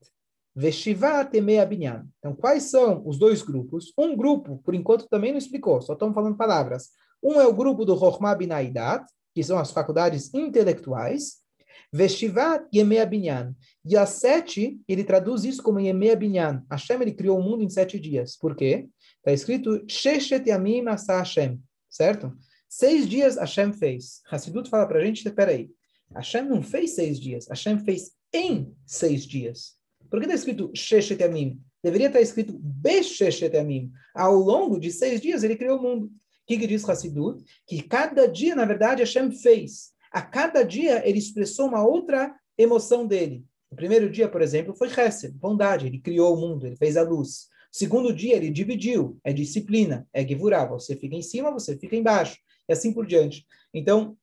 Veshiva, 0.56 1.26
Temea, 1.26 1.66
Binyan. 1.66 2.06
Então, 2.18 2.34
quais 2.34 2.64
são 2.64 3.06
os 3.06 3.18
dois 3.18 3.42
grupos? 3.42 3.92
Um 3.98 4.16
grupo, 4.16 4.62
por 4.64 4.74
enquanto, 4.74 5.06
também 5.08 5.30
não 5.30 5.38
explicou, 5.38 5.82
só 5.82 5.92
estamos 5.92 6.14
falando 6.14 6.38
palavras. 6.38 6.88
Um 7.22 7.38
é 7.38 7.46
o 7.46 7.52
grupo 7.52 7.84
do 7.84 7.98
Chochma, 7.98 8.34
Binah 8.34 8.62
e 8.62 8.72
Dat, 8.72 9.04
que 9.34 9.44
são 9.44 9.58
as 9.58 9.70
faculdades 9.72 10.32
intelectuais. 10.32 11.46
Veshivat 11.92 12.66
Yemea 12.74 13.06
Binyan. 13.06 13.54
E 13.84 13.96
a 13.96 14.04
sete, 14.04 14.78
ele 14.86 15.04
traduz 15.04 15.44
isso 15.44 15.62
como 15.62 15.80
Yemea 15.80 16.14
Binyan. 16.16 16.64
Hashem, 16.70 17.00
ele 17.00 17.14
criou 17.14 17.38
o 17.38 17.42
mundo 17.42 17.62
em 17.62 17.70
sete 17.70 17.98
dias. 17.98 18.36
Por 18.36 18.54
quê? 18.54 18.88
Está 19.18 19.32
escrito 19.32 19.84
Sheshet 19.88 20.48
Yamim 20.48 20.86
Asa 20.88 21.18
Hashem. 21.18 21.60
Certo? 21.90 22.32
Seis 22.68 23.08
dias 23.08 23.36
Hashem 23.36 23.72
fez. 23.72 24.20
Hassidut 24.30 24.68
fala 24.68 24.86
para 24.86 25.00
a 25.00 25.04
gente, 25.04 25.26
espera 25.26 25.50
aí. 25.50 25.70
Hashem 26.14 26.44
não 26.44 26.62
fez 26.62 26.94
seis 26.94 27.18
dias. 27.18 27.46
Hashem 27.48 27.78
fez 27.78 28.12
em 28.32 28.74
seis 28.86 29.26
dias. 29.26 29.74
Por 30.10 30.20
que 30.20 30.26
está 30.26 30.34
escrito 30.34 30.70
Sheshet 30.74 31.20
Yamim? 31.20 31.60
Deveria 31.82 32.08
estar 32.08 32.20
escrito 32.20 32.58
Besheshet 32.58 33.54
Yamim. 33.54 33.90
Ao 34.14 34.34
longo 34.34 34.78
de 34.78 34.90
seis 34.90 35.20
dias 35.20 35.42
ele 35.42 35.56
criou 35.56 35.78
o 35.78 35.82
mundo. 35.82 36.06
O 36.06 36.10
que, 36.46 36.58
que 36.58 36.66
diz 36.66 36.88
Hassidut? 36.88 37.44
Que 37.66 37.82
cada 37.82 38.26
dia, 38.26 38.54
na 38.54 38.64
verdade, 38.64 39.02
Hashem 39.02 39.30
fez. 39.30 39.92
A 40.12 40.22
cada 40.22 40.62
dia 40.62 41.06
ele 41.08 41.18
expressou 41.18 41.66
uma 41.66 41.84
outra 41.84 42.34
emoção 42.56 43.06
dele. 43.06 43.44
O 43.70 43.76
primeiro 43.76 44.10
dia, 44.10 44.28
por 44.28 44.40
exemplo, 44.40 44.74
foi 44.74 44.88
Hesed, 44.88 45.32
bondade. 45.34 45.86
Ele 45.86 45.98
criou 45.98 46.34
o 46.34 46.40
mundo, 46.40 46.66
ele 46.66 46.76
fez 46.76 46.96
a 46.96 47.02
luz. 47.02 47.48
O 47.72 47.76
segundo 47.76 48.12
dia, 48.12 48.36
ele 48.36 48.50
dividiu, 48.50 49.18
é 49.22 49.32
disciplina, 49.32 50.06
é 50.12 50.26
Gevurah. 50.26 50.64
Você 50.66 50.96
fica 50.96 51.14
em 51.14 51.22
cima, 51.22 51.50
você 51.50 51.76
fica 51.76 51.94
embaixo. 51.94 52.38
E 52.68 52.72
assim 52.72 52.92
por 52.92 53.06
diante. 53.06 53.44
Então, 53.72 54.16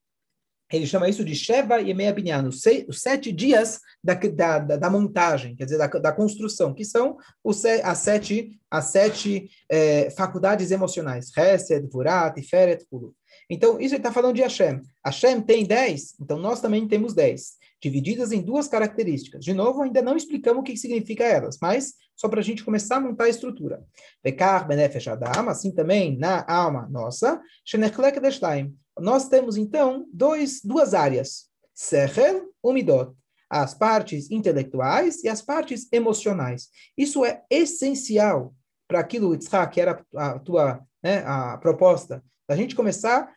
ele 0.72 0.88
chama 0.88 1.08
isso 1.08 1.24
de 1.24 1.36
Sheva 1.36 1.80
e 1.80 1.94
Meia 1.94 2.14
os, 2.48 3.02
sete 3.02 3.32
dias 3.32 3.80
da, 4.04 4.16
da, 4.16 4.60
da, 4.60 4.90
montagem, 4.90 5.56
quer 5.56 5.66
dizer, 5.66 5.78
da, 5.78 5.88
da 5.88 6.12
construção, 6.12 6.74
que 6.74 6.84
são 6.84 7.18
os, 7.44 7.64
as 7.66 8.00
sete, 8.00 8.60
as 8.70 8.86
sete 8.86 9.50
é, 9.70 10.10
faculdades 10.10 10.72
emocionais. 10.72 11.32
Hesed, 11.38 11.88
Vurat, 11.92 12.34
Tiferet, 12.34 12.84
Kulu. 12.90 13.16
Então, 13.50 13.80
isso 13.80 13.94
ele 13.94 14.00
está 14.00 14.12
falando 14.12 14.36
de 14.36 14.42
Hashem. 14.42 14.82
Hashem 15.06 15.42
tem 15.42 15.66
dez, 15.66 16.16
então 16.20 16.38
nós 16.40 16.62
também 16.62 16.88
temos 16.88 17.14
dez, 17.14 17.54
divididas 17.82 18.32
em 18.32 18.42
duas 18.42 18.68
características. 18.68 19.44
De 19.44 19.54
novo, 19.54 19.82
ainda 19.82 20.02
não 20.02 20.18
explicamos 20.18 20.62
o 20.62 20.64
que 20.64 20.76
significa 20.76 21.24
elas, 21.24 21.58
mas 21.62 21.94
só 22.16 22.28
para 22.28 22.40
a 22.40 22.44
gente 22.44 22.64
começar 22.64 22.98
a 22.98 23.02
montar 23.02 23.26
a 23.26 23.30
estrutura. 23.30 23.84
Bekar 24.24 24.68
benefesh 24.68 25.08
adam, 25.08 25.50
assim 25.50 25.72
também 25.72 26.18
na 26.18 26.46
alma 26.48 26.88
nossa, 26.90 27.42
shenechlek 27.64 28.20
deshtaim. 28.20 28.76
Nós 29.00 29.28
temos, 29.28 29.58
então, 29.58 30.08
dois, 30.12 30.62
duas 30.64 30.94
áreas, 30.94 31.50
sechel 31.74 32.50
e 32.64 32.74
midot 32.74 33.14
as 33.50 33.74
partes 33.74 34.32
intelectuais 34.32 35.24
e 35.24 35.30
as 35.30 35.42
partes 35.42 35.88
emocionais. 35.92 36.70
Isso 36.98 37.24
é 37.24 37.44
essencial 37.50 38.54
para 38.88 39.00
aquilo, 39.00 39.34
Yitzhak, 39.34 39.74
que 39.74 39.82
era 39.82 40.04
a 40.16 40.40
tua 40.40 40.82
né, 41.04 41.24
a 41.26 41.58
proposta, 41.58 42.24
da 42.48 42.56
gente 42.56 42.76
começar 42.76 43.24
a 43.24 43.36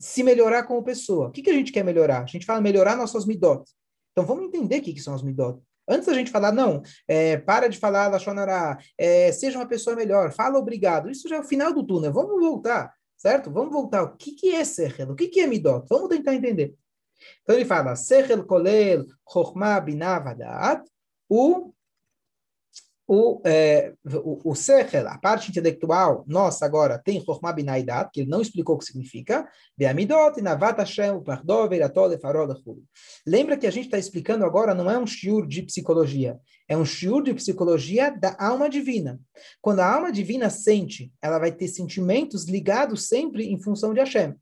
se 0.00 0.22
melhorar 0.22 0.64
como 0.64 0.82
pessoa. 0.82 1.28
O 1.28 1.30
que, 1.30 1.42
que 1.42 1.50
a 1.50 1.54
gente 1.54 1.72
quer 1.72 1.84
melhorar? 1.84 2.22
A 2.22 2.26
gente 2.26 2.46
fala 2.46 2.60
melhorar 2.60 2.96
nossas 2.96 3.24
midot. 3.24 3.64
Então 4.12 4.26
vamos 4.26 4.44
entender 4.44 4.78
o 4.78 4.82
que, 4.82 4.92
que 4.92 5.00
são 5.00 5.14
as 5.14 5.22
midot. 5.22 5.60
Antes 5.88 6.06
da 6.06 6.14
gente 6.14 6.30
falar, 6.30 6.52
não, 6.52 6.82
é, 7.08 7.36
para 7.36 7.68
de 7.68 7.78
falar 7.78 8.08
Lachonará, 8.08 8.78
é, 8.96 9.32
seja 9.32 9.58
uma 9.58 9.66
pessoa 9.66 9.96
melhor, 9.96 10.32
fala 10.32 10.58
obrigado. 10.58 11.10
Isso 11.10 11.28
já 11.28 11.36
é 11.36 11.40
o 11.40 11.44
final 11.44 11.72
do 11.72 11.84
túnel. 11.84 12.12
Vamos 12.12 12.40
voltar, 12.40 12.92
certo? 13.16 13.50
Vamos 13.50 13.72
voltar. 13.72 14.02
O 14.02 14.16
que, 14.16 14.32
que 14.32 14.54
é 14.54 14.64
Sechel? 14.64 15.10
O 15.10 15.16
que, 15.16 15.28
que 15.28 15.40
é 15.40 15.46
Midot? 15.46 15.86
Vamos 15.88 16.08
tentar 16.08 16.34
entender. 16.34 16.74
Então 17.42 17.56
ele 17.56 17.64
fala, 17.64 17.96
Sechel 17.96 18.44
Kolel 18.44 19.06
Chochma 19.30 19.80
Binavadat, 19.80 20.88
o 21.28 21.72
o, 23.06 23.42
é, 23.44 23.92
o, 24.04 24.50
o 24.50 24.54
Sechel, 24.54 25.08
a 25.08 25.18
parte 25.18 25.50
intelectual, 25.50 26.24
nossa 26.26 26.64
agora 26.64 26.98
tem 26.98 27.20
Chokhmah 27.20 27.52
Binaidat, 27.52 28.10
que 28.12 28.20
ele 28.20 28.30
não 28.30 28.40
explicou 28.40 28.76
o 28.76 28.78
que 28.78 28.84
significa, 28.84 29.48
Beamidot, 29.76 30.40
Navat 30.40 30.78
Hashem, 30.78 31.22
Pardov, 31.22 31.72
Eiratol, 31.72 32.18
Farol, 32.18 32.48
Lembra 33.26 33.56
que 33.56 33.66
a 33.66 33.70
gente 33.70 33.86
está 33.86 33.98
explicando 33.98 34.44
agora, 34.44 34.74
não 34.74 34.90
é 34.90 34.98
um 34.98 35.06
shiur 35.06 35.46
de 35.46 35.62
psicologia, 35.62 36.38
é 36.68 36.76
um 36.76 36.84
shiur 36.84 37.22
de 37.22 37.34
psicologia 37.34 38.10
da 38.10 38.36
alma 38.38 38.70
divina. 38.70 39.20
Quando 39.60 39.80
a 39.80 39.92
alma 39.92 40.12
divina 40.12 40.48
sente, 40.48 41.12
ela 41.20 41.38
vai 41.38 41.52
ter 41.52 41.68
sentimentos 41.68 42.46
ligados 42.46 43.08
sempre 43.08 43.46
em 43.52 43.60
função 43.60 43.92
de 43.92 44.00
Hashem. 44.00 44.34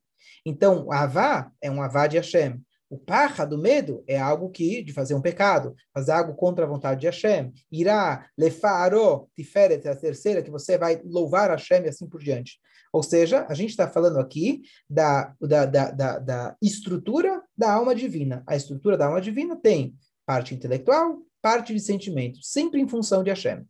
Então, 0.45 0.91
Avá 0.93 1.51
é 1.61 1.71
um 1.71 1.83
Avá 1.83 2.07
de 2.07 2.17
Hashem. 2.17 2.61
O 2.91 2.99
parra 2.99 3.45
do 3.45 3.57
medo 3.57 4.03
é 4.05 4.19
algo 4.19 4.51
que, 4.51 4.83
de 4.83 4.93
fazer 4.93 5.15
um 5.15 5.23
pecado, 5.23 5.77
fazer 5.95 6.11
algo 6.11 6.35
contra 6.35 6.65
a 6.65 6.69
vontade 6.69 7.01
de 7.01 7.07
Hashem. 7.07 7.53
Irá, 7.71 8.29
lefaro, 8.37 9.29
tiferet, 9.37 9.87
a 9.87 9.95
terceira, 9.95 10.43
que 10.43 10.51
você 10.51 10.77
vai 10.77 11.01
louvar 11.05 11.51
Hashem 11.51 11.85
e 11.85 11.89
assim 11.89 12.09
por 12.09 12.21
diante. 12.21 12.59
Ou 12.93 13.01
seja, 13.05 13.47
a 13.49 13.55
gente 13.55 13.71
está 13.71 13.89
falando 13.89 14.19
aqui 14.19 14.63
da, 14.89 15.33
da, 15.41 15.67
da, 15.67 15.91
da, 15.93 16.19
da 16.19 16.57
estrutura 16.61 17.41
da 17.57 17.73
alma 17.73 17.95
divina. 17.95 18.43
A 18.45 18.57
estrutura 18.57 18.99
da 18.99 19.07
alma 19.07 19.21
divina 19.21 19.55
tem 19.55 19.95
parte 20.27 20.53
intelectual, 20.53 21.19
parte 21.41 21.73
de 21.73 21.79
sentimento, 21.79 22.43
sempre 22.43 22.81
em 22.81 22.89
função 22.89 23.23
de 23.23 23.31
Hashem. 23.31 23.65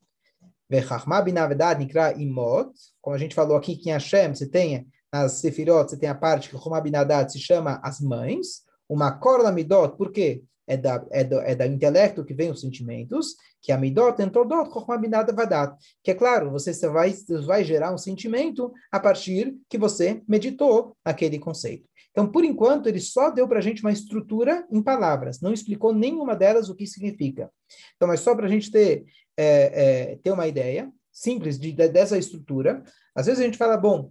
Como 3.03 3.17
a 3.17 3.19
gente 3.19 3.35
falou 3.35 3.57
aqui 3.57 3.77
que 3.77 3.91
em 3.91 3.93
Hashem 3.93 4.35
você 4.35 4.49
tem 4.49 4.87
nas 5.13 5.33
Sefirot, 5.33 5.91
você 5.91 5.99
tem 5.99 6.09
a 6.09 6.15
parte 6.15 6.49
que 6.49 6.57
Romabinadat 6.57 7.33
se 7.33 7.39
chama 7.39 7.81
as 7.83 8.01
mães, 8.01 8.63
uma 8.91 9.13
corda 9.13 9.53
midot, 9.53 9.97
por 9.97 10.11
quê? 10.11 10.43
É 10.67 10.77
da, 10.77 11.05
é, 11.11 11.25
do, 11.25 11.41
é 11.41 11.55
da 11.55 11.67
intelecto 11.67 12.25
que 12.25 12.35
vem 12.35 12.51
os 12.51 12.61
sentimentos, 12.61 13.35
que 13.63 13.73
a 13.73 13.79
midot 13.79 14.21
entodot 14.21 14.71
chokhmah 14.73 15.25
vadat. 15.33 15.77
Que 16.03 16.11
é 16.11 16.15
claro, 16.15 16.51
você 16.51 16.73
vai, 16.89 17.13
vai 17.45 17.65
gerar 17.65 17.93
um 17.93 17.99
sentimento 17.99 18.73
a 18.91 19.01
partir 19.01 19.57
que 19.69 19.79
você 19.79 20.23
meditou 20.29 20.97
aquele 21.05 21.39
conceito. 21.39 21.89
Então, 22.11 22.27
por 22.27 22.45
enquanto, 22.45 22.89
ele 22.89 23.01
só 23.01 23.31
deu 23.31 23.47
para 23.47 23.59
a 23.59 23.63
gente 23.63 23.83
uma 23.83 23.93
estrutura 23.93 24.67
em 24.71 24.83
palavras, 24.83 25.41
não 25.41 25.53
explicou 25.53 25.95
nenhuma 25.95 26.35
delas 26.35 26.69
o 26.69 26.75
que 26.75 26.87
significa. 26.87 27.51
Então, 27.95 28.09
mas 28.09 28.21
só 28.21 28.35
para 28.35 28.47
a 28.47 28.49
gente 28.49 28.71
ter, 28.71 29.05
é, 29.37 30.11
é, 30.13 30.17
ter 30.17 30.33
uma 30.33 30.49
ideia 30.49 30.91
simples 31.13 31.59
de, 31.59 31.73
de, 31.73 31.89
dessa 31.89 32.19
estrutura, 32.19 32.83
às 33.15 33.27
vezes 33.27 33.41
a 33.41 33.45
gente 33.45 33.59
fala, 33.59 33.77
bom, 33.77 34.11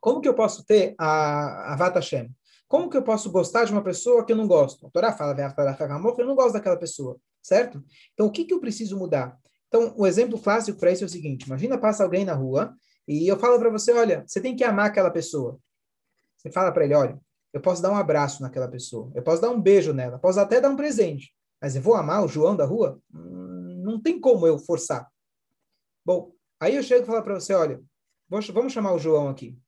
como 0.00 0.20
que 0.20 0.28
eu 0.28 0.34
posso 0.34 0.64
ter 0.64 0.94
a, 0.98 1.72
a 1.72 1.76
Vata 1.76 1.98
Hashem? 1.98 2.30
Como 2.68 2.90
que 2.90 2.96
eu 2.96 3.02
posso 3.02 3.30
gostar 3.32 3.64
de 3.64 3.72
uma 3.72 3.82
pessoa 3.82 4.24
que 4.24 4.30
eu 4.30 4.36
não 4.36 4.46
gosto? 4.46 4.86
A 4.86 4.90
Torá 4.90 5.12
fala, 5.12 5.34
eu 6.18 6.26
não 6.26 6.34
gosto 6.34 6.52
daquela 6.52 6.76
pessoa, 6.76 7.18
certo? 7.42 7.82
Então, 8.12 8.26
o 8.26 8.30
que, 8.30 8.44
que 8.44 8.52
eu 8.52 8.60
preciso 8.60 8.96
mudar? 8.96 9.38
Então, 9.68 9.94
o 9.96 10.06
exemplo 10.06 10.38
clássico 10.38 10.78
para 10.78 10.92
isso 10.92 11.02
é 11.02 11.06
o 11.06 11.10
seguinte: 11.10 11.46
imagina 11.46 11.78
passa 11.78 12.04
alguém 12.04 12.24
na 12.24 12.34
rua 12.34 12.74
e 13.06 13.26
eu 13.26 13.38
falo 13.38 13.58
para 13.58 13.70
você, 13.70 13.92
olha, 13.92 14.22
você 14.26 14.40
tem 14.40 14.54
que 14.54 14.62
amar 14.64 14.86
aquela 14.86 15.10
pessoa. 15.10 15.58
Você 16.36 16.50
fala 16.50 16.70
para 16.70 16.84
ele, 16.84 16.94
olha, 16.94 17.18
eu 17.52 17.60
posso 17.60 17.80
dar 17.80 17.90
um 17.90 17.96
abraço 17.96 18.42
naquela 18.42 18.68
pessoa, 18.68 19.10
eu 19.14 19.22
posso 19.22 19.40
dar 19.40 19.50
um 19.50 19.60
beijo 19.60 19.94
nela, 19.94 20.18
posso 20.18 20.38
até 20.38 20.60
dar 20.60 20.68
um 20.68 20.76
presente, 20.76 21.34
mas 21.60 21.74
eu 21.74 21.82
vou 21.82 21.94
amar 21.94 22.22
o 22.22 22.28
João 22.28 22.54
da 22.54 22.66
rua? 22.66 23.00
Hum, 23.14 23.80
não 23.82 24.00
tem 24.00 24.20
como 24.20 24.46
eu 24.46 24.58
forçar. 24.58 25.08
Bom, 26.04 26.32
aí 26.60 26.76
eu 26.76 26.82
chego 26.82 27.04
e 27.04 27.06
falo 27.06 27.22
para 27.22 27.34
você, 27.34 27.54
olha, 27.54 27.80
vamos 28.28 28.72
chamar 28.72 28.92
o 28.92 28.98
João 28.98 29.28
aqui. 29.28 29.58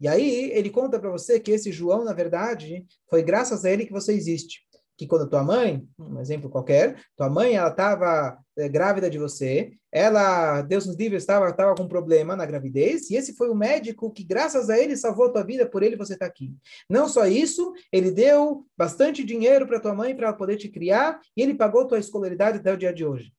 E 0.00 0.08
aí 0.08 0.50
ele 0.52 0.70
conta 0.70 0.98
para 0.98 1.10
você 1.10 1.38
que 1.38 1.50
esse 1.50 1.70
João, 1.70 2.04
na 2.04 2.12
verdade, 2.12 2.86
foi 3.08 3.22
graças 3.22 3.64
a 3.64 3.70
ele 3.70 3.84
que 3.84 3.92
você 3.92 4.12
existe. 4.12 4.60
Que 4.96 5.06
quando 5.06 5.28
tua 5.28 5.42
mãe, 5.42 5.86
um 5.98 6.20
exemplo 6.20 6.50
qualquer, 6.50 7.00
tua 7.16 7.28
mãe 7.28 7.54
ela 7.54 7.70
estava 7.70 8.38
é, 8.56 8.68
grávida 8.68 9.08
de 9.08 9.18
você, 9.18 9.72
ela, 9.90 10.60
Deus 10.62 10.86
nos 10.86 10.96
livre, 10.96 11.16
estava 11.16 11.48
estava 11.48 11.74
com 11.74 11.84
um 11.84 11.88
problema 11.88 12.36
na 12.36 12.44
gravidez, 12.44 13.10
e 13.10 13.16
esse 13.16 13.34
foi 13.34 13.48
o 13.48 13.54
médico 13.54 14.12
que 14.12 14.22
graças 14.22 14.68
a 14.68 14.78
ele 14.78 14.96
salvou 14.96 15.32
tua 15.32 15.42
vida, 15.42 15.66
por 15.68 15.82
ele 15.82 15.96
você 15.96 16.14
está 16.14 16.26
aqui. 16.26 16.54
Não 16.88 17.08
só 17.08 17.26
isso, 17.26 17.72
ele 17.90 18.10
deu 18.10 18.66
bastante 18.76 19.24
dinheiro 19.24 19.66
para 19.66 19.80
tua 19.80 19.94
mãe 19.94 20.14
para 20.14 20.28
ela 20.28 20.36
poder 20.36 20.56
te 20.56 20.68
criar, 20.68 21.18
e 21.36 21.42
ele 21.42 21.54
pagou 21.54 21.86
tua 21.86 21.98
escolaridade 21.98 22.58
até 22.58 22.72
o 22.72 22.76
dia 22.76 22.92
de 22.92 23.04
hoje. 23.04 23.32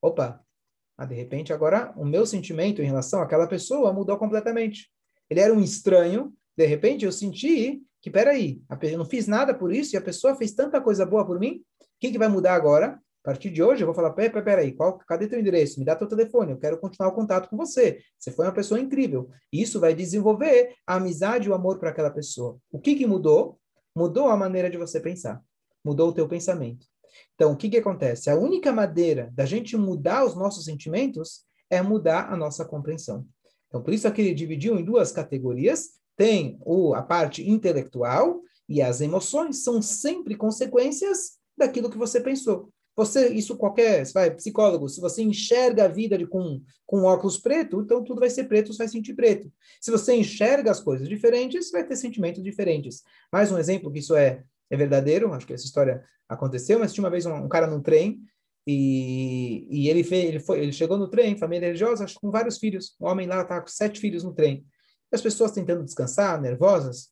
Opa, 0.00 0.40
ah, 0.96 1.06
de 1.06 1.14
repente 1.14 1.52
agora 1.52 1.92
o 1.96 2.04
meu 2.04 2.24
sentimento 2.24 2.82
em 2.82 2.86
relação 2.86 3.20
àquela 3.20 3.46
pessoa 3.46 3.92
mudou 3.92 4.16
completamente 4.16 4.90
ele 5.30 5.40
era 5.40 5.54
um 5.54 5.62
estranho, 5.62 6.34
de 6.56 6.66
repente 6.66 7.04
eu 7.04 7.12
senti 7.12 7.80
que, 8.02 8.10
peraí, 8.10 8.60
eu 8.82 8.98
não 8.98 9.04
fiz 9.04 9.26
nada 9.26 9.54
por 9.54 9.72
isso 9.72 9.94
e 9.94 9.96
a 9.96 10.02
pessoa 10.02 10.34
fez 10.34 10.52
tanta 10.52 10.80
coisa 10.80 11.06
boa 11.06 11.24
por 11.24 11.38
mim, 11.38 11.62
o 11.80 11.84
que, 12.00 12.10
que 12.10 12.18
vai 12.18 12.28
mudar 12.28 12.54
agora? 12.54 13.00
A 13.22 13.28
partir 13.28 13.50
de 13.50 13.62
hoje 13.62 13.82
eu 13.82 13.86
vou 13.86 13.94
falar, 13.94 14.12
peraí, 14.12 14.42
peraí, 14.42 14.72
qual, 14.72 14.96
cadê 14.98 15.28
teu 15.28 15.38
endereço? 15.38 15.78
Me 15.78 15.84
dá 15.84 15.94
teu 15.94 16.08
telefone, 16.08 16.52
eu 16.52 16.58
quero 16.58 16.78
continuar 16.78 17.10
o 17.10 17.14
contato 17.14 17.50
com 17.50 17.56
você. 17.56 18.00
Você 18.18 18.30
foi 18.30 18.46
uma 18.46 18.52
pessoa 18.52 18.80
incrível. 18.80 19.28
E 19.52 19.60
isso 19.60 19.78
vai 19.78 19.94
desenvolver 19.94 20.74
a 20.86 20.96
amizade 20.96 21.46
e 21.46 21.50
o 21.50 21.54
amor 21.54 21.78
para 21.78 21.90
aquela 21.90 22.10
pessoa. 22.10 22.58
O 22.72 22.80
que, 22.80 22.94
que 22.94 23.06
mudou? 23.06 23.60
Mudou 23.94 24.28
a 24.28 24.36
maneira 24.38 24.70
de 24.70 24.78
você 24.78 24.98
pensar. 24.98 25.42
Mudou 25.84 26.08
o 26.08 26.14
teu 26.14 26.26
pensamento. 26.26 26.86
Então, 27.34 27.52
o 27.52 27.56
que, 27.56 27.68
que 27.68 27.76
acontece? 27.76 28.30
A 28.30 28.36
única 28.36 28.72
maneira 28.72 29.30
da 29.34 29.44
gente 29.44 29.76
mudar 29.76 30.24
os 30.24 30.34
nossos 30.34 30.64
sentimentos 30.64 31.44
é 31.68 31.82
mudar 31.82 32.32
a 32.32 32.36
nossa 32.36 32.64
compreensão. 32.64 33.26
Então, 33.70 33.80
por 33.80 33.94
isso 33.94 34.06
aqui 34.06 34.20
ele 34.20 34.34
dividiu 34.34 34.78
em 34.78 34.84
duas 34.84 35.12
categorias. 35.12 35.90
Tem 36.16 36.58
o, 36.66 36.92
a 36.92 37.02
parte 37.02 37.48
intelectual 37.48 38.42
e 38.68 38.82
as 38.82 39.00
emoções 39.00 39.62
são 39.62 39.80
sempre 39.80 40.36
consequências 40.36 41.38
daquilo 41.56 41.88
que 41.88 41.96
você 41.96 42.20
pensou. 42.20 42.68
Você, 42.96 43.28
isso 43.28 43.56
qualquer, 43.56 44.04
vai, 44.12 44.30
psicólogo, 44.32 44.88
se 44.88 45.00
você 45.00 45.22
enxerga 45.22 45.84
a 45.84 45.88
vida 45.88 46.18
de, 46.18 46.26
com, 46.26 46.60
com 46.84 47.04
óculos 47.04 47.38
preto, 47.38 47.80
então 47.80 48.04
tudo 48.04 48.20
vai 48.20 48.28
ser 48.28 48.44
preto, 48.44 48.72
você 48.72 48.78
vai 48.78 48.88
sentir 48.88 49.14
preto. 49.14 49.50
Se 49.80 49.90
você 49.90 50.14
enxerga 50.14 50.70
as 50.70 50.80
coisas 50.80 51.08
diferentes, 51.08 51.70
vai 51.70 51.86
ter 51.86 51.96
sentimentos 51.96 52.42
diferentes. 52.42 53.02
Mais 53.32 53.50
um 53.50 53.58
exemplo 53.58 53.90
que 53.90 54.00
isso 54.00 54.14
é, 54.14 54.42
é 54.68 54.76
verdadeiro, 54.76 55.32
acho 55.32 55.46
que 55.46 55.54
essa 55.54 55.64
história 55.64 56.04
aconteceu, 56.28 56.78
mas 56.78 56.92
tinha 56.92 57.04
uma 57.04 57.10
vez 57.10 57.24
um, 57.24 57.34
um 57.34 57.48
cara 57.48 57.66
num 57.66 57.80
trem, 57.80 58.20
e, 58.66 59.66
e 59.70 59.88
ele, 59.88 60.04
fez, 60.04 60.24
ele, 60.24 60.40
foi, 60.40 60.60
ele 60.60 60.72
chegou 60.72 60.98
no 60.98 61.08
trem, 61.08 61.36
família 61.36 61.66
religiosa, 61.66 62.06
com 62.20 62.30
vários 62.30 62.58
filhos. 62.58 62.94
O 62.98 63.06
homem 63.06 63.26
lá 63.26 63.42
estava 63.42 63.60
com 63.62 63.68
sete 63.68 64.00
filhos 64.00 64.22
no 64.22 64.32
trem. 64.32 64.64
E 65.12 65.16
as 65.16 65.22
pessoas 65.22 65.52
tentando 65.52 65.84
descansar, 65.84 66.40
nervosas, 66.40 67.10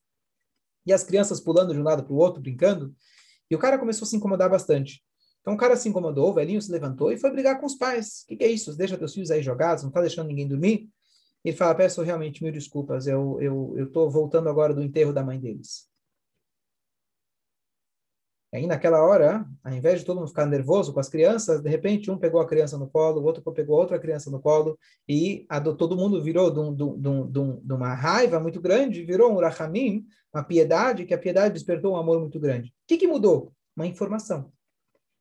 e 0.87 0.93
as 0.93 1.03
crianças 1.05 1.41
pulando 1.41 1.73
de 1.73 1.81
um 1.81 1.83
lado 1.83 2.05
para 2.05 2.13
o 2.13 2.17
outro, 2.17 2.41
brincando. 2.41 2.95
E 3.51 3.55
o 3.55 3.59
cara 3.59 3.79
começou 3.79 4.07
a 4.07 4.09
se 4.09 4.17
incomodar 4.17 4.49
bastante. 4.51 5.03
Então 5.41 5.55
o 5.55 5.57
cara 5.57 5.77
se 5.77 5.89
incomodou, 5.89 6.31
o 6.31 6.35
velhinho 6.35 6.61
se 6.61 6.71
levantou 6.71 7.11
e 7.11 7.19
foi 7.19 7.31
brigar 7.31 7.59
com 7.59 7.67
os 7.67 7.75
pais. 7.75 8.23
O 8.25 8.27
que, 8.29 8.37
que, 8.37 8.45
é 8.45 8.49
isso? 8.49 8.77
Deixa 8.77 8.99
teus 8.99 9.15
filhos 9.15 9.31
aí 9.31 9.43
jogados, 9.43 9.83
não 9.83 9.89
está 9.89 10.01
deixando 10.01 10.29
ninguém 10.29 10.47
dormir? 10.47 10.89
Ele 11.45 11.57
fala, 11.57 11.75
peço 11.75 12.03
realmente 12.03 12.43
mil 12.43 12.53
desculpas, 12.53 13.07
eu 13.07 13.39
estou 13.41 13.77
eu, 13.77 14.07
eu 14.07 14.11
voltando 14.11 14.49
agora 14.49 14.75
do 14.75 14.83
enterro 14.83 15.13
da 15.13 15.23
mãe 15.23 15.39
deles. 15.39 15.89
Aí, 18.53 18.67
naquela 18.67 19.05
hora, 19.05 19.45
ao 19.63 19.73
invés 19.75 20.01
de 20.01 20.07
todo 20.07 20.19
mundo 20.19 20.29
ficar 20.29 20.47
nervoso 20.47 20.93
com 20.93 21.01
as 21.01 21.09
crianças, 21.09 21.61
de 21.61 21.69
repente, 21.69 22.11
um 22.11 22.17
pegou 22.17 22.41
a 22.41 22.47
criança 22.47 22.79
no 22.79 22.89
colo, 22.89 23.21
o 23.21 23.25
outro 23.25 23.43
pegou 23.53 23.79
outra 23.79 23.99
criança 23.99 24.31
no 24.31 24.41
colo, 24.41 24.79
e 25.07 25.45
a 25.51 25.59
do, 25.59 25.77
todo 25.77 25.97
mundo 25.97 26.23
virou 26.23 26.51
de, 26.51 26.59
um, 26.59 26.75
de, 26.75 26.83
um, 26.83 27.31
de, 27.31 27.39
um, 27.39 27.61
de, 27.63 27.73
uma 27.75 27.95
raiva 27.95 28.41
muito 28.41 28.59
grande, 28.59 29.05
virou 29.05 29.31
um 29.31 29.41
rachamim, 29.41 30.07
uma 30.33 30.43
piedade, 30.43 31.05
que 31.05 31.13
a 31.13 31.19
piedade 31.19 31.53
despertou 31.53 31.93
um 31.93 31.97
amor 31.97 32.21
muito 32.21 32.41
grande. 32.41 32.71
O 32.71 32.73
que, 32.87 32.97
que 32.97 33.07
mudou? 33.07 33.53
Uma 33.77 33.87
informação. 33.87 34.51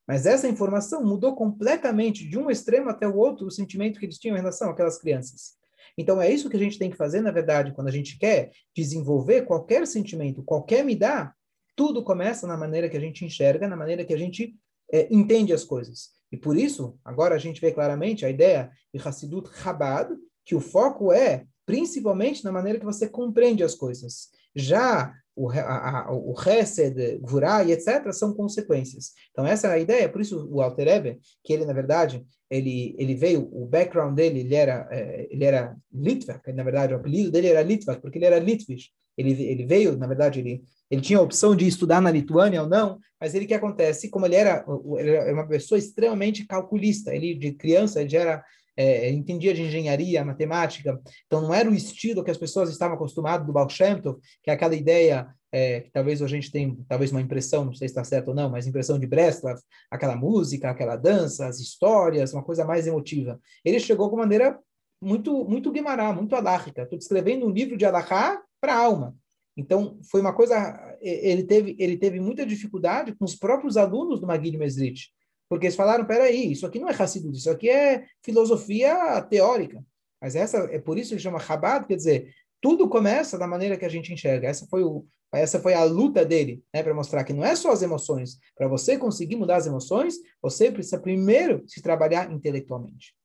Mas 0.07 0.25
essa 0.25 0.47
informação 0.47 1.03
mudou 1.03 1.36
completamente, 1.36 2.25
de 2.25 2.38
um 2.38 2.49
extremo 2.49 2.89
até 2.89 3.05
o 3.05 3.17
outro, 3.17 3.47
o 3.47 3.51
sentimento 3.51 3.99
que 3.99 4.05
eles 4.05 4.17
tinham 4.17 4.38
em 4.38 4.39
relação 4.39 4.69
àquelas 4.69 4.97
crianças. 4.97 5.57
Então, 5.97 6.21
é 6.21 6.32
isso 6.32 6.49
que 6.49 6.55
a 6.55 6.59
gente 6.59 6.80
tem 6.80 6.89
que 6.89 6.95
fazer, 6.95 7.19
na 7.19 7.32
verdade, 7.32 7.73
quando 7.73 7.89
a 7.89 7.91
gente 7.91 8.17
quer 8.17 8.51
desenvolver 8.73 9.41
qualquer 9.41 9.86
sentimento, 9.86 10.43
qualquer 10.43 10.86
me 10.86 10.95
dá, 10.95 11.34
tudo 11.78 12.03
começa 12.03 12.47
na 12.47 12.57
maneira 12.57 12.89
que 12.89 12.97
a 12.97 12.99
gente 12.99 13.23
enxerga, 13.23 13.67
na 13.67 13.78
maneira 13.78 14.03
que 14.03 14.13
a 14.13 14.17
gente 14.17 14.55
é, 14.91 15.07
entende 15.13 15.53
as 15.53 15.63
coisas. 15.63 16.09
E 16.32 16.36
por 16.36 16.57
isso, 16.57 16.99
agora 17.05 17.36
a 17.36 17.38
gente 17.38 17.61
vê 17.61 17.71
claramente 17.71 18.25
a 18.25 18.30
ideia 18.30 18.71
de 18.91 18.99
Hassidut 18.99 19.47
Chabad, 19.55 20.09
que 20.43 20.55
o 20.55 20.59
foco 20.59 21.13
é 21.13 21.45
principalmente 21.67 22.43
na 22.43 22.51
maneira 22.51 22.80
que 22.80 22.86
você 22.86 23.07
compreende 23.07 23.63
as 23.63 23.75
coisas. 23.75 24.30
Já 24.55 25.13
o, 25.36 25.51
a, 25.51 26.07
a, 26.07 26.11
o 26.11 26.34
Hesed, 26.34 27.19
Gvurah 27.19 27.63
e 27.63 27.71
etc. 27.71 28.11
são 28.11 28.34
consequências. 28.34 29.11
Então 29.30 29.45
essa 29.45 29.67
é 29.67 29.73
a 29.73 29.80
ideia, 29.80 30.09
por 30.09 30.19
isso 30.19 30.49
o 30.51 30.61
Alter 30.61 30.88
Ebe, 30.88 31.19
que 31.43 31.53
ele 31.53 31.65
na 31.65 31.73
verdade, 31.73 32.25
ele, 32.49 32.95
ele 32.97 33.13
veio, 33.13 33.47
o 33.51 33.67
background 33.67 34.15
dele, 34.15 34.39
ele 34.39 34.55
era, 34.55 34.88
é, 34.89 35.28
ele 35.30 35.45
era 35.45 35.78
Litvak, 35.93 36.51
na 36.53 36.63
verdade 36.63 36.93
o 36.93 36.97
apelido 36.97 37.30
dele 37.30 37.49
era 37.49 37.61
Litvak, 37.61 38.01
porque 38.01 38.17
ele 38.17 38.25
era 38.25 38.39
Litvish. 38.39 38.89
Ele, 39.18 39.32
ele 39.43 39.65
veio, 39.65 39.97
na 39.97 40.07
verdade, 40.07 40.39
ele, 40.39 40.63
ele 40.89 41.01
tinha 41.01 41.20
a 41.20 41.22
opção 41.22 41.55
de 41.55 41.68
estudar 41.68 42.01
na 42.01 42.11
Lituânia 42.11 42.61
ou 42.61 42.70
não, 42.70 42.99
mas 43.20 43.34
ele 43.34 43.45
que 43.45 43.53
acontece, 43.53 44.09
como 44.09 44.26
ele 44.26 44.36
era, 44.36 44.65
ele 44.97 45.09
era 45.09 45.34
uma 45.34 45.47
pessoa 45.47 45.78
extremamente 45.78 46.45
calculista, 46.45 47.13
ele 47.15 47.34
de 47.34 47.51
criança 47.53 48.01
ele 48.01 48.09
já 48.09 48.20
era 48.20 48.45
é, 48.78 49.09
entendia 49.09 49.55
de 49.55 49.63
engenharia, 49.63 50.24
matemática, 50.24 51.01
então 51.26 51.41
não 51.41 51.51
era 51.51 51.68
o 51.68 51.74
estilo 51.74 52.24
que 52.24 52.30
as 52.30 52.38
pessoas 52.38 52.70
estavam 52.70 52.95
acostumadas 52.95 53.45
do 53.47 53.51
Baal 53.51 53.68
Shem 53.68 53.99
Tov, 53.99 54.20
que 54.43 54.51
é 54.51 54.53
aquela 54.53 54.76
ideia 54.76 55.28
é, 55.51 55.82
que 55.82 55.89
talvez 55.89 56.22
a 56.22 56.28
gente 56.28 56.51
tenha 56.51 56.76
talvez 56.88 57.11
uma 57.11 57.22
impressão, 57.22 57.65
não 57.65 57.74
sei 57.74 57.88
se 57.88 57.93
está 57.93 58.03
certo 58.03 58.30
ou 58.30 58.36
não, 58.36 58.51
mas 58.51 58.68
impressão 58.68 58.99
de 58.99 59.07
Breslov, 59.07 59.59
aquela 59.89 60.15
música, 60.15 60.70
aquela 60.70 60.95
dança, 60.95 61.47
as 61.47 61.59
histórias, 61.59 62.34
uma 62.34 62.43
coisa 62.43 62.65
mais 62.65 62.86
emotiva. 62.86 63.39
Ele 63.65 63.80
chegou 63.80 64.09
com 64.09 64.18
maneira 64.18 64.59
muito 65.01 65.45
muito 65.45 65.72
Guimará, 65.72 66.11
muito 66.13 66.36
alárrica. 66.36 66.84
Estou 66.84 66.99
descrevendo 66.99 67.47
um 67.47 67.51
livro 67.51 67.78
de 67.78 67.86
alahá 67.86 68.39
para 68.60 68.74
a 68.74 68.78
alma. 68.78 69.16
Então, 69.55 69.99
foi 70.03 70.22
uma 70.22 70.34
coisa, 70.34 70.97
ele 71.01 71.43
teve, 71.43 71.76
ele 71.80 71.97
teve 71.97 72.20
muita 72.20 72.45
dificuldade 72.45 73.16
com 73.16 73.26
os 73.26 73.36
próprios 73.36 73.76
alunos 73.76 74.20
do 74.20 74.28
Magid 74.28 74.55
Mesrit, 74.55 75.12
porque 75.49 75.66
eles 75.66 75.76
falaram, 75.76 76.05
peraí, 76.05 76.51
isso 76.51 76.66
aqui 76.66 76.80
não 76.80 76.89
é 76.89 76.93
Hassidut, 76.93 77.36
isso 77.36 77.49
aqui 77.49 77.70
é 77.70 78.05
filosofia 78.24 79.20
teórica. 79.24 79.84
Mas 80.22 80.36
essa 80.36 80.58
é 80.72 80.80
por 80.80 80.97
isso 80.97 81.16
que 81.16 81.22
chama 81.22 81.39
Chabad, 81.39 81.88
quer 81.88 81.95
dizer, 81.95 82.34
tudo 82.62 82.88
começa 82.88 83.38
da 83.38 83.47
maneira 83.47 83.78
que 83.78 83.86
a 83.86 83.89
gente 83.89 84.14
enxerga. 84.14 84.47
Essa 84.47 84.68
foi, 84.68 84.84
o, 84.84 85.08
essa 85.34 85.60
foi 85.60 85.74
a 85.74 85.84
luta 85.84 86.26
dele, 86.26 86.64
né, 86.74 86.84
para 86.84 86.93
mostrar 86.93 87.24
que 87.24 87.34
não 87.34 87.45
é 87.45 87.55
só 87.55 87.72
as 87.72 87.82
emoções. 87.82 88.38
Para 88.55 88.68
você 88.68 88.97
conseguir 88.97 89.36
mudar 89.36 89.58
as 89.58 89.66
emoções, 89.66 90.16
você 90.41 90.72
precisa 90.72 90.99
primeiro 90.99 91.64
se 91.68 91.82
trabalhar 91.82 92.32
intelectualmente. 92.32 93.16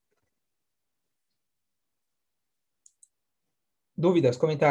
Dúvidas, 3.96 4.36
comentários? 4.36 4.70